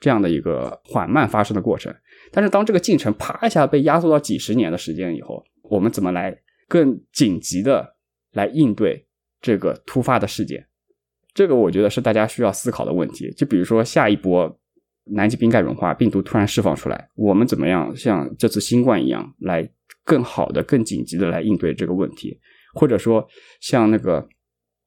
[0.00, 1.94] 这样的一个缓慢发生的过程。
[2.30, 6.36] 但是当这个进程啪一下被压缩到几十年的时间以后，我们怎么来
[6.68, 7.96] 更紧急的
[8.32, 9.06] 来应对
[9.40, 10.66] 这个突发的事件？
[11.34, 13.30] 这个我觉得是大家需要思考的问题。
[13.32, 14.58] 就比如说下一波
[15.04, 19.68] 南极冰盖融化，病毒突然释放出来，我们怎么样像这次新冠一样，来
[20.04, 22.38] 更好的、更紧急的来应对这个问题？
[22.74, 23.26] 或者说
[23.60, 24.26] 像那个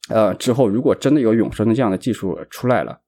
[0.09, 2.99] 呃之后，如果真的有永生的这样的技术出来了，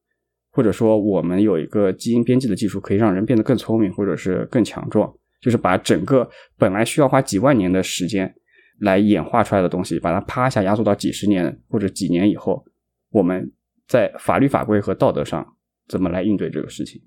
[0.51, 6.27] 或者说我们有一个基因编辑的技术，可以让人变得更聪明，或者是更强壮，就是把整个
[6.57, 8.33] 本来需要花几万年的时间
[8.79, 12.63] 来演化出来的东西，把它啪一下压缩到几十年或者几年以后，
[13.11, 13.51] 我们
[13.87, 15.45] 在法律法规和道德上
[15.87, 17.01] 怎么来应对这个事情？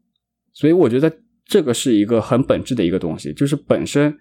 [0.53, 1.13] 所以我觉得
[1.45, 4.17] 这个是一个很本质的一个东西，就是本身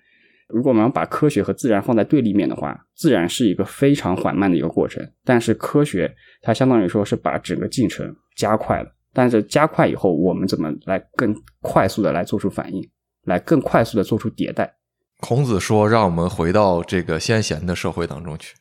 [0.49, 6.11] 如果我们要把科学和自然放在对立面的话，自然是一个非常缓慢的一个过程，但是科学
[6.41, 8.89] 它相当于说是把整个进程加快了。
[9.13, 12.87] 但是加快以后，我们怎么来更快速的来做出反应，
[13.25, 14.71] 来更快速的做出迭代？
[15.19, 18.55] 孔子说：“让我们回到这个先贤的社会当中去。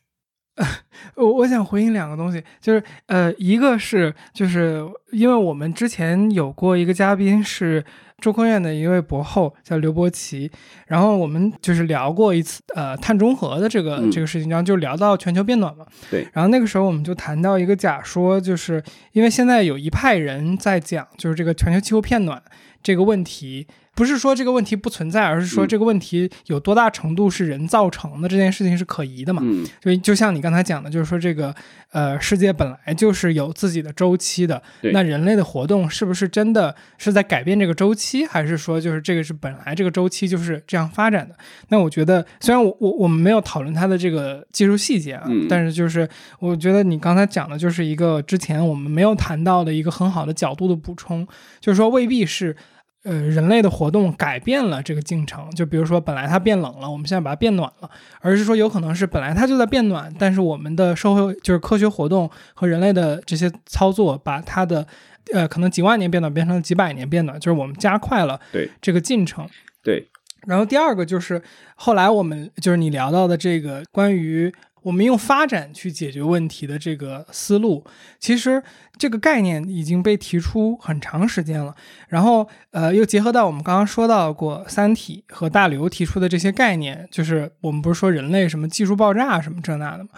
[1.15, 7.85] 我我想回应两个东西，就是呃，一个是就是因为我们之前有过一个嘉宾是
[8.19, 10.49] 中科院的一位博后叫刘伯奇，
[10.87, 15.85] 然后我们就是聊过一次呃碳中和的这个、嗯这个事情，然后就聊到全球变暖嘛。
[16.09, 18.83] 对然后那个时候我们就谈到一个假说，就是
[19.13, 22.41] 因为现在有一派人在讲，就是这个全球气候变暖
[22.83, 23.67] 这个问题。
[23.95, 29.41] 不是说这个问题不存在，而是说嗯这个问题有多大程度是人造成的，这件事情是可疑的嘛。
[29.43, 31.53] 嗯就就像你刚才讲的，就是说这个
[31.91, 41.35] 呃，世界本来就是有自己的周期的，对那人类的活动是不是真的是在改变这个周期，还是说就是这个是本来这个周期就是这样发展的？
[41.67, 46.07] 那我觉得，虽然我我我们没有讨论它的这个技术细节啊，嗯但是就是
[46.39, 51.27] 我觉得你刚才讲的就是一个之前我们没有谈到的一个很好的角度的补充，
[51.59, 52.55] 就是说未必是。
[53.03, 57.89] 呃，人类的活动改变了这个进程，就比如说本来它变冷了，我们现在把它变暖了，
[58.19, 64.85] 而是说有可能是本来它就在变暖，但是我们的社会就是科学活动和人类的这些操作，把它的
[65.33, 68.69] 呃可能几万年变暖变成了几百年变暖，就是我们加快了对。
[68.81, 69.47] 这个进程。
[69.81, 70.09] 对，
[70.45, 71.41] 然后第二个就是
[71.75, 77.85] 后来我们就是你聊到的这个关于我们用发展去解决问题的这个思路，
[78.19, 78.61] 其实
[78.97, 81.75] 这个概念已经被提出很长时间了。
[82.07, 90.09] 然后呃，又结合到我们刚刚说到过《三体》和大刘提出的这些概念，就是我们不是说人类什么技术爆炸什么这那的嘛。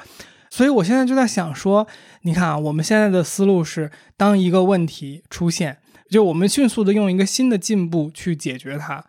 [0.49, 1.87] 所以我现在就在想说，
[2.23, 5.77] 你看啊，我们现在的思路是，当一个问题出现，
[6.09, 9.05] 就我们迅速的用一个新的进步去解决它。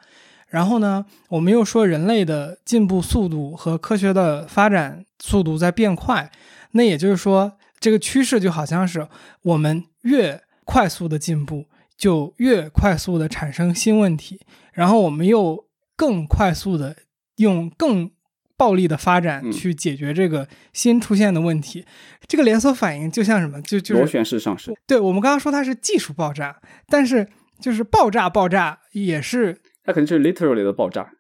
[0.53, 6.31] 然后呢，我们又说人类的进步速度和科学的发展速度在变快，
[6.73, 9.09] 那也就是说，这个趋势就好像是
[9.41, 11.65] 我们越快速的进步，
[11.97, 14.41] 就越快速的产生新问题，
[14.75, 15.65] 然后我们又
[15.97, 16.97] 更快速的
[17.37, 18.11] 用更
[18.59, 21.87] 暴力的发展嗯去解决这个新出现的问题。
[22.29, 23.63] 这个连锁反应就像什么？
[23.63, 24.75] 就就螺旋式上升。
[24.87, 27.27] 对我们刚刚说它是技术爆炸，但是
[27.59, 31.11] 就是爆炸爆炸也是它可能就是 literally 的爆炸。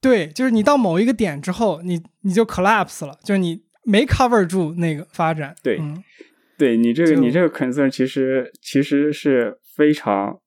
[0.00, 5.54] 对，就是你到某一个点之后，你你就 collapse 了，就是你没 cover 住那个发展。
[5.62, 6.02] 对嗯，
[6.58, 10.40] 对你这个你这个 concern 其实其实是非常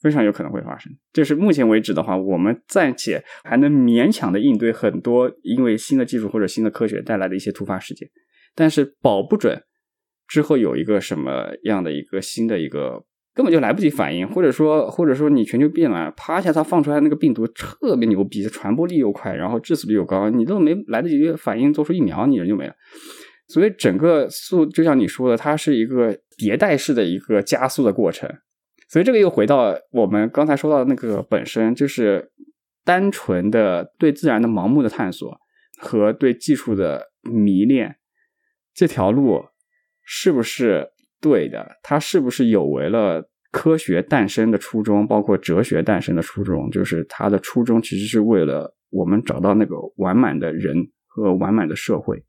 [0.00, 0.92] 非常有可能会发生。
[1.12, 8.08] 就是目前为止的话，我们暂且还能勉强的应对很多因为新的技术或者新的科学带来的一些突发事件，
[8.54, 9.62] 但是保不准
[10.28, 13.04] 之后有一个什么样的一个新的一个。
[13.34, 22.74] 根本就来不及反应，或者说，或者说你全球变暖，啪一下它放出来那个病毒特别牛逼，传播力又快，然后致死率又高，你都没来得及反应做出疫苗，你人就没了。
[23.48, 28.30] 所以整个速就像你说的，它是一个迭代式的一个加速的过程。
[28.88, 32.30] 所以这个又回到我们刚才说到的那个本身，就是
[32.84, 35.38] 单纯的对自然的盲目的探索
[35.78, 37.96] 和对技术的迷恋，
[38.74, 39.46] 这条路
[40.04, 40.90] 是不是
[41.22, 41.64] 对的？
[41.82, 46.68] 它是不是有违了科学诞生的初衷，包括哲学诞生的初衷？
[46.70, 50.76] 就是它的初衷其实是为了我们找到那个完满的人
[51.06, 52.22] 和完满的社会。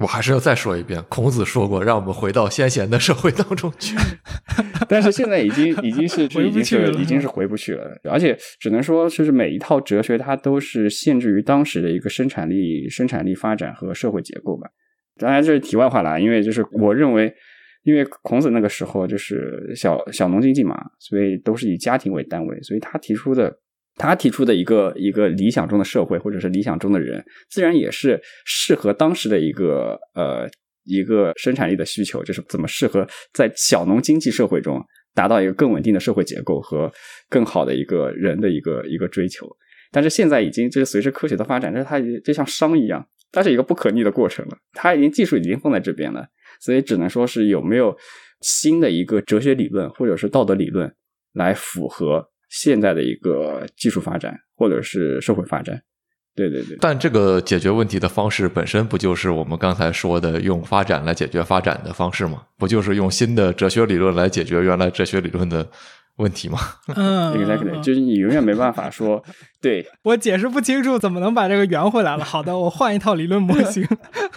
[0.00, 3.94] 我还是要再说一遍，孔子说过，让我们回到先贤的社会当中去。
[4.88, 14.66] 但是现在已经已经是回已经不去了是已经是回不去了，而且只能说，就是每一套哲学它都是限制于当时的一个生产力、生产力发展和社会结构吧。
[15.18, 17.32] 当然这是题外话啦，因为就是我认为，
[17.82, 23.58] 因为孔子那个时候就是小小农经济嘛，所以都是以家庭为单位，所以他提出的
[23.96, 30.48] 他提出的一个一个理想中的社会或者是理想中的人，自然也是适合当时的一个呃
[30.84, 34.80] 一个生产力的需求，就是怎么适合在小农经济社会中
[35.14, 36.90] 达到一个更稳定的社会结构和
[37.28, 39.46] 更好的一个人的一个一个追求。
[39.90, 44.56] 但是现在已经就是随着科学的发展，这它已经就像商一样，它是一个不可逆的过程了。
[44.72, 46.26] 它已经技术已经放在这边了，
[46.62, 47.94] 所以只能说是有没有
[48.40, 50.94] 新的一个哲学理论或者是道德理论
[51.32, 55.82] 来符合现在的一个技术发展或者是社会发展。
[56.34, 62.42] 对对对，但这个解决问题的方式本身不就是我们刚才说的用发展来解决发展的方式吗？
[62.56, 65.68] 不就是用新的哲学理论来解决原来哲学理论的
[66.16, 66.58] 问题吗？
[66.94, 69.22] 嗯 exactly，嗯就是你永远没办法说
[69.62, 72.24] 对我解释不清楚，怎么能把这个圆回来了？
[72.24, 73.86] 好的，我换一套理论模型。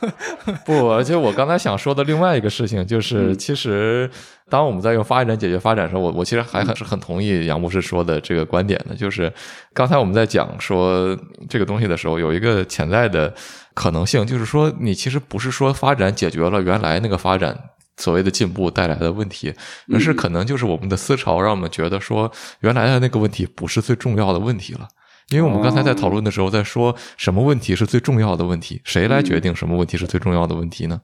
[0.66, 4.10] 不，而且我刚才想说的另外一个事情就是，嗯其实
[4.50, 9.32] 当我们在用发展解决发展的时候，我我其实还很是很同意杨博士说的这个观点的，就是
[9.74, 11.18] 刚才我们在讲说
[11.50, 13.34] 这个东西的时候，有一个潜在的
[13.74, 17.58] 可能性，就是说你其实不是说发展解决了原来那个发展。
[17.98, 19.54] 所谓的进步带来的问题，
[19.94, 22.32] 而是可能就是我们的思潮让我们觉得说，
[22.62, 24.88] 原来的那个问题不是最重要的问题了。
[25.30, 31.02] 因为我们刚才在讨论的时候在说什么问题是最重要的问题，谁来决定什么问题是最重要的问题呢？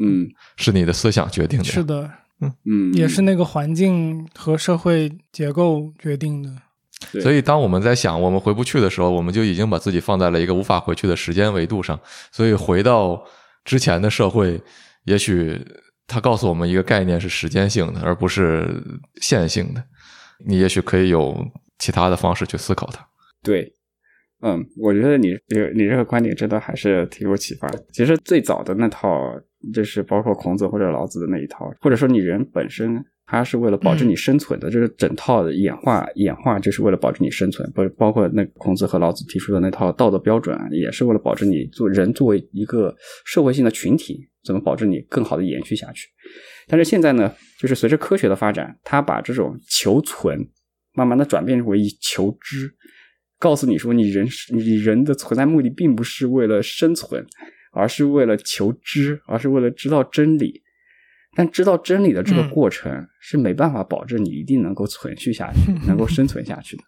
[0.00, 1.64] 嗯是你的思想决定的。
[1.64, 2.10] 是的，
[2.40, 6.50] 嗯嗯，也是那个环境和社会结构决定的。
[7.20, 11.98] 所以，当我们在想我们回不去的时候，我们就已经把自己放在了一个无法回去的时间维度上。
[12.32, 13.22] 所以，回到
[13.64, 14.60] 之前的社会，
[15.04, 15.64] 也许
[16.08, 18.66] 它告诉我们一个概念是时间性的，而不是
[19.20, 19.84] 线性的。
[20.44, 21.36] 你也许可以有
[21.78, 23.06] 其他的方式去思考它。
[23.42, 23.70] 对，
[24.40, 27.68] 嗯，我觉得你这个你这个观点真的还是挺有启发。
[27.92, 29.10] 其实最早的那套，
[29.74, 37.70] 就是包括孔子或者老子的那一套，或者说你人本身，它是为了保证你生存的，就是整套的演化演化，就是为了保证你生存。
[37.72, 46.08] 不包括那孔子和老子提出的那套道德标准，也是为了保证你做人作为一个社会性的群体，怎么保证你更好的延续下去。
[46.66, 50.48] 但是现在呢，就是随着科学的发展，它把这种求存
[50.94, 52.74] 慢慢的转变为求知。
[53.38, 57.26] 告诉你说，你人是你人的存在目的并不是为了生存，
[57.72, 60.62] 而是为了求知，而是为了知道真理。
[61.36, 66.82] 但知道真理的这个嗯过程是没办法保证你一定能够存续下去， 能够生存下去的。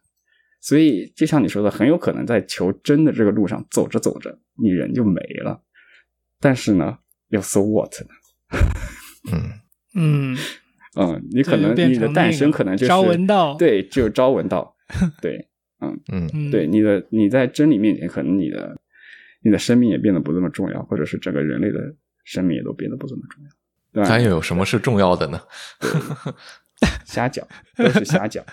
[0.61, 5.62] 所以，就像你说的，很有可能在求真的这个路上走着走着，你人就没了。
[6.41, 6.99] 但是呢，
[7.31, 8.09] 又 so what 呢？
[9.32, 9.52] 嗯，
[9.94, 10.36] 嗯，
[10.97, 14.77] 嗯，你可能你的诞生可能就是朝闻道对，就朝闻道，
[15.20, 15.48] 对，
[15.81, 18.77] 嗯，嗯，对，你的你在真理面前，可能你的
[19.43, 21.78] 你的生命也变得不那么重要，或者是整个人类的
[22.24, 24.05] 生命也都变得不怎么重要？
[24.05, 25.40] 咱又有什么是重要的呢？
[27.05, 27.47] 瞎讲，
[27.77, 28.44] 都是瞎讲。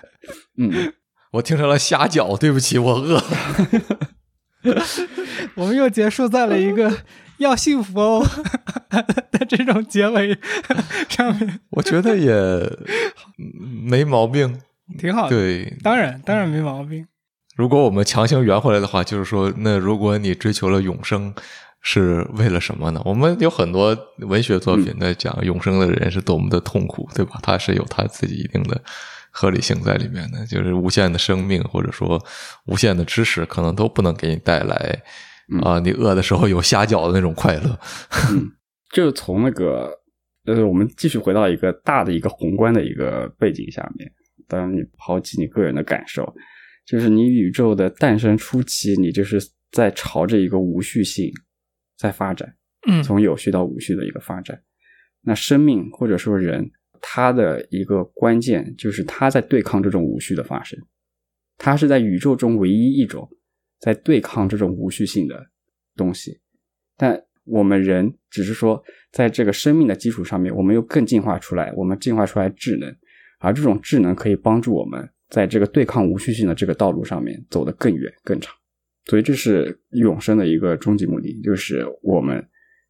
[0.57, 0.93] 嗯，
[1.31, 3.23] 我听成了虾饺，对不起，我饿了。
[5.55, 6.91] 我们又结束在了一个
[7.37, 8.25] 要幸福哦
[9.31, 10.37] 的这种结尾
[11.09, 14.59] 上面，我觉得也嗯 没毛病。
[14.97, 15.35] 挺好的。
[15.35, 17.05] 对，当然，当然没毛病。
[17.57, 21.33] 如果我们强行圆回来的话，就是说，那如果你追求了永生，
[21.81, 23.01] 是为了什么呢？
[23.03, 27.37] 我们有很多文学作品在讲永生的人是多么的痛苦，对吧？
[27.43, 28.81] 他是有他自己一定的
[29.29, 32.23] 合理性在里面的，就是无限的生命或者说
[32.65, 35.01] 无限的知识，可能都不能给你带来
[35.63, 37.79] 啊、你饿的时候有虾饺的那种快乐。
[38.93, 39.91] 就是从那个
[40.45, 44.09] 呃，我们继续回到一个大的一个宏观的一个背景下面，
[44.47, 46.33] 当然你抛弃你个人的感受，
[46.85, 49.39] 就是你宇宙的诞生初期，你就是
[49.71, 51.31] 在朝着一个无序性
[51.97, 52.55] 在发展。
[52.87, 54.61] 嗯从有序到无序的一个发展。
[55.21, 56.71] 那生命或者说人，
[57.01, 60.79] 它的一个关键就是它在对抗这种无序的发生，
[61.57, 63.29] 它是在宇宙中唯一一种
[63.79, 65.49] 在对抗这种无序性的
[65.95, 66.39] 东西。
[66.95, 72.93] 但我们人只是说，在这个生命的基础上面，我们又更进化出来，我们进化出来智能，
[73.39, 78.53] 而这种智能可以帮助我们在这个对抗无序性的这个道路上面走得更远更长。
[79.05, 82.45] 所以这是永生的一个终极目的，就是我们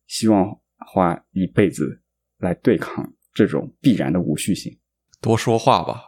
[0.07, 2.01] 希望花一辈子
[2.39, 4.75] 来对抗这种必然的无序性。
[5.21, 6.01] 多说话吧，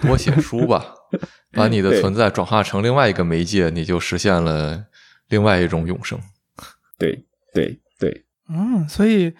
[0.00, 0.94] 多写书吧，
[1.52, 4.86] 把你的存在转化成另外一个媒介，你就实现了
[5.28, 6.20] 另外一种永生。
[6.98, 7.24] 对
[7.54, 9.34] 对对，嗯，所以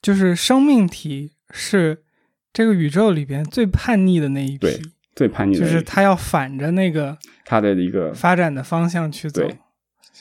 [0.00, 2.04] 就是生命体是
[2.52, 4.82] 这个宇宙里边最叛逆的那一对批，
[5.14, 9.42] 最叛逆的就是他要反着那个他的一个发展的方向去走，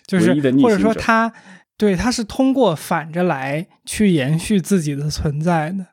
[0.08, 1.32] 就是或者说他
[1.78, 5.86] 对他是通过反着来去延续自己的存在的。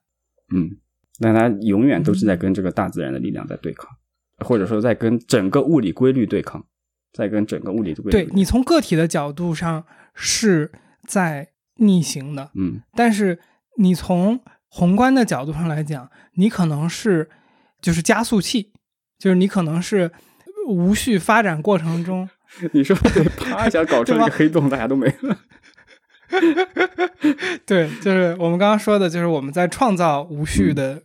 [0.55, 0.79] 嗯，
[1.19, 2.29] 但他永远都是嗯。
[2.29, 3.89] 在跟这个大自然的力量在对抗，
[4.45, 6.65] 或者说在跟整个物理规律对抗，
[7.13, 9.85] 在跟整个物理规律对你从个体的角度上
[10.15, 10.71] 是
[11.07, 12.81] 在逆行的，嗯。
[12.95, 13.39] 但是
[13.79, 17.29] 你从宏观的角度上来讲，你可能是
[17.81, 18.73] 就是加速器，
[19.19, 20.11] 就是你可能是
[20.69, 22.29] 无序发展过程中，
[22.73, 25.39] 你说对，啪一下搞出一个黑洞，大家都没了。
[27.67, 31.03] 对，就是我们刚刚说的，就是我们在创造无嗯序的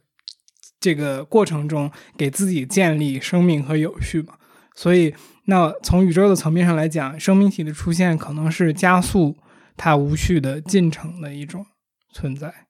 [0.79, 4.35] 这个过程中，给自己建立生命和有序嘛。
[4.75, 5.13] 所以，
[5.45, 9.35] 那从宇宙的层面上来讲，生命体的出现可能是加速
[9.75, 11.65] 它无序的进程的一种
[12.13, 12.67] 存在。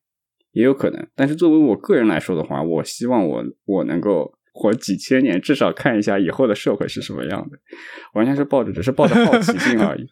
[0.52, 7.58] 也有可能，但是作为我个人来说的话，我希望我我能够活几千年，至少看一下以后的社会是什么样的，
[8.16, 10.06] 完全是抱着只是抱着好奇心而已，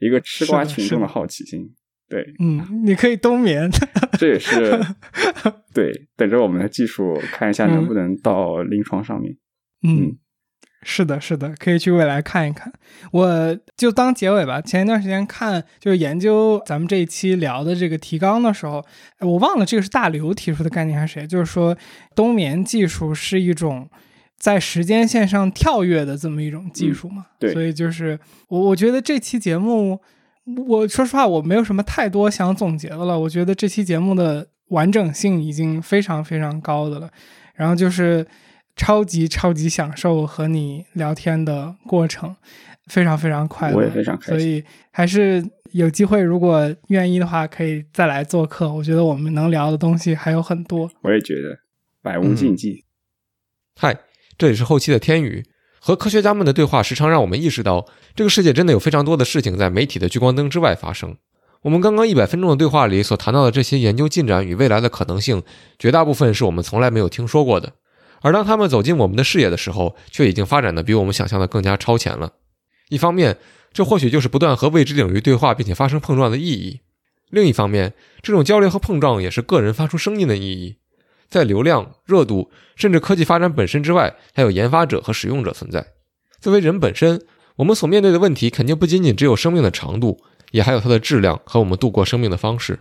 [0.04, 1.74] 一个吃瓜群众的好奇心。
[2.08, 3.70] 对，嗯，你可以冬眠。
[4.18, 4.80] 这也是
[5.74, 9.36] 对，等着我们的技术看一下能不能到临床上面。
[9.82, 10.16] 嗯，
[10.82, 12.72] 是的，是的，可以去未来看一看。
[13.12, 14.60] 我就当结尾吧。
[14.60, 18.78] 前一段时间看，就是研究咱们这一期聊的这个提纲的时候，
[19.18, 21.76] 哎我忘了这个是大刘提出的概念还是谁，就是说
[22.14, 23.90] 冬眠技术是一种
[24.38, 27.26] 在时间线上跳跃的这么一种技术嘛。
[27.38, 28.18] 对所以就是
[28.48, 30.00] 我我觉得这期节目，
[30.68, 33.18] 我说实话我没有什么太多想总结的了。
[33.18, 37.10] 我觉得这期节目的完整性已经非常非常高的了。
[37.54, 38.26] 然后就是
[38.76, 42.36] 超级超级享受和你聊天的过程，
[42.86, 45.42] 非常非常快乐，我也非常开心所以还是
[45.72, 48.70] 有机会，如果愿意的话，可以再来做客。
[48.72, 50.90] 我觉得我们能聊的东西还有很多。
[51.02, 51.58] 我也觉得
[52.02, 52.84] 百无禁忌。
[53.74, 53.98] 嗨，
[54.36, 55.42] 这里是后期的天宇。
[55.86, 57.86] 和科学家们的对话时常让我们意识到，
[58.16, 61.16] 这个世界真的有非常多的事情在媒体的聚光灯之外发生。
[61.62, 65.44] 我们刚刚一百分钟的对话里所谈到的这些研究进展与未来的可能性，
[65.78, 67.74] 绝大部分是我们从来没有听说过的。
[68.20, 72.32] 而当他们走进我们的视野的时候，却已经发展的比我们想象的更加超前了。
[72.88, 73.36] 一方面，
[73.72, 76.80] 这或许就是不断和未知领域对话并且发生碰撞的意义；
[77.30, 80.78] 另一方面，这种交流和碰撞也是个人发出声音的意义。
[81.28, 85.86] 在流量、热度，甚至科技发展本身之外，还有研发者和使用者存在。
[86.40, 87.22] 作为人本身，
[87.56, 90.22] 我们所面对的问题肯定不仅仅只有生命的长度，
[90.52, 92.78] 也还有它的质量和我们度过生命的方式。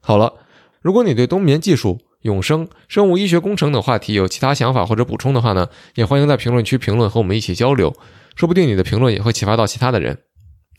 [0.00, 0.34] 好了，
[0.80, 7.94] 如果你对冬眠技术、永生、生物医学工程等话题有其他想法或者补充的话呢，也欢迎在评论区评论和我们一起交流，
[8.34, 10.18] 说不定你的评论也会启发到其他的人。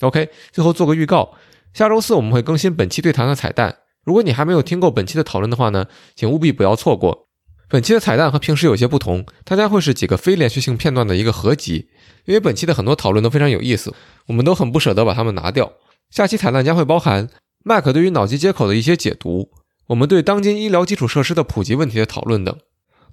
[0.02, 1.34] OK，最后做个预告，
[1.73, 3.77] 下周四我们会更新本期对谈的彩蛋。
[4.10, 7.27] 如果你还没有听够本期的讨论的话呢，请务必不要错过。
[7.69, 11.90] 本期的彩蛋和平时有些不同，它将会是几个非连续性片段的一个合集。
[12.26, 13.94] 因为本期的很多讨论都非常有意思，
[14.26, 15.72] 我们都很不舍得把它们拿掉。
[16.10, 17.30] 下期彩蛋将会包含
[17.64, 19.52] Mac 对于脑机接口的一些解读，
[19.90, 22.57] 我们对当今医疗基础设施的普及问题的讨论等。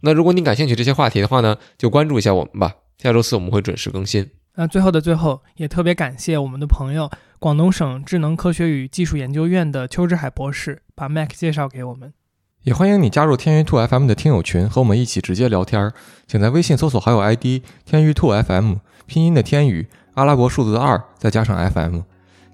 [0.01, 2.73] 那如果你感兴趣这些话题的话呢，就关注一下我们吧。
[3.03, 4.31] 下周四我们会准时更新。
[4.59, 12.15] 那最后的最后，也特别感谢我们的朋友，广东省智能科学与技术研究院的邱志海博士，把 Mac 介绍给我们。
[12.63, 15.93] 也欢迎你加入天娱兔 FM 的听友群，和我们一起直接聊天儿。
[16.27, 18.77] 请在微信搜索好友 ID 天娱兔 FM，
[19.07, 22.01] 拼音的天宇，阿拉伯数字的二，再加上 FM。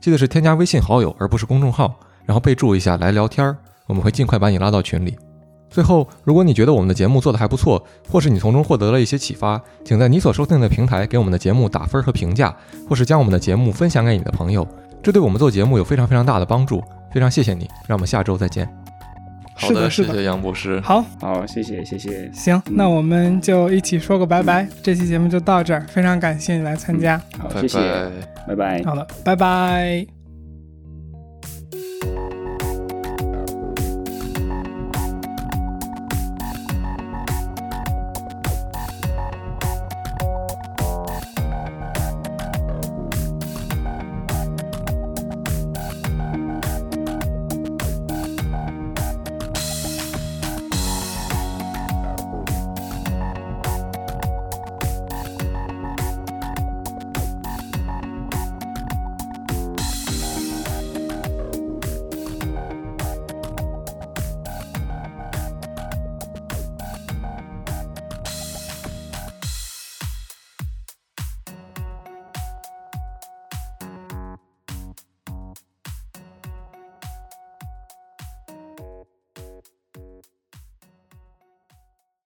[0.01, 3.57] 记得是添加微信好友，而不是公众号，然后备注一下来聊天儿，
[3.87, 5.17] 我们会尽快把你拉到群里。
[5.73, 12.55] 最后，如果你觉得我们的节目做得还不错，或是你从中获得了一些启发，请在你所收听的平台给我们的节目打分和评价，
[12.89, 14.69] 或是将我们的节目分享给你的朋友，
[15.03, 16.83] 这对我们做节目有非常非常大的帮助。
[17.11, 18.69] 非常谢谢你，让我们下周再见。
[19.55, 20.81] 好的是的谢谢杨博士。
[20.81, 24.67] 好，好，谢谢谢谢，行，那我们就一起说个拜拜。
[24.83, 27.21] 这期节目就到这儿，非常感谢你来参加。
[27.39, 27.79] 好，谢谢，
[28.49, 28.83] 拜拜。
[28.85, 30.22] 好了，拜拜。